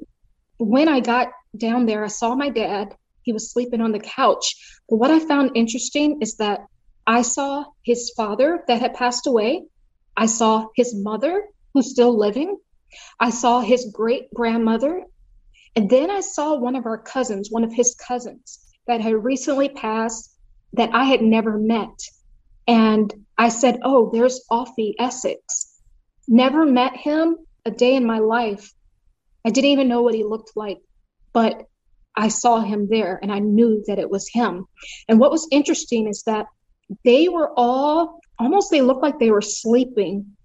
when 0.57 0.89
I 0.89 0.99
got 0.99 1.29
down 1.57 1.85
there, 1.85 2.03
I 2.03 2.07
saw 2.07 2.35
my 2.35 2.49
dad. 2.49 2.95
He 3.23 3.33
was 3.33 3.51
sleeping 3.51 3.81
on 3.81 3.91
the 3.91 3.99
couch. 3.99 4.55
But 4.89 4.97
what 4.97 5.11
I 5.11 5.19
found 5.19 5.51
interesting 5.55 6.19
is 6.21 6.37
that 6.37 6.61
I 7.05 7.21
saw 7.21 7.65
his 7.83 8.11
father 8.15 8.63
that 8.67 8.81
had 8.81 8.93
passed 8.93 9.27
away. 9.27 9.63
I 10.17 10.25
saw 10.25 10.67
his 10.75 10.93
mother 10.95 11.43
who's 11.73 11.91
still 11.91 12.17
living. 12.17 12.57
I 13.19 13.29
saw 13.29 13.61
his 13.61 13.91
great 13.93 14.33
grandmother. 14.33 15.03
And 15.75 15.89
then 15.89 16.09
I 16.09 16.21
saw 16.21 16.55
one 16.55 16.75
of 16.75 16.85
our 16.85 16.97
cousins, 16.97 17.51
one 17.51 17.63
of 17.63 17.73
his 17.73 17.95
cousins 17.95 18.59
that 18.87 19.01
had 19.01 19.23
recently 19.23 19.69
passed 19.69 20.35
that 20.73 20.89
I 20.93 21.05
had 21.05 21.21
never 21.21 21.57
met. 21.57 21.99
And 22.69 23.11
I 23.35 23.49
said, 23.49 23.79
Oh, 23.83 24.11
there's 24.13 24.45
Offie 24.51 24.93
Essex. 24.99 25.81
Never 26.27 26.67
met 26.67 26.95
him 26.95 27.35
a 27.65 27.71
day 27.71 27.95
in 27.95 28.05
my 28.05 28.19
life. 28.19 28.71
I 29.43 29.49
didn't 29.49 29.71
even 29.71 29.87
know 29.87 30.03
what 30.03 30.13
he 30.13 30.23
looked 30.23 30.51
like, 30.55 30.77
but 31.33 31.63
I 32.15 32.27
saw 32.27 32.61
him 32.61 32.87
there 32.87 33.17
and 33.23 33.31
I 33.31 33.39
knew 33.39 33.83
that 33.87 33.97
it 33.97 34.11
was 34.11 34.29
him. 34.31 34.67
And 35.07 35.19
what 35.19 35.31
was 35.31 35.47
interesting 35.51 36.07
is 36.07 36.21
that 36.27 36.45
they 37.03 37.27
were 37.27 37.51
all 37.57 38.19
almost, 38.37 38.69
they 38.69 38.81
looked 38.81 39.01
like 39.01 39.17
they 39.17 39.31
were 39.31 39.41
sleeping 39.41 40.37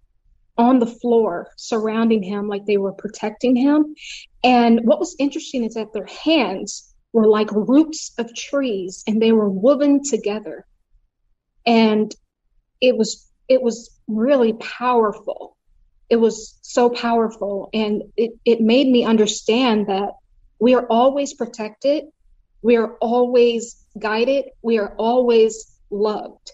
on 0.57 0.79
the 0.79 0.87
floor 0.87 1.51
surrounding 1.59 2.23
him, 2.23 2.49
like 2.49 2.65
they 2.65 2.79
were 2.79 2.93
protecting 2.93 3.55
him. 3.55 3.95
And 4.43 4.81
what 4.85 4.99
was 4.99 5.15
interesting 5.19 5.63
is 5.63 5.75
that 5.75 5.93
their 5.93 6.07
hands 6.07 6.95
were 7.13 7.27
like 7.27 7.53
roots 7.53 8.13
of 8.17 8.35
trees 8.35 9.05
and 9.07 9.21
they 9.21 9.33
were 9.33 9.51
woven 9.51 10.03
together 10.03 10.65
and 11.67 12.15
it 12.81 12.97
was 12.97 13.29
it 13.49 13.63
was 13.63 13.91
really 14.09 14.55
powerful. 14.55 15.57
It 16.09 16.17
was 16.17 16.59
so 16.63 16.91
powerful. 16.91 17.69
And 17.73 18.03
it, 18.17 18.33
it 18.45 18.61
made 18.61 18.89
me 18.89 19.05
understand 19.05 19.89
that 19.89 20.13
we 20.59 20.75
are 20.75 20.87
always 20.87 21.35
protected. 21.35 22.05
We 22.63 22.77
are 22.77 22.95
always 23.01 23.85
guided. 23.99 24.47
We 24.63 24.79
are 24.79 24.95
always 24.97 25.73
loved. 25.91 26.53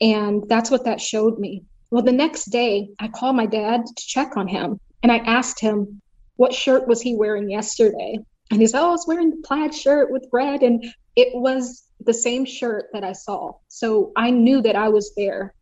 And 0.00 0.44
that's 0.48 0.70
what 0.70 0.84
that 0.84 1.00
showed 1.00 1.38
me. 1.38 1.64
Well 1.90 2.02
the 2.02 2.12
next 2.12 2.46
day 2.46 2.88
i 2.98 3.08
called 3.08 3.36
my 3.36 3.46
dad 3.46 3.84
to 3.86 4.06
check 4.06 4.36
on 4.36 4.48
him. 4.48 4.78
And 5.02 5.12
i 5.12 5.18
asked 5.18 5.60
him 5.60 6.00
what 6.36 6.54
shirt 6.54 6.88
was 6.88 7.00
he 7.00 7.14
wearing 7.14 7.50
yesterday. 7.50 8.18
And 8.50 8.60
he 8.60 8.66
said 8.66 8.80
oh 8.80 8.88
i 8.88 8.90
was 8.90 9.06
wearing 9.06 9.30
the 9.30 9.42
plaid 9.44 9.74
shirt 9.74 10.10
with 10.10 10.26
red. 10.32 10.62
And 10.62 10.84
it 11.16 11.28
was 11.34 11.84
the 12.04 12.14
same 12.14 12.44
shirt 12.44 12.86
that 12.92 13.04
I 13.04 13.12
saw. 13.12 13.52
So 13.68 14.12
I 14.16 14.30
knew 14.30 14.62
that 14.62 14.76
I 14.76 14.88
was 14.88 15.12
there. 15.16 15.54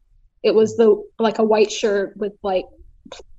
It 0.43 0.55
was 0.55 0.77
the 0.77 1.03
like 1.19 1.39
a 1.39 1.45
white 1.45 1.71
shirt 1.71 2.17
with 2.17 2.33
like 2.43 2.67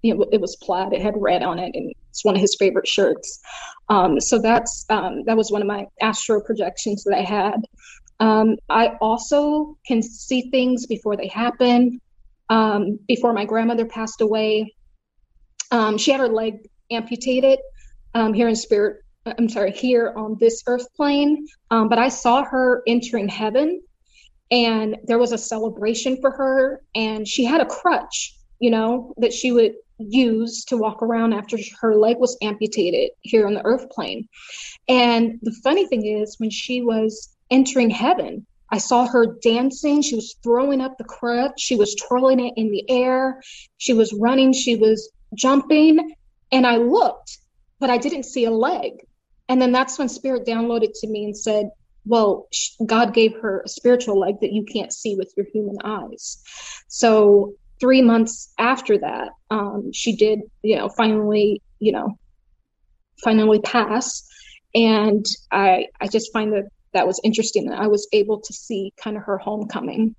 you 0.02 0.16
know, 0.16 0.26
it 0.32 0.42
was 0.42 0.56
plaid. 0.58 0.94
It 0.94 1.02
had 1.02 1.14
red 1.18 1.44
on 1.44 1.60
it, 1.60 1.72
and 1.76 1.94
it's 2.10 2.26
one 2.26 2.36
of 2.36 2.42
his 2.42 2.56
favorite 2.58 2.88
shirts. 2.88 3.40
Um, 3.90 4.20
so 4.20 4.40
that's 4.40 4.86
um, 4.90 5.24
that 5.26 5.38
was 5.38 5.52
one 5.52 5.62
of 5.62 5.68
my 5.68 5.86
astral 6.02 6.42
projections 6.42 7.04
that 7.04 7.18
I 7.18 7.22
had. 7.22 7.62
Um, 8.20 8.58
I 8.70 8.98
also 9.02 9.78
can 9.88 10.02
see 10.02 10.50
things 10.52 10.86
before 10.86 11.18
they 11.18 11.28
happen. 11.28 12.00
Um, 12.50 13.00
before 13.08 13.34
my 13.34 13.46
grandmother 13.46 13.86
passed 13.86 14.22
away, 14.22 14.76
um, 15.72 15.98
she 15.98 16.12
had 16.12 16.20
her 16.20 16.28
leg 16.28 16.68
amputated 16.92 17.60
um, 18.14 18.34
here 18.34 18.48
in 18.48 18.56
spirit 18.56 19.02
I'm 19.26 19.50
sorry, 19.50 19.72
here 19.72 20.14
on 20.16 20.38
this 20.40 20.64
earth 20.66 20.88
plane. 20.96 21.48
Um, 21.70 21.90
but 21.90 22.00
I 22.00 22.10
saw 22.10 22.44
her 22.44 22.82
entering 22.88 23.30
heaven 23.30 23.82
and 24.50 24.98
there 25.04 25.20
was 25.20 25.32
a 25.32 25.38
celebration 25.38 26.20
for 26.22 26.32
her 26.32 26.82
and 26.96 27.28
she 27.28 27.46
had 27.46 27.62
a 27.62 27.66
crutch, 27.66 28.36
you 28.60 28.72
know, 28.72 29.14
that 29.18 29.32
she 29.32 29.52
would 29.52 29.74
use 30.00 30.66
to 30.66 30.78
walk 30.78 31.04
around 31.04 31.34
after 31.34 31.58
her 31.80 31.96
leg 31.96 32.18
was 32.18 32.36
amputated 32.42 33.12
here 33.22 33.46
on 33.46 33.54
the 33.54 33.64
earth 33.64 33.90
plane. 33.92 34.28
And 34.88 35.40
the 35.44 35.56
funny 35.64 35.86
thing 35.86 36.06
is 36.06 36.36
when 36.40 36.50
she 36.50 36.82
was 36.82 37.36
entering 37.52 37.92
heaven, 37.92 38.48
I 38.72 38.80
saw 38.80 39.06
her 39.06 39.38
dancing. 39.44 40.02
She 40.02 40.16
was 40.16 40.36
throwing 40.42 40.82
up 40.82 40.98
the 40.98 41.04
crutch. 41.04 41.60
She 41.60 41.76
was 41.76 41.94
twirling 41.96 42.40
it 42.40 42.54
in 42.56 42.72
the 42.72 42.90
air. 42.90 43.42
She 43.78 43.94
was 43.94 44.14
running. 44.14 44.54
She 44.54 44.78
was 44.78 45.12
jumping. 45.36 46.16
And 46.52 46.66
I 46.66 46.78
looked, 46.78 47.38
but 47.80 47.90
I 47.90 47.98
didn't 47.98 48.24
see 48.24 48.46
a 48.46 48.52
leg. 48.52 49.06
And 49.52 49.62
then 49.62 49.74
that's 49.74 50.00
when 50.00 50.08
Spirit 50.08 50.48
downloaded 50.48 50.94
to 51.02 51.08
me 51.10 51.26
and 51.26 51.38
said, 51.38 51.72
well, 52.06 52.48
God 52.86 53.14
gave 53.14 53.34
her 53.42 53.62
a 53.66 53.68
spiritual 53.68 54.18
leg 54.18 54.36
that 54.40 54.54
you 54.54 54.64
can't 54.64 54.94
see 54.94 55.18
with 55.18 55.34
your 55.36 55.46
human 55.54 55.76
eyes. 55.84 56.42
So 56.88 57.56
three 57.78 58.02
months 58.02 58.54
after 58.58 58.98
that, 59.00 59.32
um, 59.50 59.92
she 59.92 60.16
did, 60.16 60.40
you 60.64 60.78
know, 60.78 60.88
finally, 60.88 61.62
you 61.80 61.92
know, 61.92 62.18
finally 63.26 63.60
pass. 63.60 64.26
And 64.74 65.26
I, 65.52 65.88
I 66.00 66.08
just 66.08 66.32
find 66.32 66.54
that 66.54 66.70
that 66.94 67.06
was 67.06 67.20
interesting 67.22 67.66
that 67.66 67.78
I 67.78 67.88
was 67.88 68.08
able 68.14 68.40
to 68.40 68.54
see 68.54 68.94
kind 69.04 69.18
of 69.18 69.24
her 69.24 69.38
homecoming. 69.38 70.16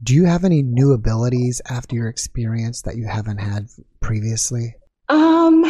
Do 0.00 0.14
you 0.14 0.26
have 0.26 0.44
any 0.44 0.62
new 0.62 0.92
abilities 0.92 1.60
after 1.68 1.96
your 1.96 2.06
experience 2.06 2.82
that 2.82 2.96
you 2.96 3.08
haven't 3.08 3.38
had 3.38 3.66
previously? 3.98 4.76
Um, 5.08 5.64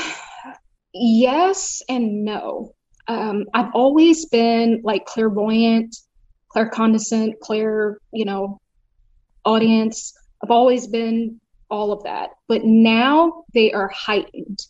yes 0.92 1.80
and 1.88 2.26
no. 2.26 2.74
Um, 3.11 3.46
I've 3.52 3.74
always 3.74 4.26
been 4.26 4.82
like 4.84 5.04
clairvoyant, 5.04 5.96
claircognizant, 6.54 7.40
clair, 7.42 7.98
you 8.12 8.24
know, 8.24 8.61
audience. 9.44 10.12
I've 10.44 10.52
always 10.52 10.86
been 10.86 11.40
all 11.68 11.90
of 11.90 12.04
that, 12.04 12.30
but 12.46 12.62
now 12.64 13.42
they 13.52 13.72
are 13.72 13.90
heightened. 13.92 14.61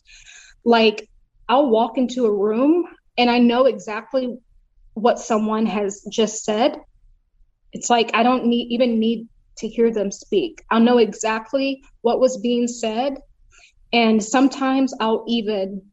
Like 0.65 1.07
I'll 1.47 1.69
walk 1.69 1.99
into 1.99 2.25
a 2.25 2.35
room 2.35 2.85
and 3.15 3.29
I 3.29 3.37
know 3.37 3.65
exactly 3.65 4.39
what 4.95 5.19
someone 5.19 5.67
has 5.67 6.03
just 6.11 6.43
said. 6.43 6.79
It's 7.73 7.91
like 7.91 8.09
I 8.15 8.23
don't 8.23 8.47
need 8.47 8.71
even 8.71 8.99
need 8.99 9.27
to 9.59 9.67
hear 9.67 9.93
them 9.93 10.11
speak. 10.11 10.63
I'll 10.71 10.79
know 10.79 10.97
exactly 10.97 11.83
what 12.01 12.19
was 12.19 12.39
being 12.41 12.67
said. 12.67 13.19
And 13.93 14.23
sometimes 14.23 14.95
I'll 14.99 15.25
even 15.27 15.90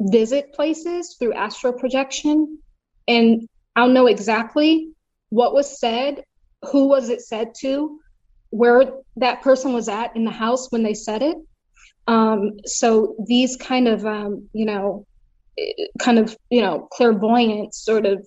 visit 0.00 0.52
places 0.52 1.16
through 1.18 1.34
astral 1.34 1.72
projection 1.72 2.58
and 3.06 3.48
I'll 3.74 3.88
know 3.88 4.06
exactly 4.06 4.90
what 5.30 5.54
was 5.54 5.78
said, 5.78 6.24
who 6.70 6.88
was 6.88 7.08
it 7.08 7.20
said 7.22 7.54
to, 7.60 8.00
where 8.50 8.92
that 9.16 9.42
person 9.42 9.72
was 9.72 9.88
at 9.88 10.16
in 10.16 10.24
the 10.24 10.30
house 10.30 10.70
when 10.70 10.82
they 10.82 10.94
said 10.94 11.22
it. 11.22 11.36
Um, 12.06 12.52
so 12.64 13.14
these 13.26 13.56
kind 13.56 13.86
of, 13.86 14.04
um, 14.04 14.48
you 14.52 14.64
know, 14.64 15.06
kind 15.98 16.18
of, 16.18 16.36
you 16.50 16.60
know, 16.60 16.88
clairvoyant 16.92 17.74
sort 17.74 18.06
of, 18.06 18.26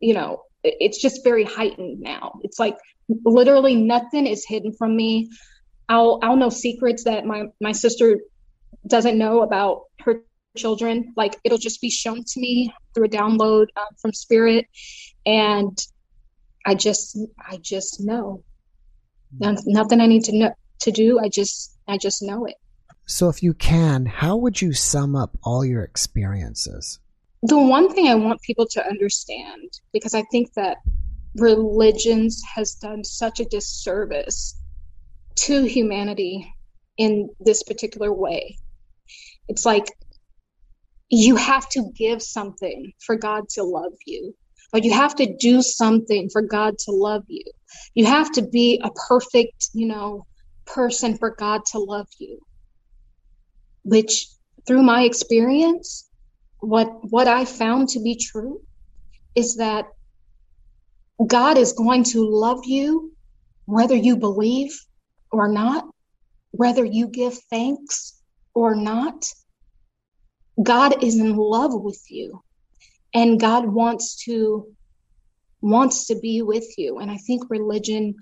you 0.00 0.14
know, 0.14 0.42
it's 0.62 1.00
just 1.00 1.22
very 1.22 1.44
heightened 1.44 2.00
now. 2.00 2.40
It's 2.42 2.58
like 2.58 2.76
literally 3.24 3.76
nothing 3.76 4.26
is 4.26 4.44
hidden 4.46 4.72
from 4.72 4.96
me. 4.96 5.30
I'll 5.88 6.18
I'll 6.22 6.36
know 6.36 6.48
secrets 6.48 7.04
that 7.04 7.26
my 7.26 7.44
my 7.60 7.72
sister 7.72 8.18
doesn't 8.86 9.18
know 9.18 9.42
about 9.42 9.82
her 10.00 10.22
children. 10.56 11.12
Like 11.16 11.36
it'll 11.44 11.58
just 11.58 11.80
be 11.80 11.90
shown 11.90 12.24
to 12.24 12.40
me 12.40 12.72
through 12.94 13.06
a 13.06 13.08
download 13.08 13.66
um, 13.76 13.86
from 14.00 14.12
spirit, 14.12 14.66
and 15.26 15.76
I 16.66 16.74
just 16.74 17.18
I 17.38 17.58
just 17.58 18.00
know. 18.00 18.42
Nothing 19.40 20.00
I 20.00 20.06
need 20.06 20.24
to 20.24 20.36
know 20.36 20.54
to 20.80 20.92
do. 20.92 21.18
I 21.18 21.28
just 21.28 21.76
I 21.88 21.98
just 21.98 22.22
know 22.22 22.46
it. 22.46 22.54
So, 23.06 23.28
if 23.28 23.42
you 23.42 23.52
can, 23.52 24.06
how 24.06 24.36
would 24.36 24.62
you 24.62 24.72
sum 24.72 25.14
up 25.14 25.36
all 25.42 25.64
your 25.64 25.82
experiences? 25.82 27.00
The 27.42 27.58
one 27.58 27.92
thing 27.92 28.08
I 28.08 28.14
want 28.14 28.40
people 28.40 28.66
to 28.70 28.86
understand, 28.86 29.70
because 29.92 30.14
I 30.14 30.22
think 30.30 30.54
that 30.54 30.78
religions 31.36 32.40
has 32.54 32.74
done 32.76 33.04
such 33.04 33.40
a 33.40 33.44
disservice 33.44 34.58
to 35.36 35.64
humanity 35.64 36.50
in 36.96 37.28
this 37.40 37.62
particular 37.62 38.10
way. 38.12 38.56
It's 39.48 39.66
like 39.66 39.84
you 41.14 41.36
have 41.36 41.68
to 41.70 41.90
give 41.96 42.22
something 42.22 42.92
for 43.04 43.16
God 43.16 43.48
to 43.50 43.64
love 43.64 43.94
you, 44.06 44.34
or 44.72 44.80
you 44.80 44.92
have 44.92 45.14
to 45.16 45.36
do 45.38 45.62
something 45.62 46.30
for 46.32 46.42
God 46.42 46.78
to 46.80 46.92
love 46.92 47.24
you. 47.28 47.44
You 47.94 48.06
have 48.06 48.32
to 48.32 48.42
be 48.42 48.80
a 48.84 48.90
perfect, 49.08 49.70
you 49.74 49.86
know, 49.86 50.26
person 50.66 51.18
for 51.18 51.30
God 51.30 51.62
to 51.72 51.78
love 51.80 52.08
you 52.18 52.40
which 53.84 54.28
through 54.66 54.82
my 54.82 55.02
experience, 55.02 56.08
what 56.60 56.88
what 57.10 57.28
I 57.28 57.44
found 57.44 57.90
to 57.90 58.00
be 58.02 58.16
true 58.16 58.60
is 59.34 59.56
that 59.56 59.86
God 61.26 61.58
is 61.58 61.72
going 61.72 62.04
to 62.04 62.28
love 62.28 62.60
you 62.64 63.12
whether 63.66 63.96
you 63.96 64.16
believe 64.16 64.78
or 65.32 65.48
not, 65.48 65.86
whether 66.52 66.84
you 66.84 67.08
give 67.08 67.38
thanks 67.50 68.14
or 68.54 68.74
not. 68.74 69.26
God 70.62 71.02
is 71.02 71.18
in 71.18 71.36
love 71.36 71.72
with 71.74 72.02
you 72.08 72.42
and 73.12 73.40
God 73.40 73.66
wants 73.66 74.24
to 74.24 74.68
wants 75.60 76.08
to 76.08 76.18
be 76.18 76.42
with 76.42 76.66
you 76.76 76.98
and 76.98 77.10
I 77.10 77.16
think 77.16 77.48
religion 77.48 78.16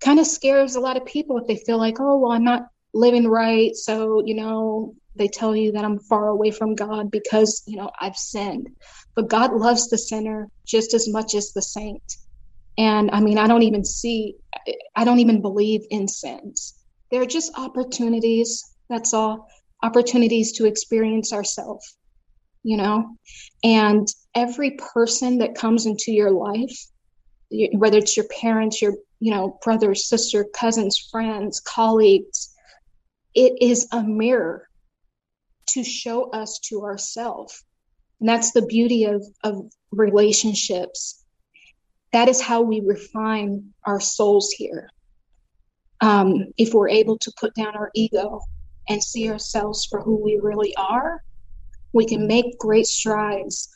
kind 0.00 0.18
of 0.20 0.26
scares 0.26 0.76
a 0.76 0.80
lot 0.80 0.96
of 0.96 1.04
people 1.04 1.38
if 1.38 1.46
they 1.46 1.56
feel 1.56 1.78
like, 1.78 1.96
"Oh, 1.98 2.18
well, 2.18 2.32
I'm 2.32 2.44
not 2.44 2.68
living 2.96 3.28
right. 3.28 3.76
So, 3.76 4.22
you 4.24 4.34
know, 4.34 4.94
they 5.14 5.28
tell 5.28 5.54
you 5.54 5.72
that 5.72 5.84
I'm 5.84 5.98
far 5.98 6.28
away 6.28 6.50
from 6.50 6.74
God 6.74 7.10
because, 7.10 7.62
you 7.66 7.76
know, 7.76 7.90
I've 8.00 8.16
sinned. 8.16 8.68
But 9.14 9.28
God 9.28 9.54
loves 9.54 9.88
the 9.88 9.98
sinner 9.98 10.48
just 10.66 10.94
as 10.94 11.08
much 11.08 11.34
as 11.34 11.52
the 11.52 11.62
saint. 11.62 12.02
And 12.78 13.10
I 13.12 13.20
mean, 13.20 13.38
I 13.38 13.46
don't 13.46 13.62
even 13.62 13.84
see, 13.84 14.36
I 14.94 15.04
don't 15.04 15.20
even 15.20 15.40
believe 15.40 15.82
in 15.90 16.08
sins. 16.08 16.74
They're 17.10 17.26
just 17.26 17.56
opportunities. 17.56 18.64
That's 18.90 19.14
all 19.14 19.48
opportunities 19.82 20.52
to 20.52 20.66
experience 20.66 21.32
ourselves, 21.32 21.96
you 22.62 22.76
know? 22.76 23.16
And 23.62 24.06
every 24.34 24.72
person 24.72 25.38
that 25.38 25.54
comes 25.54 25.86
into 25.86 26.12
your 26.12 26.30
life, 26.30 26.78
whether 27.72 27.98
it's 27.98 28.16
your 28.16 28.26
parents, 28.40 28.82
your, 28.82 28.94
you 29.20 29.30
know, 29.30 29.58
brothers, 29.62 30.08
sister, 30.08 30.46
cousins, 30.54 31.08
friends, 31.10 31.60
colleagues, 31.60 32.54
it 33.34 33.54
is 33.60 33.86
a 33.92 34.02
mirror 34.02 34.68
to 35.68 35.84
show 35.84 36.30
us 36.30 36.58
to 36.68 36.82
ourselves. 36.82 37.62
And 38.20 38.28
that's 38.28 38.52
the 38.52 38.66
beauty 38.66 39.04
of, 39.04 39.24
of 39.44 39.70
relationships. 39.92 41.22
That 42.12 42.28
is 42.28 42.40
how 42.40 42.62
we 42.62 42.80
refine 42.80 43.74
our 43.84 44.00
souls 44.00 44.50
here. 44.52 44.88
Um, 46.00 46.46
if 46.56 46.72
we're 46.72 46.88
able 46.88 47.18
to 47.18 47.32
put 47.38 47.54
down 47.54 47.76
our 47.76 47.90
ego 47.94 48.40
and 48.88 49.02
see 49.02 49.30
ourselves 49.30 49.86
for 49.86 50.00
who 50.00 50.22
we 50.22 50.38
really 50.42 50.74
are, 50.76 51.22
we 51.92 52.06
can 52.06 52.26
make 52.26 52.58
great 52.58 52.86
strides. 52.86 53.68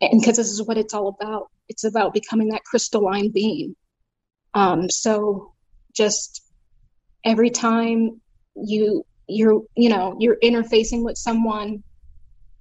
And 0.00 0.20
because 0.20 0.36
this 0.36 0.50
is 0.50 0.62
what 0.62 0.78
it's 0.78 0.94
all 0.94 1.08
about, 1.08 1.50
it's 1.68 1.84
about 1.84 2.14
becoming 2.14 2.48
that 2.48 2.64
crystalline 2.64 3.30
being. 3.30 3.74
Um, 4.54 4.90
so 4.90 5.52
just 5.94 6.42
every 7.24 7.50
time 7.50 8.20
you 8.54 9.04
you're 9.28 9.62
you 9.76 9.88
know 9.88 10.16
you're 10.20 10.38
interfacing 10.42 11.02
with 11.02 11.18
someone 11.18 11.82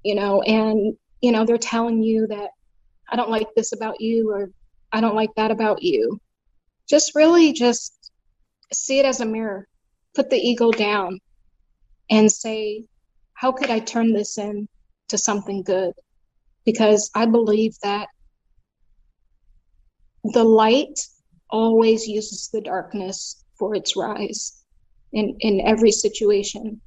you 0.03 0.15
know 0.15 0.41
and 0.41 0.97
you 1.21 1.31
know 1.31 1.45
they're 1.45 1.57
telling 1.57 2.01
you 2.01 2.25
that 2.27 2.49
i 3.09 3.15
don't 3.15 3.29
like 3.29 3.47
this 3.55 3.71
about 3.71 4.01
you 4.01 4.31
or 4.31 4.49
i 4.91 4.99
don't 4.99 5.15
like 5.15 5.29
that 5.35 5.51
about 5.51 5.83
you 5.83 6.19
just 6.89 7.13
really 7.15 7.53
just 7.53 8.11
see 8.73 8.99
it 8.99 9.05
as 9.05 9.21
a 9.21 9.25
mirror 9.25 9.67
put 10.15 10.29
the 10.29 10.37
ego 10.37 10.71
down 10.71 11.19
and 12.09 12.31
say 12.31 12.85
how 13.33 13.51
could 13.51 13.69
i 13.69 13.79
turn 13.79 14.13
this 14.13 14.37
in 14.37 14.67
to 15.09 15.17
something 15.17 15.63
good 15.63 15.93
because 16.65 17.11
i 17.15 17.25
believe 17.25 17.73
that 17.83 18.07
the 20.33 20.43
light 20.43 20.99
always 21.49 22.07
uses 22.07 22.49
the 22.51 22.61
darkness 22.61 23.43
for 23.57 23.75
its 23.75 23.95
rise 23.95 24.63
in, 25.13 25.35
in 25.39 25.61
every 25.61 25.91
situation. 25.91 26.81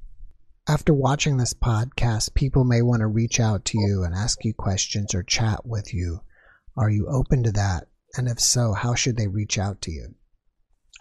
After 0.67 0.93
watching 0.93 1.37
this 1.37 1.53
podcast, 1.53 2.35
people 2.35 2.63
may 2.63 2.81
want 2.81 2.99
to 2.99 3.07
reach 3.07 3.39
out 3.39 3.65
to 3.65 3.79
you 3.79 4.03
and 4.03 4.13
ask 4.13 4.43
you 4.43 4.53
questions 4.53 5.15
or 5.15 5.23
chat 5.23 5.65
with 5.65 5.93
you. 5.93 6.21
Are 6.77 6.89
you 6.89 7.07
open 7.07 7.43
to 7.43 7.51
that? 7.53 7.87
And 8.15 8.27
if 8.27 8.39
so, 8.39 8.73
how 8.73 8.93
should 8.93 9.17
they 9.17 9.27
reach 9.27 9.57
out 9.57 9.81
to 9.83 9.91
you? 9.91 10.15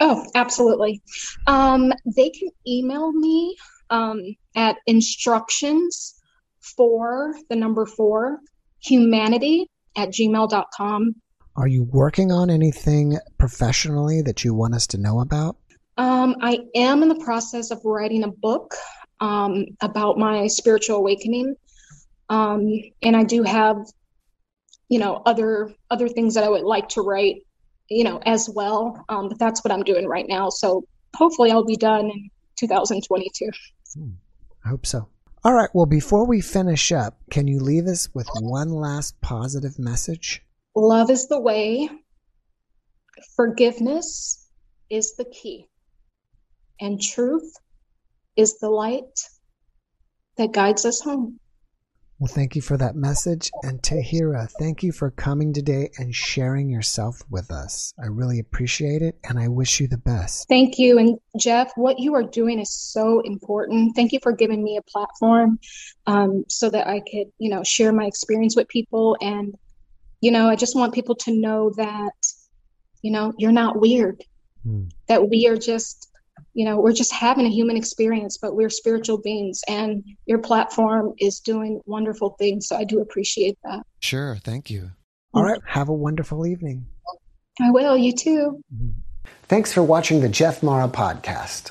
Oh, 0.00 0.24
absolutely. 0.34 1.02
Um, 1.46 1.92
they 2.04 2.30
can 2.30 2.48
email 2.66 3.12
me 3.12 3.56
um, 3.90 4.22
at 4.54 4.76
instructions 4.86 6.14
for 6.60 7.34
the 7.48 7.56
number 7.56 7.86
four 7.86 8.38
humanity 8.80 9.66
at 9.96 10.10
gmail.com. 10.10 11.14
Are 11.56 11.66
you 11.66 11.82
working 11.82 12.30
on 12.30 12.50
anything 12.50 13.18
professionally 13.38 14.22
that 14.22 14.44
you 14.44 14.54
want 14.54 14.74
us 14.74 14.86
to 14.88 14.98
know 14.98 15.20
about? 15.20 15.56
Um, 15.96 16.36
I 16.40 16.60
am 16.76 17.02
in 17.02 17.08
the 17.08 17.18
process 17.24 17.72
of 17.72 17.80
writing 17.84 18.22
a 18.22 18.28
book 18.28 18.74
um, 19.20 19.64
about 19.80 20.16
my 20.16 20.46
spiritual 20.46 20.98
awakening. 20.98 21.56
Um, 22.28 22.68
and 23.02 23.16
I 23.16 23.24
do 23.24 23.42
have 23.42 23.78
you 24.88 24.98
know, 24.98 25.22
other 25.26 25.72
other 25.90 26.08
things 26.08 26.34
that 26.34 26.44
I 26.44 26.48
would 26.48 26.62
like 26.62 26.88
to 26.90 27.02
write, 27.02 27.42
you 27.88 28.04
know, 28.04 28.20
as 28.24 28.48
well. 28.52 29.04
Um, 29.08 29.28
but 29.28 29.38
that's 29.38 29.64
what 29.64 29.72
I'm 29.72 29.82
doing 29.82 30.06
right 30.06 30.26
now. 30.28 30.48
So 30.50 30.84
hopefully 31.14 31.50
I'll 31.50 31.64
be 31.64 31.76
done 31.76 32.10
in 32.10 32.30
2022. 32.56 33.50
Hmm. 33.94 34.10
I 34.64 34.68
hope 34.68 34.86
so. 34.86 35.08
All 35.44 35.54
right. 35.54 35.70
Well, 35.72 35.86
before 35.86 36.26
we 36.26 36.40
finish 36.40 36.92
up, 36.92 37.18
can 37.30 37.46
you 37.46 37.60
leave 37.60 37.86
us 37.86 38.08
with 38.12 38.28
one 38.40 38.70
last 38.70 39.20
positive 39.20 39.78
message? 39.78 40.42
Love 40.74 41.10
is 41.10 41.28
the 41.28 41.40
way. 41.40 41.88
Forgiveness 43.36 44.46
is 44.90 45.16
the 45.16 45.24
key. 45.24 45.66
And 46.80 47.00
truth 47.00 47.52
is 48.36 48.58
the 48.58 48.70
light 48.70 49.20
that 50.36 50.52
guides 50.52 50.84
us 50.84 51.00
home. 51.00 51.40
Well, 52.18 52.32
thank 52.32 52.56
you 52.56 52.62
for 52.62 52.76
that 52.76 52.96
message. 52.96 53.48
And 53.62 53.80
Tahira, 53.80 54.50
thank 54.58 54.82
you 54.82 54.90
for 54.90 55.12
coming 55.12 55.52
today 55.52 55.90
and 55.98 56.12
sharing 56.12 56.68
yourself 56.68 57.22
with 57.30 57.52
us. 57.52 57.94
I 58.02 58.06
really 58.06 58.40
appreciate 58.40 59.02
it 59.02 59.16
and 59.22 59.38
I 59.38 59.46
wish 59.46 59.78
you 59.78 59.86
the 59.86 59.98
best. 59.98 60.48
Thank 60.48 60.80
you. 60.80 60.98
And 60.98 61.20
Jeff, 61.38 61.70
what 61.76 62.00
you 62.00 62.16
are 62.16 62.24
doing 62.24 62.58
is 62.58 62.72
so 62.72 63.20
important. 63.20 63.94
Thank 63.94 64.12
you 64.12 64.18
for 64.20 64.32
giving 64.32 64.64
me 64.64 64.76
a 64.76 64.82
platform 64.82 65.60
um, 66.08 66.44
so 66.48 66.68
that 66.70 66.88
I 66.88 67.00
could, 67.00 67.30
you 67.38 67.50
know, 67.50 67.62
share 67.62 67.92
my 67.92 68.06
experience 68.06 68.56
with 68.56 68.66
people. 68.66 69.16
And, 69.20 69.54
you 70.20 70.32
know, 70.32 70.48
I 70.48 70.56
just 70.56 70.74
want 70.74 70.94
people 70.94 71.14
to 71.14 71.32
know 71.32 71.72
that, 71.76 72.26
you 73.00 73.12
know, 73.12 73.32
you're 73.38 73.52
not 73.52 73.80
weird, 73.80 74.24
hmm. 74.64 74.86
that 75.06 75.28
we 75.28 75.46
are 75.46 75.56
just 75.56 76.10
you 76.58 76.64
know 76.64 76.80
we're 76.80 76.92
just 76.92 77.12
having 77.12 77.46
a 77.46 77.48
human 77.48 77.76
experience 77.76 78.36
but 78.36 78.56
we're 78.56 78.68
spiritual 78.68 79.16
beings 79.16 79.62
and 79.68 80.02
your 80.26 80.38
platform 80.38 81.12
is 81.18 81.38
doing 81.38 81.80
wonderful 81.86 82.30
things. 82.30 82.66
So 82.66 82.76
i 82.76 82.82
do 82.82 83.00
appreciate 83.00 83.56
that. 83.62 83.82
Sure. 84.00 84.36
Thank 84.42 84.68
you. 84.68 84.90
All 85.32 85.44
right. 85.44 85.60
Have 85.66 85.88
a 85.88 85.94
wonderful 85.94 86.46
evening. 86.46 86.86
I 87.60 87.70
will. 87.70 87.96
You 87.96 88.12
too. 88.12 88.60
Mm-hmm. 88.74 88.88
Thanks 89.44 89.72
for 89.72 89.84
watching 89.84 90.20
the 90.20 90.28
jeff 90.28 90.60
mara 90.60 90.88
podcast 90.88 91.70